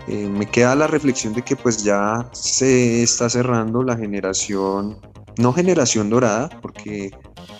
Eh, 0.08 0.28
me 0.28 0.46
queda 0.46 0.76
la 0.76 0.88
reflexión 0.88 1.34
de 1.34 1.44
que 1.44 1.56
pues 1.56 1.84
ya 1.84 2.28
se 2.34 3.04
está 3.04 3.30
cerrando 3.30 3.84
la 3.84 3.96
generación, 3.96 4.98
no 5.38 5.54
generación 5.54 6.10
dorada, 6.10 6.50
porque 6.62 7.12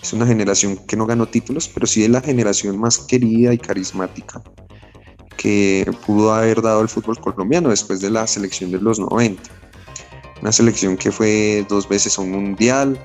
es 0.02 0.12
una 0.12 0.26
generación 0.26 0.76
que 0.88 0.96
no 0.96 1.06
ganó 1.06 1.26
títulos, 1.26 1.68
pero 1.68 1.86
sí 1.86 2.02
de 2.02 2.08
la 2.08 2.20
generación 2.20 2.78
más 2.78 2.98
querida 2.98 3.54
y 3.54 3.58
carismática 3.58 4.42
que 5.42 5.90
pudo 6.06 6.32
haber 6.32 6.62
dado 6.62 6.82
el 6.82 6.88
fútbol 6.88 7.18
colombiano 7.18 7.70
después 7.70 8.00
de 8.00 8.10
la 8.10 8.26
selección 8.28 8.70
de 8.70 8.80
los 8.80 9.00
90. 9.00 9.42
Una 10.40 10.52
selección 10.52 10.96
que 10.96 11.10
fue 11.10 11.66
dos 11.68 11.88
veces 11.88 12.16
un 12.16 12.30
mundial, 12.30 12.96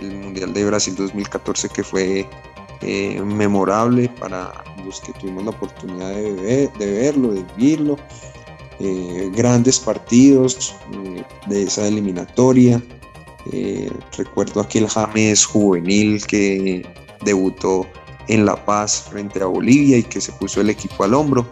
el 0.00 0.12
Mundial 0.12 0.52
de 0.52 0.64
Brasil 0.64 0.94
2014 0.96 1.68
que 1.68 1.82
fue 1.82 2.26
eh, 2.80 3.20
memorable 3.20 4.08
para 4.20 4.52
los 4.84 5.00
que 5.00 5.12
tuvimos 5.14 5.44
la 5.44 5.50
oportunidad 5.50 6.10
de, 6.10 6.70
verlo, 6.78 7.32
de 7.32 7.44
vivirlo. 7.56 7.96
Eh, 8.80 9.30
grandes 9.34 9.78
partidos 9.78 10.74
eh, 10.92 11.22
de 11.46 11.62
esa 11.62 11.86
eliminatoria. 11.86 12.82
recuerdo 14.16 14.60
aquel 14.60 14.88
James 14.88 15.44
juvenil 15.44 16.26
que 16.26 16.84
debutó 17.24 17.86
en 18.28 18.44
La 18.46 18.62
Paz 18.64 19.06
frente 19.10 19.42
a 19.42 19.46
Bolivia 19.46 19.98
y 19.98 20.02
que 20.02 20.20
se 20.20 20.32
puso 20.32 20.60
el 20.60 20.70
equipo 20.70 21.04
al 21.04 21.14
hombro. 21.14 21.46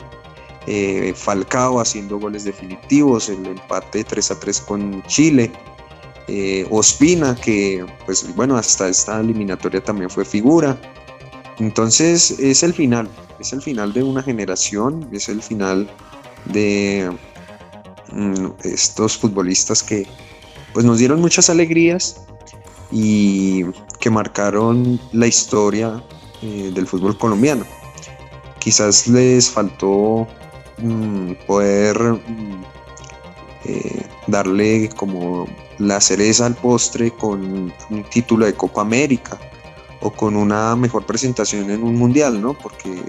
Eh, 0.66 1.12
Falcao 1.16 1.80
haciendo 1.80 2.18
goles 2.20 2.44
definitivos, 2.44 3.28
el 3.28 3.44
empate 3.46 4.04
3 4.04 4.30
a 4.30 4.38
3 4.38 4.60
con 4.60 5.02
Chile, 5.04 5.50
eh, 6.28 6.66
Ospina, 6.70 7.34
que 7.34 7.84
pues 8.06 8.34
bueno, 8.34 8.56
hasta 8.56 8.88
esta 8.88 9.20
eliminatoria 9.20 9.82
también 9.82 10.10
fue 10.10 10.24
figura. 10.24 10.78
Entonces 11.58 12.38
es 12.38 12.62
el 12.62 12.72
final, 12.72 13.08
es 13.38 13.52
el 13.52 13.62
final 13.62 13.92
de 13.92 14.02
una 14.02 14.22
generación, 14.22 15.08
es 15.12 15.28
el 15.28 15.42
final 15.42 15.88
de 16.46 17.10
mm, 18.12 18.46
estos 18.64 19.16
futbolistas 19.16 19.82
que 19.82 20.06
pues 20.72 20.84
nos 20.84 20.98
dieron 20.98 21.20
muchas 21.20 21.50
alegrías 21.50 22.22
y 22.90 23.64
que 24.00 24.10
marcaron 24.10 25.00
la 25.12 25.26
historia 25.26 26.02
eh, 26.42 26.70
del 26.74 26.86
fútbol 26.86 27.16
colombiano. 27.18 27.64
Quizás 28.58 29.06
les 29.08 29.50
faltó 29.50 30.26
Mm, 30.82 31.34
poder 31.46 31.96
mm, 31.96 32.64
eh, 33.64 34.06
darle 34.26 34.90
como 34.96 35.46
la 35.78 36.00
cereza 36.00 36.46
al 36.46 36.54
postre 36.54 37.10
con 37.10 37.72
un 37.90 38.04
título 38.10 38.46
de 38.46 38.54
Copa 38.54 38.82
América 38.82 39.38
o 40.00 40.10
con 40.10 40.36
una 40.36 40.76
mejor 40.76 41.06
presentación 41.06 41.70
en 41.70 41.82
un 41.82 41.96
mundial, 41.96 42.40
¿no? 42.40 42.54
Porque 42.54 43.02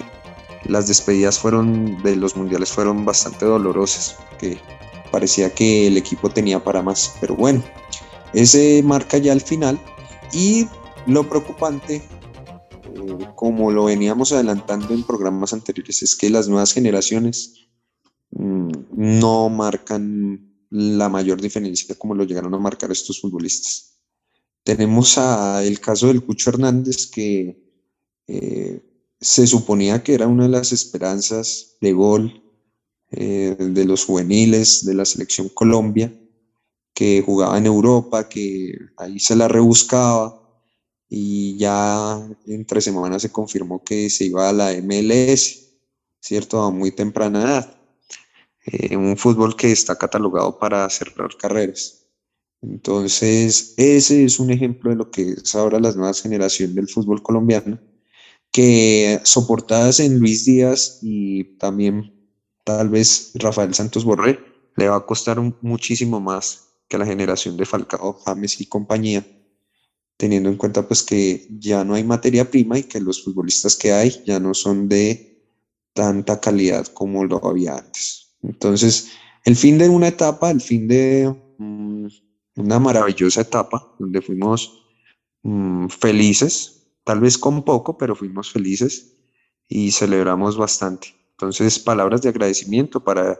las 0.65 0.87
despedidas 0.87 1.39
fueron 1.39 2.01
de 2.03 2.15
los 2.15 2.35
mundiales 2.35 2.71
fueron 2.71 3.03
bastante 3.05 3.45
dolorosas, 3.45 4.17
que 4.39 4.59
parecía 5.11 5.53
que 5.53 5.87
el 5.87 5.97
equipo 5.97 6.29
tenía 6.29 6.63
para 6.63 6.81
más, 6.81 7.15
pero 7.19 7.35
bueno, 7.35 7.63
ese 8.33 8.81
marca 8.83 9.17
ya 9.17 9.33
el 9.33 9.41
final 9.41 9.79
y 10.31 10.67
lo 11.05 11.27
preocupante 11.27 12.01
como 13.35 13.71
lo 13.71 13.85
veníamos 13.85 14.31
adelantando 14.31 14.93
en 14.93 15.03
programas 15.03 15.53
anteriores, 15.53 16.01
es 16.01 16.15
que 16.15 16.29
las 16.29 16.47
nuevas 16.47 16.73
generaciones 16.73 17.67
mm, 18.31 18.71
no 18.91 19.49
marcan 19.49 20.52
la 20.73 21.07
mayor 21.07 21.39
diferencia 21.39 21.93
como 21.93 22.15
lo 22.15 22.23
llegaron 22.23 22.53
a 22.55 22.57
marcar 22.57 22.91
estos 22.91 23.21
futbolistas. 23.21 23.99
Tenemos 24.63 25.19
a 25.19 25.63
el 25.63 25.79
caso 25.79 26.07
del 26.07 26.23
Cucho 26.23 26.49
Hernández 26.49 27.05
que 27.05 27.61
eh, 28.25 28.81
se 29.21 29.45
suponía 29.45 30.01
que 30.01 30.15
era 30.15 30.25
una 30.25 30.43
de 30.43 30.49
las 30.49 30.71
esperanzas 30.71 31.77
de 31.79 31.93
gol 31.93 32.43
eh, 33.11 33.55
de 33.59 33.85
los 33.85 34.05
juveniles 34.05 34.83
de 34.83 34.95
la 34.95 35.05
selección 35.05 35.49
Colombia, 35.49 36.11
que 36.95 37.21
jugaba 37.23 37.57
en 37.59 37.67
Europa, 37.67 38.27
que 38.27 38.73
ahí 38.97 39.19
se 39.19 39.35
la 39.35 39.47
rebuscaba, 39.47 40.41
y 41.07 41.55
ya 41.57 42.27
entre 42.47 42.81
semanas 42.81 43.21
se 43.21 43.31
confirmó 43.31 43.83
que 43.83 44.09
se 44.09 44.25
iba 44.25 44.49
a 44.49 44.53
la 44.53 44.71
MLS, 44.81 45.77
¿cierto? 46.19 46.63
A 46.63 46.71
muy 46.71 46.91
temprana 46.91 47.43
edad. 47.43 47.82
Eh, 48.65 48.95
un 48.95 49.17
fútbol 49.17 49.55
que 49.55 49.71
está 49.71 49.97
catalogado 49.97 50.57
para 50.57 50.89
cerrar 50.89 51.35
carreras. 51.37 52.07
Entonces, 52.61 53.73
ese 53.77 54.23
es 54.23 54.39
un 54.39 54.51
ejemplo 54.51 54.89
de 54.89 54.95
lo 54.95 55.11
que 55.11 55.33
es 55.33 55.53
ahora 55.55 55.79
la 55.79 55.91
nueva 55.91 56.13
generación 56.13 56.73
del 56.75 56.87
fútbol 56.87 57.21
colombiano, 57.21 57.79
que 58.51 59.19
soportadas 59.23 59.99
en 59.99 60.19
Luis 60.19 60.45
Díaz 60.45 60.99
y 61.01 61.57
también 61.57 62.13
tal 62.63 62.89
vez 62.89 63.31
Rafael 63.35 63.73
Santos 63.73 64.05
Borré, 64.05 64.39
le 64.77 64.87
va 64.87 64.95
a 64.97 65.05
costar 65.05 65.39
muchísimo 65.61 66.21
más 66.21 66.69
que 66.87 66.97
la 66.97 67.05
generación 67.05 67.57
de 67.57 67.65
Falcao, 67.65 68.13
James 68.25 68.61
y 68.61 68.67
compañía, 68.67 69.25
teniendo 70.15 70.49
en 70.49 70.57
cuenta 70.57 70.87
pues 70.87 71.03
que 71.03 71.47
ya 71.59 71.83
no 71.83 71.95
hay 71.95 72.03
materia 72.03 72.49
prima 72.49 72.79
y 72.79 72.83
que 72.83 73.01
los 73.01 73.23
futbolistas 73.23 73.75
que 73.75 73.91
hay 73.91 74.23
ya 74.25 74.39
no 74.39 74.53
son 74.53 74.87
de 74.87 75.43
tanta 75.93 76.39
calidad 76.39 76.87
como 76.87 77.25
lo 77.25 77.45
había 77.45 77.75
antes. 77.75 78.22
Entonces, 78.43 79.11
el 79.45 79.55
fin 79.55 79.77
de 79.77 79.89
una 79.89 80.09
etapa, 80.09 80.51
el 80.51 80.61
fin 80.61 80.87
de 80.87 81.33
mm, 81.57 82.07
una 82.57 82.79
maravillosa 82.79 83.41
etapa 83.41 83.95
donde 83.99 84.21
fuimos 84.21 84.83
mm, 85.43 85.87
felices, 85.87 86.87
tal 87.03 87.19
vez 87.19 87.37
con 87.37 87.63
poco, 87.63 87.97
pero 87.97 88.15
fuimos 88.15 88.51
felices 88.51 89.17
y 89.67 89.91
celebramos 89.91 90.57
bastante. 90.57 91.15
Entonces, 91.31 91.79
palabras 91.79 92.21
de 92.21 92.29
agradecimiento 92.29 93.03
para 93.03 93.39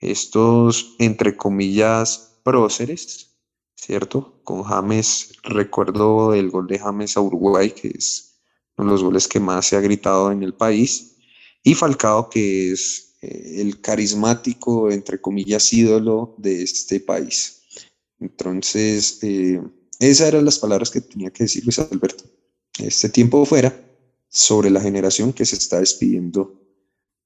estos, 0.00 0.94
entre 0.98 1.36
comillas, 1.36 2.40
próceres, 2.42 3.36
¿cierto? 3.76 4.40
Con 4.44 4.62
James, 4.62 5.32
recuerdo 5.42 6.34
el 6.34 6.50
gol 6.50 6.66
de 6.66 6.78
James 6.78 7.16
a 7.16 7.20
Uruguay, 7.20 7.70
que 7.70 7.88
es 7.88 8.40
uno 8.76 8.88
de 8.88 8.92
los 8.92 9.04
goles 9.04 9.28
que 9.28 9.40
más 9.40 9.66
se 9.66 9.76
ha 9.76 9.80
gritado 9.80 10.32
en 10.32 10.42
el 10.42 10.54
país, 10.54 11.18
y 11.62 11.74
Falcao, 11.74 12.30
que 12.30 12.72
es 12.72 13.05
el 13.20 13.80
carismático, 13.80 14.90
entre 14.90 15.20
comillas, 15.20 15.72
ídolo 15.72 16.34
de 16.38 16.62
este 16.62 17.00
país. 17.00 17.62
Entonces, 18.20 19.18
eh, 19.22 19.60
esas 19.98 20.28
eran 20.28 20.44
las 20.44 20.58
palabras 20.58 20.90
que 20.90 21.00
tenía 21.00 21.30
que 21.30 21.44
decir 21.44 21.64
Luis 21.64 21.78
Alberto. 21.78 22.24
Este 22.78 23.08
tiempo 23.08 23.44
fuera 23.44 23.74
sobre 24.28 24.70
la 24.70 24.80
generación 24.80 25.32
que 25.32 25.46
se 25.46 25.56
está 25.56 25.80
despidiendo 25.80 26.60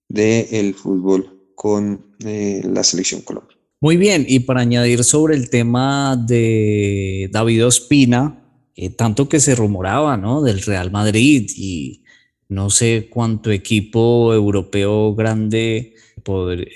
del 0.08 0.74
fútbol 0.74 1.52
con 1.54 2.14
eh, 2.24 2.62
la 2.64 2.84
selección 2.84 3.20
Colombia. 3.22 3.56
Muy 3.80 3.96
bien, 3.96 4.26
y 4.28 4.40
para 4.40 4.60
añadir 4.60 5.04
sobre 5.04 5.34
el 5.36 5.48
tema 5.48 6.16
de 6.16 7.28
David 7.32 7.66
Ospina, 7.66 8.44
eh, 8.76 8.90
tanto 8.90 9.28
que 9.28 9.40
se 9.40 9.54
rumoraba, 9.54 10.16
¿no? 10.16 10.42
Del 10.42 10.60
Real 10.62 10.90
Madrid 10.90 11.50
y 11.56 12.04
no 12.50 12.68
sé 12.68 13.08
cuánto 13.08 13.52
equipo 13.52 14.34
europeo 14.34 15.14
grande 15.14 15.94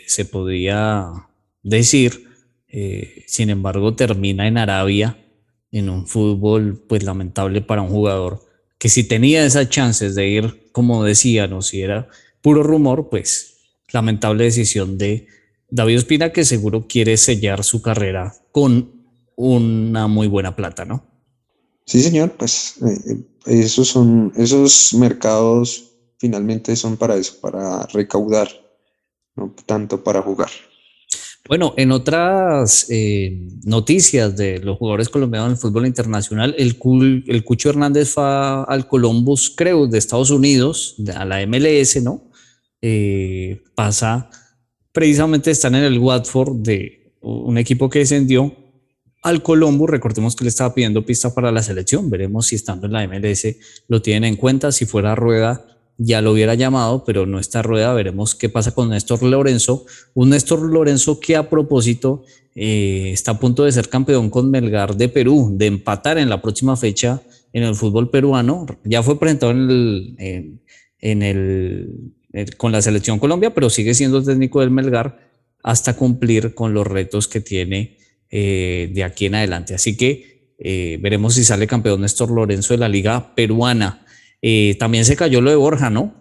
se 0.06 0.24
podría 0.24 1.26
decir, 1.62 2.28
eh, 2.68 3.24
sin 3.26 3.50
embargo 3.50 3.94
termina 3.94 4.46
en 4.46 4.56
Arabia 4.56 5.18
en 5.70 5.90
un 5.90 6.06
fútbol 6.06 6.82
pues 6.88 7.02
lamentable 7.02 7.60
para 7.60 7.82
un 7.82 7.88
jugador 7.88 8.40
que 8.78 8.88
si 8.88 9.04
tenía 9.04 9.44
esas 9.44 9.68
chances 9.68 10.14
de 10.14 10.28
ir, 10.28 10.68
como 10.72 11.04
decían, 11.04 11.52
o 11.52 11.62
si 11.62 11.82
era 11.82 12.08
puro 12.40 12.62
rumor, 12.62 13.08
pues 13.08 13.56
lamentable 13.92 14.44
decisión 14.44 14.96
de 14.96 15.26
David 15.70 15.98
Ospina, 15.98 16.32
que 16.32 16.44
seguro 16.44 16.86
quiere 16.86 17.16
sellar 17.16 17.64
su 17.64 17.82
carrera 17.82 18.34
con 18.52 18.92
una 19.36 20.06
muy 20.06 20.28
buena 20.28 20.54
plata, 20.54 20.84
¿no? 20.84 21.13
Sí, 21.86 22.00
señor, 22.00 22.32
pues 22.32 22.76
eh, 22.82 23.24
esos 23.46 23.88
son, 23.88 24.32
esos 24.36 24.94
mercados 24.94 25.92
finalmente 26.18 26.74
son 26.76 26.96
para 26.96 27.16
eso, 27.16 27.40
para 27.40 27.86
recaudar, 27.86 28.48
no 29.36 29.54
tanto 29.66 30.02
para 30.02 30.22
jugar. 30.22 30.50
Bueno, 31.46 31.74
en 31.76 31.92
otras 31.92 32.86
eh, 32.88 33.48
noticias 33.64 34.34
de 34.34 34.60
los 34.60 34.78
jugadores 34.78 35.10
colombianos 35.10 35.48
en 35.48 35.52
el 35.52 35.58
fútbol 35.58 35.86
internacional, 35.86 36.54
el, 36.56 36.78
el 37.26 37.44
Cucho 37.44 37.68
Hernández 37.68 38.08
fue 38.08 38.24
al 38.24 38.88
Columbus 38.88 39.50
Crew 39.54 39.86
de 39.86 39.98
Estados 39.98 40.30
Unidos, 40.30 40.96
a 41.14 41.26
la 41.26 41.46
MLS, 41.46 42.02
¿no? 42.02 42.30
Eh, 42.80 43.62
pasa 43.74 44.30
precisamente 44.94 45.50
están 45.50 45.74
en 45.74 45.82
el 45.82 45.98
Watford 45.98 46.62
de 46.62 47.16
un 47.20 47.58
equipo 47.58 47.90
que 47.90 47.98
descendió 47.98 48.54
al 49.24 49.42
Colombo. 49.42 49.88
Recordemos 49.88 50.36
que 50.36 50.44
le 50.44 50.50
estaba 50.50 50.72
pidiendo 50.72 51.04
pista 51.04 51.34
para 51.34 51.50
la 51.50 51.62
selección. 51.62 52.08
Veremos 52.08 52.46
si 52.46 52.54
estando 52.54 52.86
en 52.86 52.92
la 52.92 53.08
MLS 53.08 53.56
lo 53.88 54.00
tienen 54.00 54.24
en 54.24 54.36
cuenta. 54.36 54.70
Si 54.70 54.86
fuera 54.86 55.16
rueda, 55.16 55.66
ya 55.96 56.20
lo 56.20 56.32
hubiera 56.32 56.54
llamado, 56.54 57.04
pero 57.04 57.26
no 57.26 57.40
está 57.40 57.62
rueda. 57.62 57.92
Veremos 57.94 58.34
qué 58.34 58.48
pasa 58.48 58.72
con 58.72 58.90
Néstor 58.90 59.22
Lorenzo. 59.22 59.86
Un 60.12 60.30
Néstor 60.30 60.62
Lorenzo 60.62 61.18
que 61.18 61.36
a 61.36 61.48
propósito 61.48 62.22
eh, 62.54 63.10
está 63.12 63.32
a 63.32 63.40
punto 63.40 63.64
de 63.64 63.72
ser 63.72 63.88
campeón 63.88 64.30
con 64.30 64.50
Melgar 64.50 64.94
de 64.94 65.08
Perú, 65.08 65.50
de 65.52 65.66
empatar 65.66 66.18
en 66.18 66.28
la 66.28 66.40
próxima 66.40 66.76
fecha 66.76 67.20
en 67.52 67.62
el 67.62 67.74
fútbol 67.74 68.10
peruano. 68.10 68.66
Ya 68.84 69.02
fue 69.02 69.18
presentado 69.18 69.52
en 69.52 69.70
el, 69.70 70.60
en 71.00 71.22
el 71.22 72.14
con 72.58 72.72
la 72.72 72.82
selección 72.82 73.18
Colombia, 73.18 73.54
pero 73.54 73.70
sigue 73.70 73.94
siendo 73.94 74.22
técnico 74.22 74.60
del 74.60 74.70
Melgar 74.70 75.18
hasta 75.62 75.96
cumplir 75.96 76.54
con 76.54 76.74
los 76.74 76.86
retos 76.86 77.26
que 77.26 77.40
tiene 77.40 77.96
eh, 78.36 78.90
de 78.92 79.04
aquí 79.04 79.26
en 79.26 79.36
adelante. 79.36 79.74
Así 79.74 79.96
que 79.96 80.54
eh, 80.58 80.98
veremos 81.00 81.34
si 81.34 81.44
sale 81.44 81.68
campeón 81.68 82.00
Néstor 82.00 82.30
Lorenzo 82.30 82.74
de 82.74 82.78
la 82.78 82.88
Liga 82.88 83.34
Peruana. 83.34 84.04
también 84.78 85.04
se 85.04 85.14
cayó 85.14 85.40
lo 85.40 85.50
de 85.50 85.56
Borja, 85.56 85.88
¿no? 85.90 86.12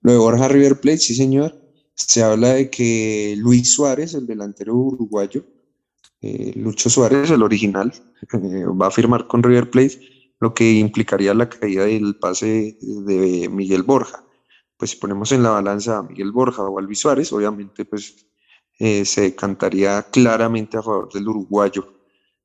Lo 0.00 0.12
de 0.12 0.18
Borja 0.18 0.48
River 0.48 0.80
Plate, 0.80 0.98
sí, 0.98 1.14
señor. 1.14 1.54
Se 1.94 2.22
habla 2.22 2.54
de 2.54 2.70
que 2.70 3.34
Luis 3.38 3.74
Suárez, 3.74 4.14
el 4.14 4.26
delantero 4.26 4.74
uruguayo, 4.74 5.44
Lucho 6.54 6.90
Suárez, 6.90 7.30
el 7.30 7.42
original, 7.42 7.92
va 8.80 8.86
a 8.86 8.90
firmar 8.90 9.26
con 9.26 9.42
River 9.42 9.70
Plate, 9.70 10.00
lo 10.40 10.54
que 10.54 10.72
implicaría 10.72 11.34
la 11.34 11.48
caída 11.48 11.84
del 11.84 12.16
pase 12.16 12.78
de 12.80 13.48
Miguel 13.50 13.82
Borja 13.82 14.26
pues 14.76 14.90
si 14.90 14.96
ponemos 14.98 15.32
en 15.32 15.42
la 15.42 15.50
balanza 15.50 15.98
a 15.98 16.02
Miguel 16.02 16.32
Borja 16.32 16.62
o 16.62 16.78
a 16.78 16.82
Luis 16.82 17.00
Suárez, 17.00 17.32
obviamente 17.32 17.84
pues 17.84 18.26
eh, 18.78 19.06
se 19.06 19.34
cantaría 19.34 20.02
claramente 20.02 20.76
a 20.76 20.82
favor 20.82 21.10
del 21.10 21.26
uruguayo 21.26 21.94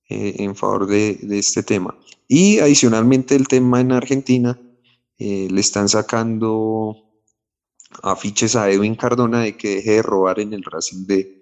eh, 0.07 0.35
en 0.39 0.55
favor 0.55 0.87
de, 0.87 1.19
este 1.31 1.61
tema. 1.61 1.97
Y 2.27 2.59
adicionalmente 2.59 3.35
el 3.35 3.47
tema 3.49 3.81
en 3.81 3.91
Argentina, 3.91 4.57
eh, 5.17 5.49
le 5.51 5.61
están 5.61 5.89
sacando 5.89 6.95
afiches 8.01 8.55
a 8.55 8.71
Edwin 8.71 8.95
Cardona 8.95 9.41
de 9.41 9.57
que 9.57 9.75
deje 9.75 9.91
de 9.91 10.01
robar 10.01 10.39
en 10.39 10.53
el 10.53 10.63
Racing 10.63 11.05
de 11.05 11.37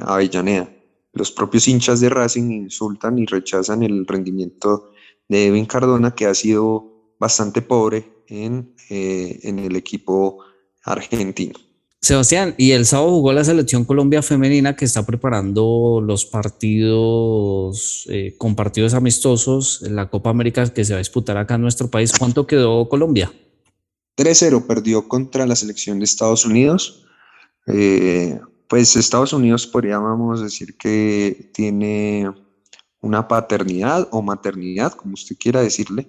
Avellaneda. 0.00 0.68
Los 1.12 1.30
propios 1.30 1.68
hinchas 1.68 2.00
de 2.00 2.08
Racing 2.08 2.50
insultan 2.50 3.18
y 3.18 3.26
rechazan 3.26 3.82
el 3.82 4.06
rendimiento 4.06 4.90
de 5.28 5.46
Edwin 5.46 5.66
Cardona, 5.66 6.14
que 6.14 6.26
ha 6.26 6.34
sido 6.34 7.14
bastante 7.20 7.62
pobre 7.62 8.24
en, 8.26 8.74
en 8.88 9.58
el 9.58 9.76
equipo 9.76 10.38
argentino. 10.82 11.54
Sebastián, 12.02 12.54
y 12.56 12.70
el 12.70 12.86
sábado 12.86 13.10
jugó 13.10 13.34
la 13.34 13.44
selección 13.44 13.84
Colombia 13.84 14.22
femenina 14.22 14.74
que 14.74 14.86
está 14.86 15.04
preparando 15.04 16.02
los 16.02 16.24
partidos 16.24 18.06
eh, 18.08 18.34
con 18.38 18.56
partidos 18.56 18.94
amistosos 18.94 19.82
en 19.82 19.96
la 19.96 20.08
Copa 20.08 20.30
América 20.30 20.66
que 20.72 20.82
se 20.82 20.94
va 20.94 20.96
a 20.96 21.00
disputar 21.00 21.36
acá 21.36 21.56
en 21.56 21.60
nuestro 21.60 21.90
país. 21.90 22.12
¿Cuánto 22.18 22.46
quedó 22.46 22.88
Colombia? 22.88 23.30
3-0, 24.16 24.66
perdió 24.66 25.08
contra 25.08 25.46
la 25.46 25.54
selección 25.54 25.98
de 25.98 26.06
Estados 26.06 26.46
Unidos. 26.46 27.04
Eh, 27.66 28.40
pues 28.66 28.96
Estados 28.96 29.34
Unidos 29.34 29.66
podríamos 29.66 30.42
decir 30.42 30.78
que 30.78 31.50
tiene 31.52 32.30
una 33.02 33.28
paternidad 33.28 34.08
o 34.10 34.22
maternidad, 34.22 34.92
como 34.92 35.14
usted 35.14 35.36
quiera 35.38 35.60
decirle, 35.60 36.08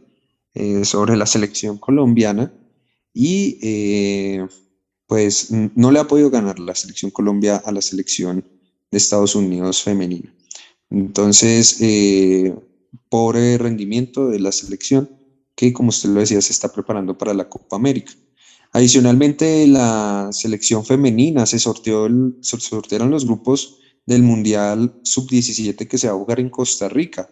eh, 0.54 0.86
sobre 0.86 1.18
la 1.18 1.26
selección 1.26 1.78
colombiana 1.78 2.54
y 3.14 3.60
pues 5.12 5.52
no 5.52 5.92
le 5.92 6.00
ha 6.00 6.08
podido 6.08 6.30
ganar 6.30 6.58
la 6.58 6.74
selección 6.74 7.12
Colombia 7.12 7.58
a 7.66 7.74
la 7.74 7.82
selección 7.82 8.46
de 8.90 8.98
Estados 8.98 9.36
Unidos 9.36 9.84
femenina. 9.84 10.34
Entonces, 10.90 11.82
eh, 11.82 12.56
pobre 13.10 13.58
rendimiento 13.58 14.30
de 14.30 14.40
la 14.40 14.54
selección 14.54 15.10
que, 15.54 15.74
como 15.74 15.90
usted 15.90 16.08
lo 16.12 16.22
decía, 16.22 16.42
se 16.42 16.54
está 16.54 16.72
preparando 16.72 17.18
para 17.18 17.34
la 17.34 17.50
Copa 17.50 17.76
América. 17.76 18.14
Adicionalmente, 18.72 19.68
la 19.68 20.30
selección 20.32 20.86
femenina 20.86 21.46
se, 21.46 21.60
sorteó 21.60 22.08
se 22.40 22.58
sortearon 22.62 23.12
los 23.12 23.26
grupos 23.26 23.80
del 24.06 24.24
Mundial 24.24 24.98
Sub-17 25.04 25.90
que 25.90 25.98
se 25.98 26.08
va 26.08 26.14
a 26.14 26.18
jugar 26.18 26.40
en 26.40 26.50
Costa 26.50 26.88
Rica. 26.88 27.30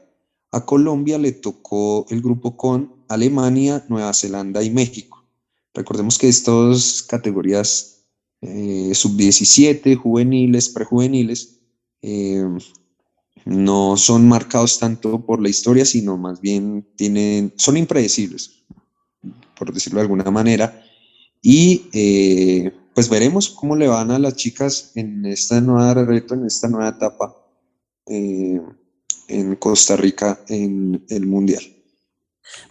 A 0.52 0.66
Colombia 0.66 1.18
le 1.18 1.32
tocó 1.32 2.06
el 2.10 2.22
grupo 2.22 2.58
con 2.58 3.06
Alemania, 3.08 3.86
Nueva 3.88 4.14
Zelanda 4.14 4.62
y 4.62 4.70
México. 4.70 5.19
Recordemos 5.80 6.18
que 6.18 6.28
estas 6.28 7.02
categorías 7.04 8.04
eh, 8.42 8.92
sub-17, 8.94 9.96
juveniles, 9.96 10.68
prejuveniles, 10.68 11.62
eh, 12.02 12.44
no 13.46 13.96
son 13.96 14.28
marcados 14.28 14.78
tanto 14.78 15.26
por 15.26 15.42
la 15.42 15.48
historia, 15.48 15.86
sino 15.86 16.18
más 16.18 16.42
bien 16.42 16.86
tienen, 16.98 17.54
son 17.56 17.78
impredecibles, 17.78 18.66
por 19.58 19.74
decirlo 19.74 20.00
de 20.00 20.02
alguna 20.02 20.30
manera. 20.30 20.84
Y 21.42 21.84
eh, 21.94 22.74
pues 22.94 23.08
veremos 23.08 23.50
cómo 23.50 23.78
le 23.78 23.88
van 23.88 24.12
a 24.12 24.20
las 24.20 24.36
chicas 24.36 24.92
en 24.96 25.26
esta 25.26 25.62
nueva 25.62 25.94
reto, 25.94 26.34
en 26.34 26.46
esta 26.46 26.68
nueva 26.68 26.90
etapa 26.90 27.38
en 28.06 29.56
Costa 29.56 29.96
Rica 29.96 30.44
en 30.50 31.06
el 31.08 31.26
Mundial. 31.26 31.79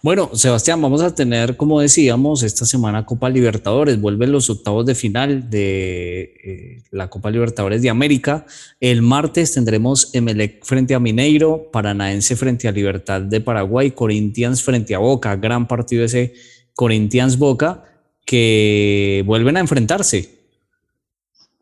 Bueno, 0.01 0.29
Sebastián, 0.33 0.81
vamos 0.81 1.01
a 1.01 1.13
tener, 1.13 1.57
como 1.57 1.81
decíamos, 1.81 2.43
esta 2.43 2.65
semana 2.65 3.05
Copa 3.05 3.29
Libertadores. 3.29 3.99
Vuelven 3.99 4.31
los 4.31 4.49
octavos 4.49 4.85
de 4.85 4.95
final 4.95 5.49
de 5.49 6.21
eh, 6.43 6.83
la 6.91 7.09
Copa 7.09 7.29
Libertadores 7.29 7.81
de 7.81 7.89
América. 7.89 8.45
El 8.79 9.01
martes 9.01 9.53
tendremos 9.53 10.13
Emelec 10.13 10.63
frente 10.63 10.95
a 10.95 10.99
Mineiro, 10.99 11.69
Paranaense 11.71 12.35
frente 12.35 12.67
a 12.67 12.71
Libertad 12.71 13.21
de 13.21 13.41
Paraguay, 13.41 13.91
Corinthians 13.91 14.63
frente 14.63 14.95
a 14.95 14.99
Boca. 14.99 15.35
Gran 15.35 15.67
partido 15.67 16.03
ese 16.03 16.33
Corinthians 16.73 17.37
Boca 17.37 17.83
que 18.25 19.23
vuelven 19.25 19.57
a 19.57 19.59
enfrentarse. 19.59 20.39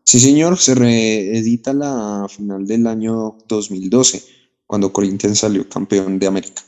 Sí, 0.03 0.19
señor, 0.19 0.57
se 0.57 0.75
reedita 0.75 1.73
la 1.73 2.27
final 2.29 2.65
del 2.65 2.87
año 2.87 3.37
2012, 3.47 4.23
cuando 4.65 4.93
Corinthians 4.93 5.39
salió 5.39 5.67
campeón 5.67 6.19
de 6.19 6.27
América. 6.27 6.61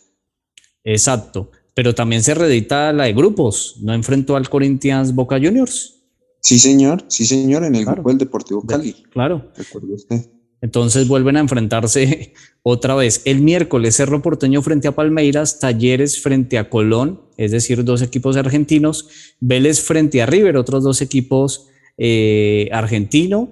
Exacto, 0.83 1.51
pero 1.73 1.93
también 1.95 2.23
se 2.23 2.33
reedita 2.33 2.91
la 2.93 3.05
de 3.05 3.13
grupos, 3.13 3.77
¿no 3.81 3.93
enfrentó 3.93 4.35
al 4.35 4.49
Corinthians 4.49 5.13
Boca 5.13 5.37
Juniors? 5.37 5.95
Sí, 6.41 6.57
señor, 6.57 7.03
sí, 7.07 7.25
señor, 7.25 7.63
en 7.63 7.75
el 7.75 7.85
grupo 7.85 8.09
del 8.09 8.17
Deportivo 8.17 8.65
Cali. 8.65 8.93
claro. 9.11 9.51
Entonces 10.61 11.07
vuelven 11.07 11.37
a 11.37 11.39
enfrentarse 11.39 12.33
otra 12.63 12.95
vez. 12.95 13.21
El 13.25 13.41
miércoles 13.41 13.95
Cerro 13.95 14.21
Porteño 14.21 14.61
frente 14.61 14.87
a 14.87 14.91
Palmeiras, 14.93 15.59
Talleres 15.59 16.21
frente 16.21 16.57
a 16.57 16.69
Colón, 16.69 17.21
es 17.37 17.51
decir, 17.51 17.83
dos 17.83 18.01
equipos 18.01 18.35
argentinos, 18.35 19.07
Vélez 19.39 19.81
frente 19.81 20.21
a 20.21 20.25
River, 20.25 20.57
otros 20.57 20.83
dos 20.83 21.01
equipos 21.01 21.67
eh, 21.97 22.69
argentinos, 22.71 23.49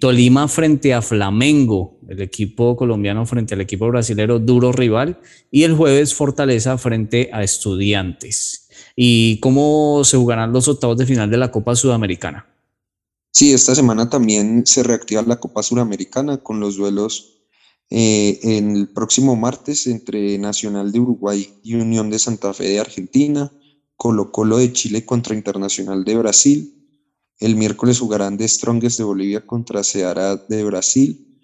Tolima 0.00 0.48
frente 0.48 0.94
a 0.94 1.02
Flamengo, 1.02 1.98
el 2.08 2.22
equipo 2.22 2.76
colombiano 2.76 3.26
frente 3.26 3.54
al 3.54 3.60
equipo 3.60 3.88
brasilero, 3.88 4.38
duro 4.38 4.72
rival, 4.72 5.18
y 5.50 5.64
el 5.64 5.74
jueves 5.74 6.14
Fortaleza 6.14 6.78
frente 6.78 7.30
a 7.32 7.42
Estudiantes. 7.42 8.68
¿Y 8.94 9.40
cómo 9.40 10.02
se 10.04 10.16
jugarán 10.16 10.52
los 10.52 10.68
octavos 10.68 10.96
de 10.96 11.06
final 11.06 11.30
de 11.30 11.36
la 11.36 11.50
Copa 11.50 11.74
Sudamericana? 11.74 12.46
Sí, 13.32 13.52
esta 13.52 13.74
semana 13.74 14.08
también 14.08 14.66
se 14.66 14.82
reactiva 14.82 15.22
la 15.22 15.40
Copa 15.40 15.62
Suramericana 15.62 16.38
con 16.38 16.60
los 16.60 16.76
duelos 16.76 17.36
eh, 17.90 18.40
el 18.42 18.88
próximo 18.88 19.36
martes 19.36 19.86
entre 19.86 20.38
Nacional 20.38 20.90
de 20.90 21.00
Uruguay 21.00 21.48
y 21.62 21.74
Unión 21.74 22.10
de 22.10 22.18
Santa 22.18 22.52
Fe 22.52 22.64
de 22.64 22.80
Argentina, 22.80 23.52
Colo 23.94 24.32
Colo 24.32 24.58
de 24.58 24.72
Chile 24.72 25.04
contra 25.04 25.36
Internacional 25.36 26.04
de 26.04 26.16
Brasil. 26.16 26.75
El 27.38 27.56
miércoles 27.56 27.98
jugarán 27.98 28.36
de 28.36 28.48
Strongest 28.48 28.98
de 28.98 29.04
Bolivia 29.04 29.46
contra 29.46 29.84
Ceará 29.84 30.36
de 30.36 30.64
Brasil. 30.64 31.38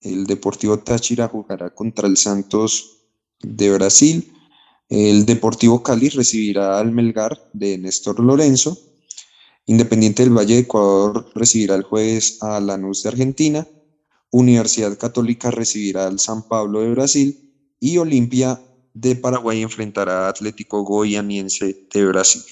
El 0.00 0.26
Deportivo 0.26 0.78
Táchira 0.78 1.28
jugará 1.28 1.74
contra 1.74 2.06
el 2.06 2.16
Santos 2.16 2.98
de 3.40 3.72
Brasil. 3.72 4.32
El 4.88 5.24
Deportivo 5.24 5.82
Cali 5.82 6.10
recibirá 6.10 6.78
al 6.78 6.92
Melgar 6.92 7.50
de 7.52 7.78
Néstor 7.78 8.20
Lorenzo. 8.20 8.78
Independiente 9.66 10.22
del 10.22 10.36
Valle 10.36 10.54
de 10.54 10.60
Ecuador 10.60 11.30
recibirá 11.34 11.74
el 11.74 11.82
jueves 11.82 12.42
a 12.42 12.60
Lanús 12.60 13.02
de 13.02 13.10
Argentina, 13.10 13.66
Universidad 14.30 14.98
Católica 14.98 15.50
recibirá 15.50 16.06
al 16.06 16.18
San 16.18 16.46
Pablo 16.46 16.80
de 16.80 16.90
Brasil 16.90 17.54
y 17.80 17.96
Olimpia 17.96 18.60
de 18.92 19.16
Paraguay 19.16 19.62
enfrentará 19.62 20.26
a 20.26 20.28
Atlético 20.28 20.82
Goianiense 20.84 21.86
de 21.92 22.06
Brasil. 22.06 22.42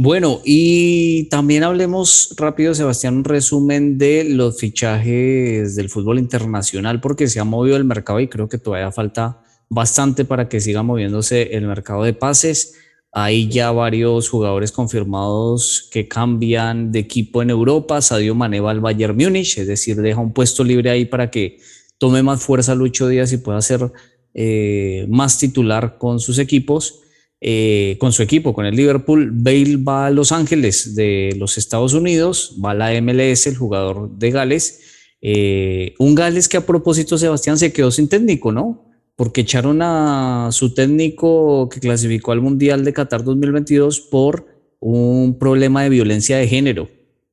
Bueno, 0.00 0.42
y 0.44 1.24
también 1.24 1.64
hablemos 1.64 2.32
rápido, 2.36 2.72
Sebastián, 2.72 3.16
un 3.16 3.24
resumen 3.24 3.98
de 3.98 4.22
los 4.22 4.56
fichajes 4.60 5.74
del 5.74 5.88
fútbol 5.88 6.20
internacional, 6.20 7.00
porque 7.00 7.26
se 7.26 7.40
ha 7.40 7.44
movido 7.44 7.76
el 7.76 7.84
mercado 7.84 8.20
y 8.20 8.28
creo 8.28 8.48
que 8.48 8.58
todavía 8.58 8.92
falta 8.92 9.42
bastante 9.68 10.24
para 10.24 10.48
que 10.48 10.60
siga 10.60 10.84
moviéndose 10.84 11.56
el 11.56 11.66
mercado 11.66 12.04
de 12.04 12.12
pases. 12.12 12.74
Hay 13.10 13.48
ya 13.48 13.72
varios 13.72 14.28
jugadores 14.28 14.70
confirmados 14.70 15.88
que 15.90 16.06
cambian 16.06 16.92
de 16.92 17.00
equipo 17.00 17.42
en 17.42 17.50
Europa. 17.50 18.00
Sadio 18.00 18.36
Mané 18.36 18.60
va 18.60 18.70
al 18.70 18.80
Bayern 18.80 19.16
Múnich, 19.16 19.58
es 19.58 19.66
decir, 19.66 19.96
deja 19.96 20.20
un 20.20 20.32
puesto 20.32 20.62
libre 20.62 20.90
ahí 20.90 21.06
para 21.06 21.28
que 21.28 21.58
tome 21.98 22.22
más 22.22 22.40
fuerza 22.40 22.76
Lucho 22.76 23.08
Díaz 23.08 23.32
y 23.32 23.38
pueda 23.38 23.60
ser 23.62 23.90
eh, 24.32 25.06
más 25.08 25.40
titular 25.40 25.98
con 25.98 26.20
sus 26.20 26.38
equipos, 26.38 27.00
eh, 27.40 27.96
con 28.00 28.12
su 28.12 28.22
equipo, 28.22 28.52
con 28.54 28.66
el 28.66 28.74
Liverpool. 28.74 29.30
Bale 29.32 29.76
va 29.76 30.06
a 30.06 30.10
Los 30.10 30.32
Ángeles 30.32 30.94
de 30.94 31.34
los 31.38 31.58
Estados 31.58 31.94
Unidos, 31.94 32.56
va 32.64 32.72
a 32.72 32.74
la 32.74 33.00
MLS, 33.00 33.46
el 33.46 33.56
jugador 33.56 34.10
de 34.18 34.30
Gales. 34.30 34.80
Eh, 35.20 35.94
un 35.98 36.14
Gales 36.14 36.48
que 36.48 36.56
a 36.56 36.66
propósito, 36.66 37.18
Sebastián, 37.18 37.58
se 37.58 37.72
quedó 37.72 37.90
sin 37.90 38.08
técnico, 38.08 38.52
¿no? 38.52 38.88
porque 39.18 39.40
echaron 39.40 39.82
a 39.82 40.50
su 40.52 40.74
técnico 40.74 41.68
que 41.68 41.80
clasificó 41.80 42.30
al 42.30 42.40
Mundial 42.40 42.84
de 42.84 42.92
Qatar 42.92 43.24
2022 43.24 44.02
por 44.12 44.46
un 44.78 45.36
problema 45.40 45.82
de 45.82 45.88
violencia 45.88 46.36
de 46.38 46.46
género. 46.46 46.88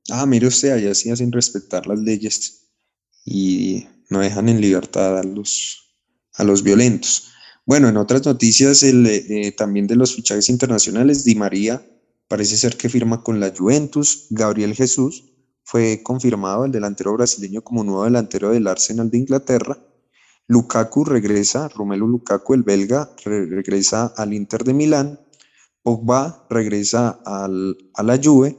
Ah, 0.10 0.26
mire 0.26 0.48
usted, 0.48 0.72
allá 0.72 0.96
sí 0.96 1.12
hacen 1.12 1.32
respetar 1.32 1.86
las 1.86 2.00
leyes 2.00 2.72
y 3.24 3.86
no 4.10 4.22
dejan 4.22 4.50
en 4.50 4.62
libertad 4.62 5.20
a 5.20 5.24
los, 5.24 5.96
a 6.34 6.44
los 6.44 6.64
violentos. 6.64 7.30
Bueno, 7.66 7.90
en 7.90 7.98
otras 7.98 8.26
noticias 8.26 8.84
el, 8.84 9.06
eh, 9.08 9.52
también 9.58 9.88
de 9.88 9.96
los 9.96 10.16
fichajes 10.16 10.50
internacionales, 10.50 11.24
Di 11.24 11.36
María 11.36 11.86
parece 12.28 12.58
ser 12.58 12.78
que 12.78 12.90
firma 12.90 13.24
con 13.24 13.40
la 13.40 13.54
Juventus, 13.56 14.28
Gabriel 14.30 14.76
Jesús 14.76 15.26
fue 15.64 16.02
confirmado 16.04 16.66
el 16.66 16.72
delantero 16.72 17.14
brasileño 17.14 17.64
como 17.64 17.84
nuevo 17.84 18.04
delantero 18.04 18.52
del 18.52 18.68
Arsenal 18.68 19.10
de 19.10 19.18
Inglaterra 19.18 19.78
Lukaku 20.48 21.06
regresa, 21.06 21.70
Romelu 21.70 22.08
Lukaku, 22.08 22.54
el 22.54 22.64
belga, 22.64 23.10
regresa 23.24 24.14
al 24.16 24.34
Inter 24.34 24.64
de 24.64 24.76
Milán, 24.76 25.20
Pogba 25.82 26.46
regresa 26.50 27.20
al, 27.26 27.76
a 27.96 28.04
la 28.04 28.20
Juve 28.24 28.58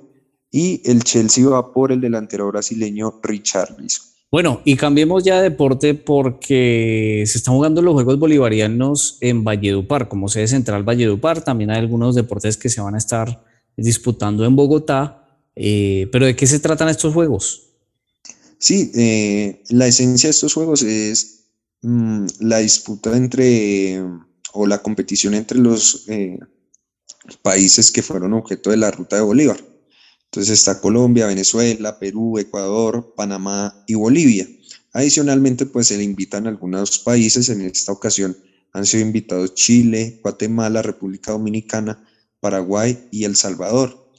y 0.50 0.82
el 0.90 1.04
Chelsea 1.04 1.48
va 1.48 1.72
por 1.72 1.92
el 1.92 2.00
delantero 2.00 2.48
brasileño 2.48 3.20
Richarlison. 3.22 4.05
Bueno, 4.30 4.60
y 4.64 4.76
cambiemos 4.76 5.24
ya 5.24 5.36
de 5.36 5.50
deporte 5.50 5.94
porque 5.94 7.24
se 7.26 7.38
están 7.38 7.54
jugando 7.54 7.80
los 7.80 7.94
Juegos 7.94 8.18
Bolivarianos 8.18 9.18
en 9.20 9.44
Valledupar, 9.44 10.08
como 10.08 10.28
sede 10.28 10.48
central 10.48 10.82
Valledupar. 10.82 11.42
También 11.42 11.70
hay 11.70 11.78
algunos 11.78 12.14
deportes 12.14 12.56
que 12.56 12.68
se 12.68 12.80
van 12.80 12.94
a 12.94 12.98
estar 12.98 13.44
disputando 13.76 14.44
en 14.44 14.56
Bogotá. 14.56 15.22
Eh, 15.54 16.08
pero 16.12 16.26
¿de 16.26 16.36
qué 16.36 16.46
se 16.46 16.58
tratan 16.58 16.88
estos 16.88 17.14
Juegos? 17.14 17.62
Sí, 18.58 18.90
eh, 18.94 19.62
la 19.70 19.86
esencia 19.86 20.26
de 20.28 20.32
estos 20.32 20.54
Juegos 20.54 20.82
es 20.82 21.36
Mm, 21.82 22.26
la 22.40 22.58
disputa 22.58 23.16
entre 23.16 24.02
o 24.54 24.66
la 24.66 24.82
competición 24.82 25.34
entre 25.34 25.58
los 25.58 26.04
eh, 26.08 26.38
países 27.42 27.92
que 27.92 28.02
fueron 28.02 28.32
objeto 28.32 28.70
de 28.70 28.76
la 28.76 28.90
ruta 28.90 29.14
de 29.14 29.22
Bolívar. 29.22 29.62
Entonces 30.36 30.58
está 30.58 30.82
Colombia, 30.82 31.26
Venezuela, 31.26 31.98
Perú, 31.98 32.36
Ecuador, 32.36 33.14
Panamá 33.16 33.82
y 33.86 33.94
Bolivia. 33.94 34.46
Adicionalmente, 34.92 35.64
pues 35.64 35.86
se 35.86 35.96
le 35.96 36.02
invitan 36.02 36.46
algunos 36.46 36.98
países, 36.98 37.48
en 37.48 37.62
esta 37.62 37.92
ocasión 37.92 38.36
han 38.74 38.84
sido 38.84 39.06
invitados 39.06 39.54
Chile, 39.54 40.20
Guatemala, 40.22 40.82
República 40.82 41.32
Dominicana, 41.32 42.06
Paraguay 42.38 43.08
y 43.10 43.24
El 43.24 43.34
Salvador. 43.34 44.10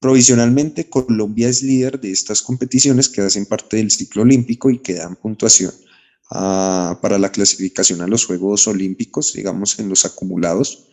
Provisionalmente, 0.00 0.90
Colombia 0.90 1.48
es 1.48 1.62
líder 1.62 2.00
de 2.00 2.10
estas 2.10 2.42
competiciones 2.42 3.08
que 3.08 3.20
hacen 3.20 3.46
parte 3.46 3.76
del 3.76 3.92
ciclo 3.92 4.22
olímpico 4.22 4.70
y 4.70 4.80
que 4.80 4.94
dan 4.94 5.14
puntuación 5.14 5.72
para 6.28 7.16
la 7.16 7.30
clasificación 7.30 8.00
a 8.00 8.08
los 8.08 8.26
Juegos 8.26 8.66
Olímpicos, 8.66 9.34
digamos 9.34 9.78
en 9.78 9.88
los 9.88 10.04
acumulados. 10.04 10.88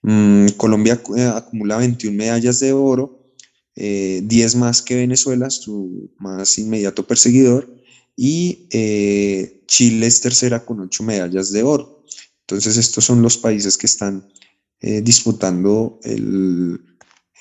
Mm, 0.00 0.46
Colombia 0.56 0.98
eh, 1.14 1.24
acumula 1.24 1.76
21 1.76 2.16
medallas 2.16 2.60
de 2.60 2.72
oro, 2.72 3.23
10 3.76 4.54
eh, 4.54 4.56
más 4.56 4.82
que 4.82 4.96
Venezuela, 4.96 5.50
su 5.50 6.10
más 6.18 6.58
inmediato 6.58 7.06
perseguidor, 7.06 7.74
y 8.16 8.68
eh, 8.70 9.62
Chile 9.66 10.06
es 10.06 10.20
tercera 10.20 10.64
con 10.64 10.80
8 10.80 11.02
medallas 11.02 11.50
de 11.52 11.62
oro. 11.62 12.04
Entonces 12.42 12.76
estos 12.76 13.04
son 13.04 13.22
los 13.22 13.38
países 13.38 13.76
que 13.76 13.86
están 13.86 14.28
disputando 15.02 15.98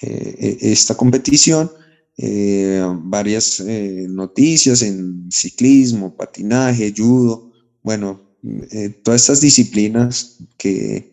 esta 0.02 0.96
competición. 0.96 1.70
Eh, 2.16 2.80
varias 3.02 3.60
eh, 3.60 4.06
noticias 4.08 4.84
en 4.84 5.32
ciclismo, 5.32 6.16
patinaje, 6.16 6.94
judo, 6.96 7.52
bueno, 7.82 8.38
eh, 8.72 8.90
todas 9.04 9.22
estas 9.22 9.42
disciplinas 9.42 10.38
que 10.58 11.13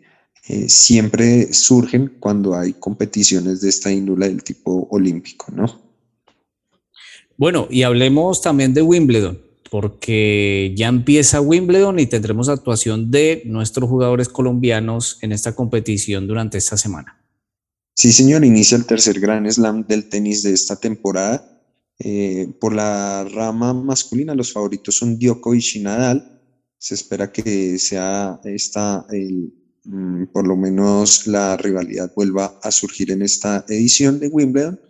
siempre 0.67 1.53
surgen 1.53 2.17
cuando 2.19 2.57
hay 2.57 2.73
competiciones 2.73 3.61
de 3.61 3.69
esta 3.69 3.93
índole 3.93 4.29
del 4.29 4.43
tipo 4.43 4.89
olímpico, 4.91 5.47
¿no? 5.53 5.81
Bueno, 7.41 7.69
y 7.71 7.85
hablemos 7.85 8.43
también 8.43 8.75
de 8.75 8.83
Wimbledon, 8.83 9.41
porque 9.71 10.75
ya 10.77 10.89
empieza 10.89 11.41
Wimbledon 11.41 11.99
y 11.99 12.07
tendremos 12.07 12.49
actuación 12.51 13.11
de 13.11 13.43
nuestros 13.47 13.89
jugadores 13.89 14.29
colombianos 14.29 15.19
en 15.23 15.33
esta 15.33 15.55
competición 15.55 16.27
durante 16.27 16.59
esta 16.59 16.77
semana. 16.77 17.21
Sí, 17.95 18.13
señor, 18.13 18.45
inicia 18.45 18.77
el 18.77 18.85
tercer 18.85 19.21
Gran 19.21 19.51
Slam 19.51 19.87
del 19.87 20.09
tenis 20.09 20.43
de 20.43 20.53
esta 20.53 20.77
temporada. 20.77 21.63
Eh, 21.99 22.49
por 22.61 22.75
la 22.75 23.25
rama 23.25 23.75
masculina, 23.75 24.35
los 24.35 24.53
favoritos 24.53 24.97
son 24.97 25.19
Djokovic 25.19 25.77
y 25.77 25.81
Nadal. 25.81 26.43
Se 26.79 26.95
espera 26.95 27.31
que 27.31 27.79
sea 27.79 28.41
esta, 28.45 29.07
mm, 29.11 29.47
por 30.33 30.47
lo 30.47 30.57
menos 30.57 31.27
la 31.27 31.57
rivalidad 31.57 32.13
vuelva 32.15 32.59
a 32.63 32.71
surgir 32.71 33.11
en 33.11 33.23
esta 33.23 33.65
edición 33.69 34.21
de 34.21 34.29
Wimbledon. 34.29 34.81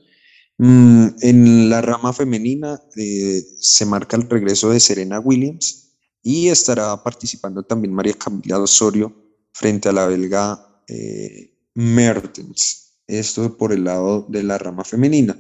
Mm, 0.59 1.07
en 1.23 1.71
la 1.71 1.81
rama 1.81 2.13
femenina 2.13 2.81
eh, 2.97 3.43
se 3.59 3.87
marca 3.87 4.17
el 4.17 4.29
regreso 4.29 4.71
de 4.71 4.81
Serena 4.81 5.19
Williams 5.19 5.95
y 6.23 6.49
estará 6.49 7.03
participando 7.03 7.63
también 7.63 7.95
María 7.95 8.13
Camila 8.13 8.59
Osorio 8.59 9.15
frente 9.53 9.89
a 9.89 9.93
la 9.93 10.07
belga 10.07 10.83
eh, 10.87 11.57
Mertens. 11.75 12.99
Esto 13.07 13.57
por 13.57 13.73
el 13.73 13.85
lado 13.85 14.27
de 14.29 14.43
la 14.43 14.59
rama 14.59 14.85
femenina. 14.85 15.37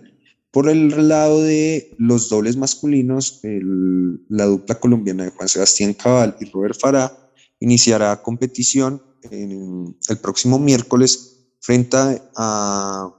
Por 0.51 0.69
el 0.69 1.09
lado 1.09 1.43
de 1.43 1.95
los 1.99 2.29
dobles 2.29 2.57
masculinos, 2.57 3.41
la 3.43 4.47
dupla 4.47 4.81
colombiana 4.81 5.25
de 5.25 5.31
Juan 5.31 5.49
Sebastián 5.49 5.95
Cabal 5.95 6.37
y 6.41 6.47
Robert 6.47 6.77
Farah 6.81 7.31
iniciará 7.61 8.21
competición 8.21 9.01
el 9.23 10.19
próximo 10.21 10.59
miércoles 10.59 11.39
frente 11.61 11.97
a 12.37 13.15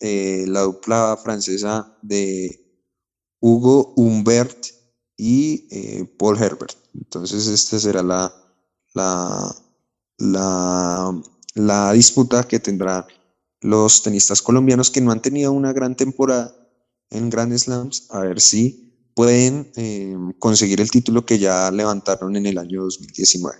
eh, 0.00 0.44
la 0.48 0.62
dupla 0.62 1.18
francesa 1.22 1.96
de 2.02 2.60
Hugo 3.40 3.94
Humbert 3.96 4.66
y 5.16 5.66
eh, 5.70 6.04
Paul 6.18 6.36
Herbert. 6.42 6.76
Entonces, 6.94 7.46
esta 7.46 7.78
será 7.78 8.02
la, 8.02 8.34
la, 8.94 9.56
la, 10.18 11.22
la 11.54 11.92
disputa 11.92 12.46
que 12.46 12.60
tendrá 12.60 13.06
los 13.60 14.02
tenistas 14.02 14.42
colombianos 14.42 14.90
que 14.90 15.00
no 15.00 15.10
han 15.10 15.22
tenido 15.22 15.52
una 15.52 15.72
gran 15.72 15.96
temporada 15.96 16.54
en 17.10 17.30
Grand 17.30 17.56
Slams, 17.56 18.08
a 18.10 18.20
ver 18.20 18.40
si 18.40 19.10
pueden 19.14 19.72
eh, 19.76 20.16
conseguir 20.38 20.80
el 20.80 20.90
título 20.90 21.24
que 21.24 21.38
ya 21.38 21.70
levantaron 21.70 22.36
en 22.36 22.46
el 22.46 22.58
año 22.58 22.82
2019. 22.82 23.58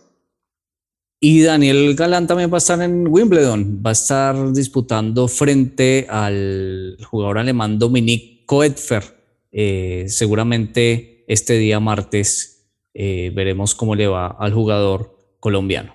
Y 1.20 1.42
Daniel 1.42 1.94
Galán 1.94 2.26
también 2.26 2.50
va 2.50 2.56
a 2.56 2.58
estar 2.58 2.80
en 2.82 3.08
Wimbledon, 3.08 3.82
va 3.84 3.90
a 3.90 3.92
estar 3.92 4.52
disputando 4.52 5.26
frente 5.28 6.06
al 6.08 6.98
jugador 7.08 7.38
alemán 7.38 7.78
Dominic 7.78 8.44
Koetfer. 8.46 9.02
Eh, 9.50 10.06
seguramente 10.08 11.24
este 11.28 11.54
día 11.54 11.80
martes 11.80 12.66
eh, 12.92 13.32
veremos 13.34 13.74
cómo 13.74 13.94
le 13.94 14.06
va 14.06 14.26
al 14.28 14.52
jugador 14.52 15.16
colombiano. 15.40 15.94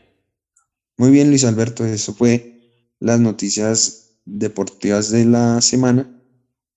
Muy 0.98 1.12
bien, 1.12 1.30
Luis 1.30 1.46
Alberto, 1.46 1.86
eso 1.86 2.14
fue 2.14 2.94
las 3.00 3.20
noticias 3.20 4.20
deportivas 4.26 5.12
de 5.12 5.26
la 5.26 5.62
semana. 5.62 6.10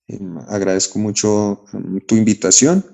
Em, 0.07 0.37
agradezco 0.47 0.99
mucho 0.99 1.65
em, 1.73 1.99
tu 2.01 2.15
invitación 2.15 2.85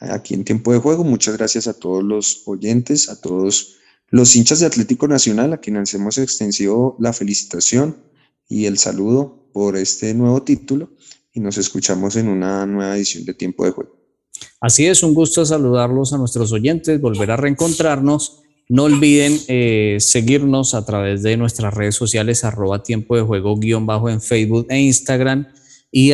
aquí 0.00 0.34
en 0.34 0.44
Tiempo 0.44 0.72
de 0.72 0.78
Juego. 0.78 1.04
Muchas 1.04 1.36
gracias 1.36 1.66
a 1.66 1.74
todos 1.74 2.04
los 2.04 2.42
oyentes, 2.46 3.08
a 3.08 3.20
todos 3.20 3.77
los 4.10 4.34
hinchas 4.36 4.60
de 4.60 4.66
Atlético 4.66 5.08
Nacional, 5.08 5.52
a 5.52 5.58
quienes 5.58 5.92
hemos 5.94 6.18
extensivo 6.18 6.96
la 6.98 7.12
felicitación 7.12 7.96
y 8.48 8.66
el 8.66 8.78
saludo 8.78 9.50
por 9.52 9.76
este 9.76 10.14
nuevo 10.14 10.42
título 10.42 10.90
y 11.32 11.40
nos 11.40 11.58
escuchamos 11.58 12.16
en 12.16 12.28
una 12.28 12.66
nueva 12.66 12.96
edición 12.96 13.24
de 13.24 13.34
Tiempo 13.34 13.64
de 13.64 13.72
Juego. 13.72 13.96
Así 14.60 14.86
es, 14.86 15.02
un 15.02 15.14
gusto 15.14 15.44
saludarlos 15.44 16.12
a 16.12 16.18
nuestros 16.18 16.52
oyentes, 16.52 17.00
volver 17.00 17.30
a 17.30 17.36
reencontrarnos 17.36 18.42
no 18.68 18.84
olviden 18.84 19.40
eh, 19.48 19.96
seguirnos 19.98 20.74
a 20.74 20.84
través 20.84 21.22
de 21.22 21.36
nuestras 21.38 21.72
redes 21.72 21.94
sociales, 21.94 22.44
arroba 22.44 22.82
tiempo 22.82 23.16
de 23.16 23.22
juego 23.22 23.56
guion 23.56 23.86
bajo 23.86 24.10
en 24.10 24.20
Facebook 24.20 24.66
e 24.68 24.78
Instagram 24.78 25.46
y 25.90 26.12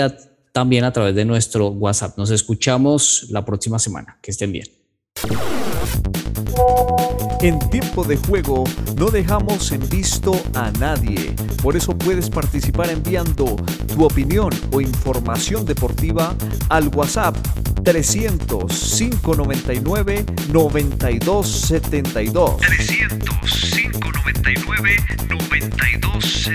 también 0.52 0.84
a 0.84 0.92
través 0.92 1.16
de 1.16 1.24
nuestro 1.24 1.68
WhatsApp. 1.68 2.16
Nos 2.16 2.30
escuchamos 2.30 3.26
la 3.30 3.44
próxima 3.44 3.80
semana. 3.80 4.18
Que 4.22 4.30
estén 4.30 4.52
bien. 4.52 4.66
En 7.44 7.60
tiempo 7.68 8.02
de 8.04 8.16
juego 8.16 8.64
no 8.96 9.10
dejamos 9.10 9.70
en 9.70 9.86
visto 9.90 10.32
a 10.54 10.70
nadie. 10.80 11.36
Por 11.62 11.76
eso 11.76 11.94
puedes 11.94 12.30
participar 12.30 12.88
enviando 12.88 13.56
tu 13.94 14.02
opinión 14.02 14.48
o 14.72 14.80
información 14.80 15.66
deportiva 15.66 16.34
al 16.70 16.88
WhatsApp 16.88 17.36
300 17.84 18.96
599 18.96 20.24
9272. 20.54 22.56
300 22.56 23.36
599 23.74 24.96
9272. 25.28 26.48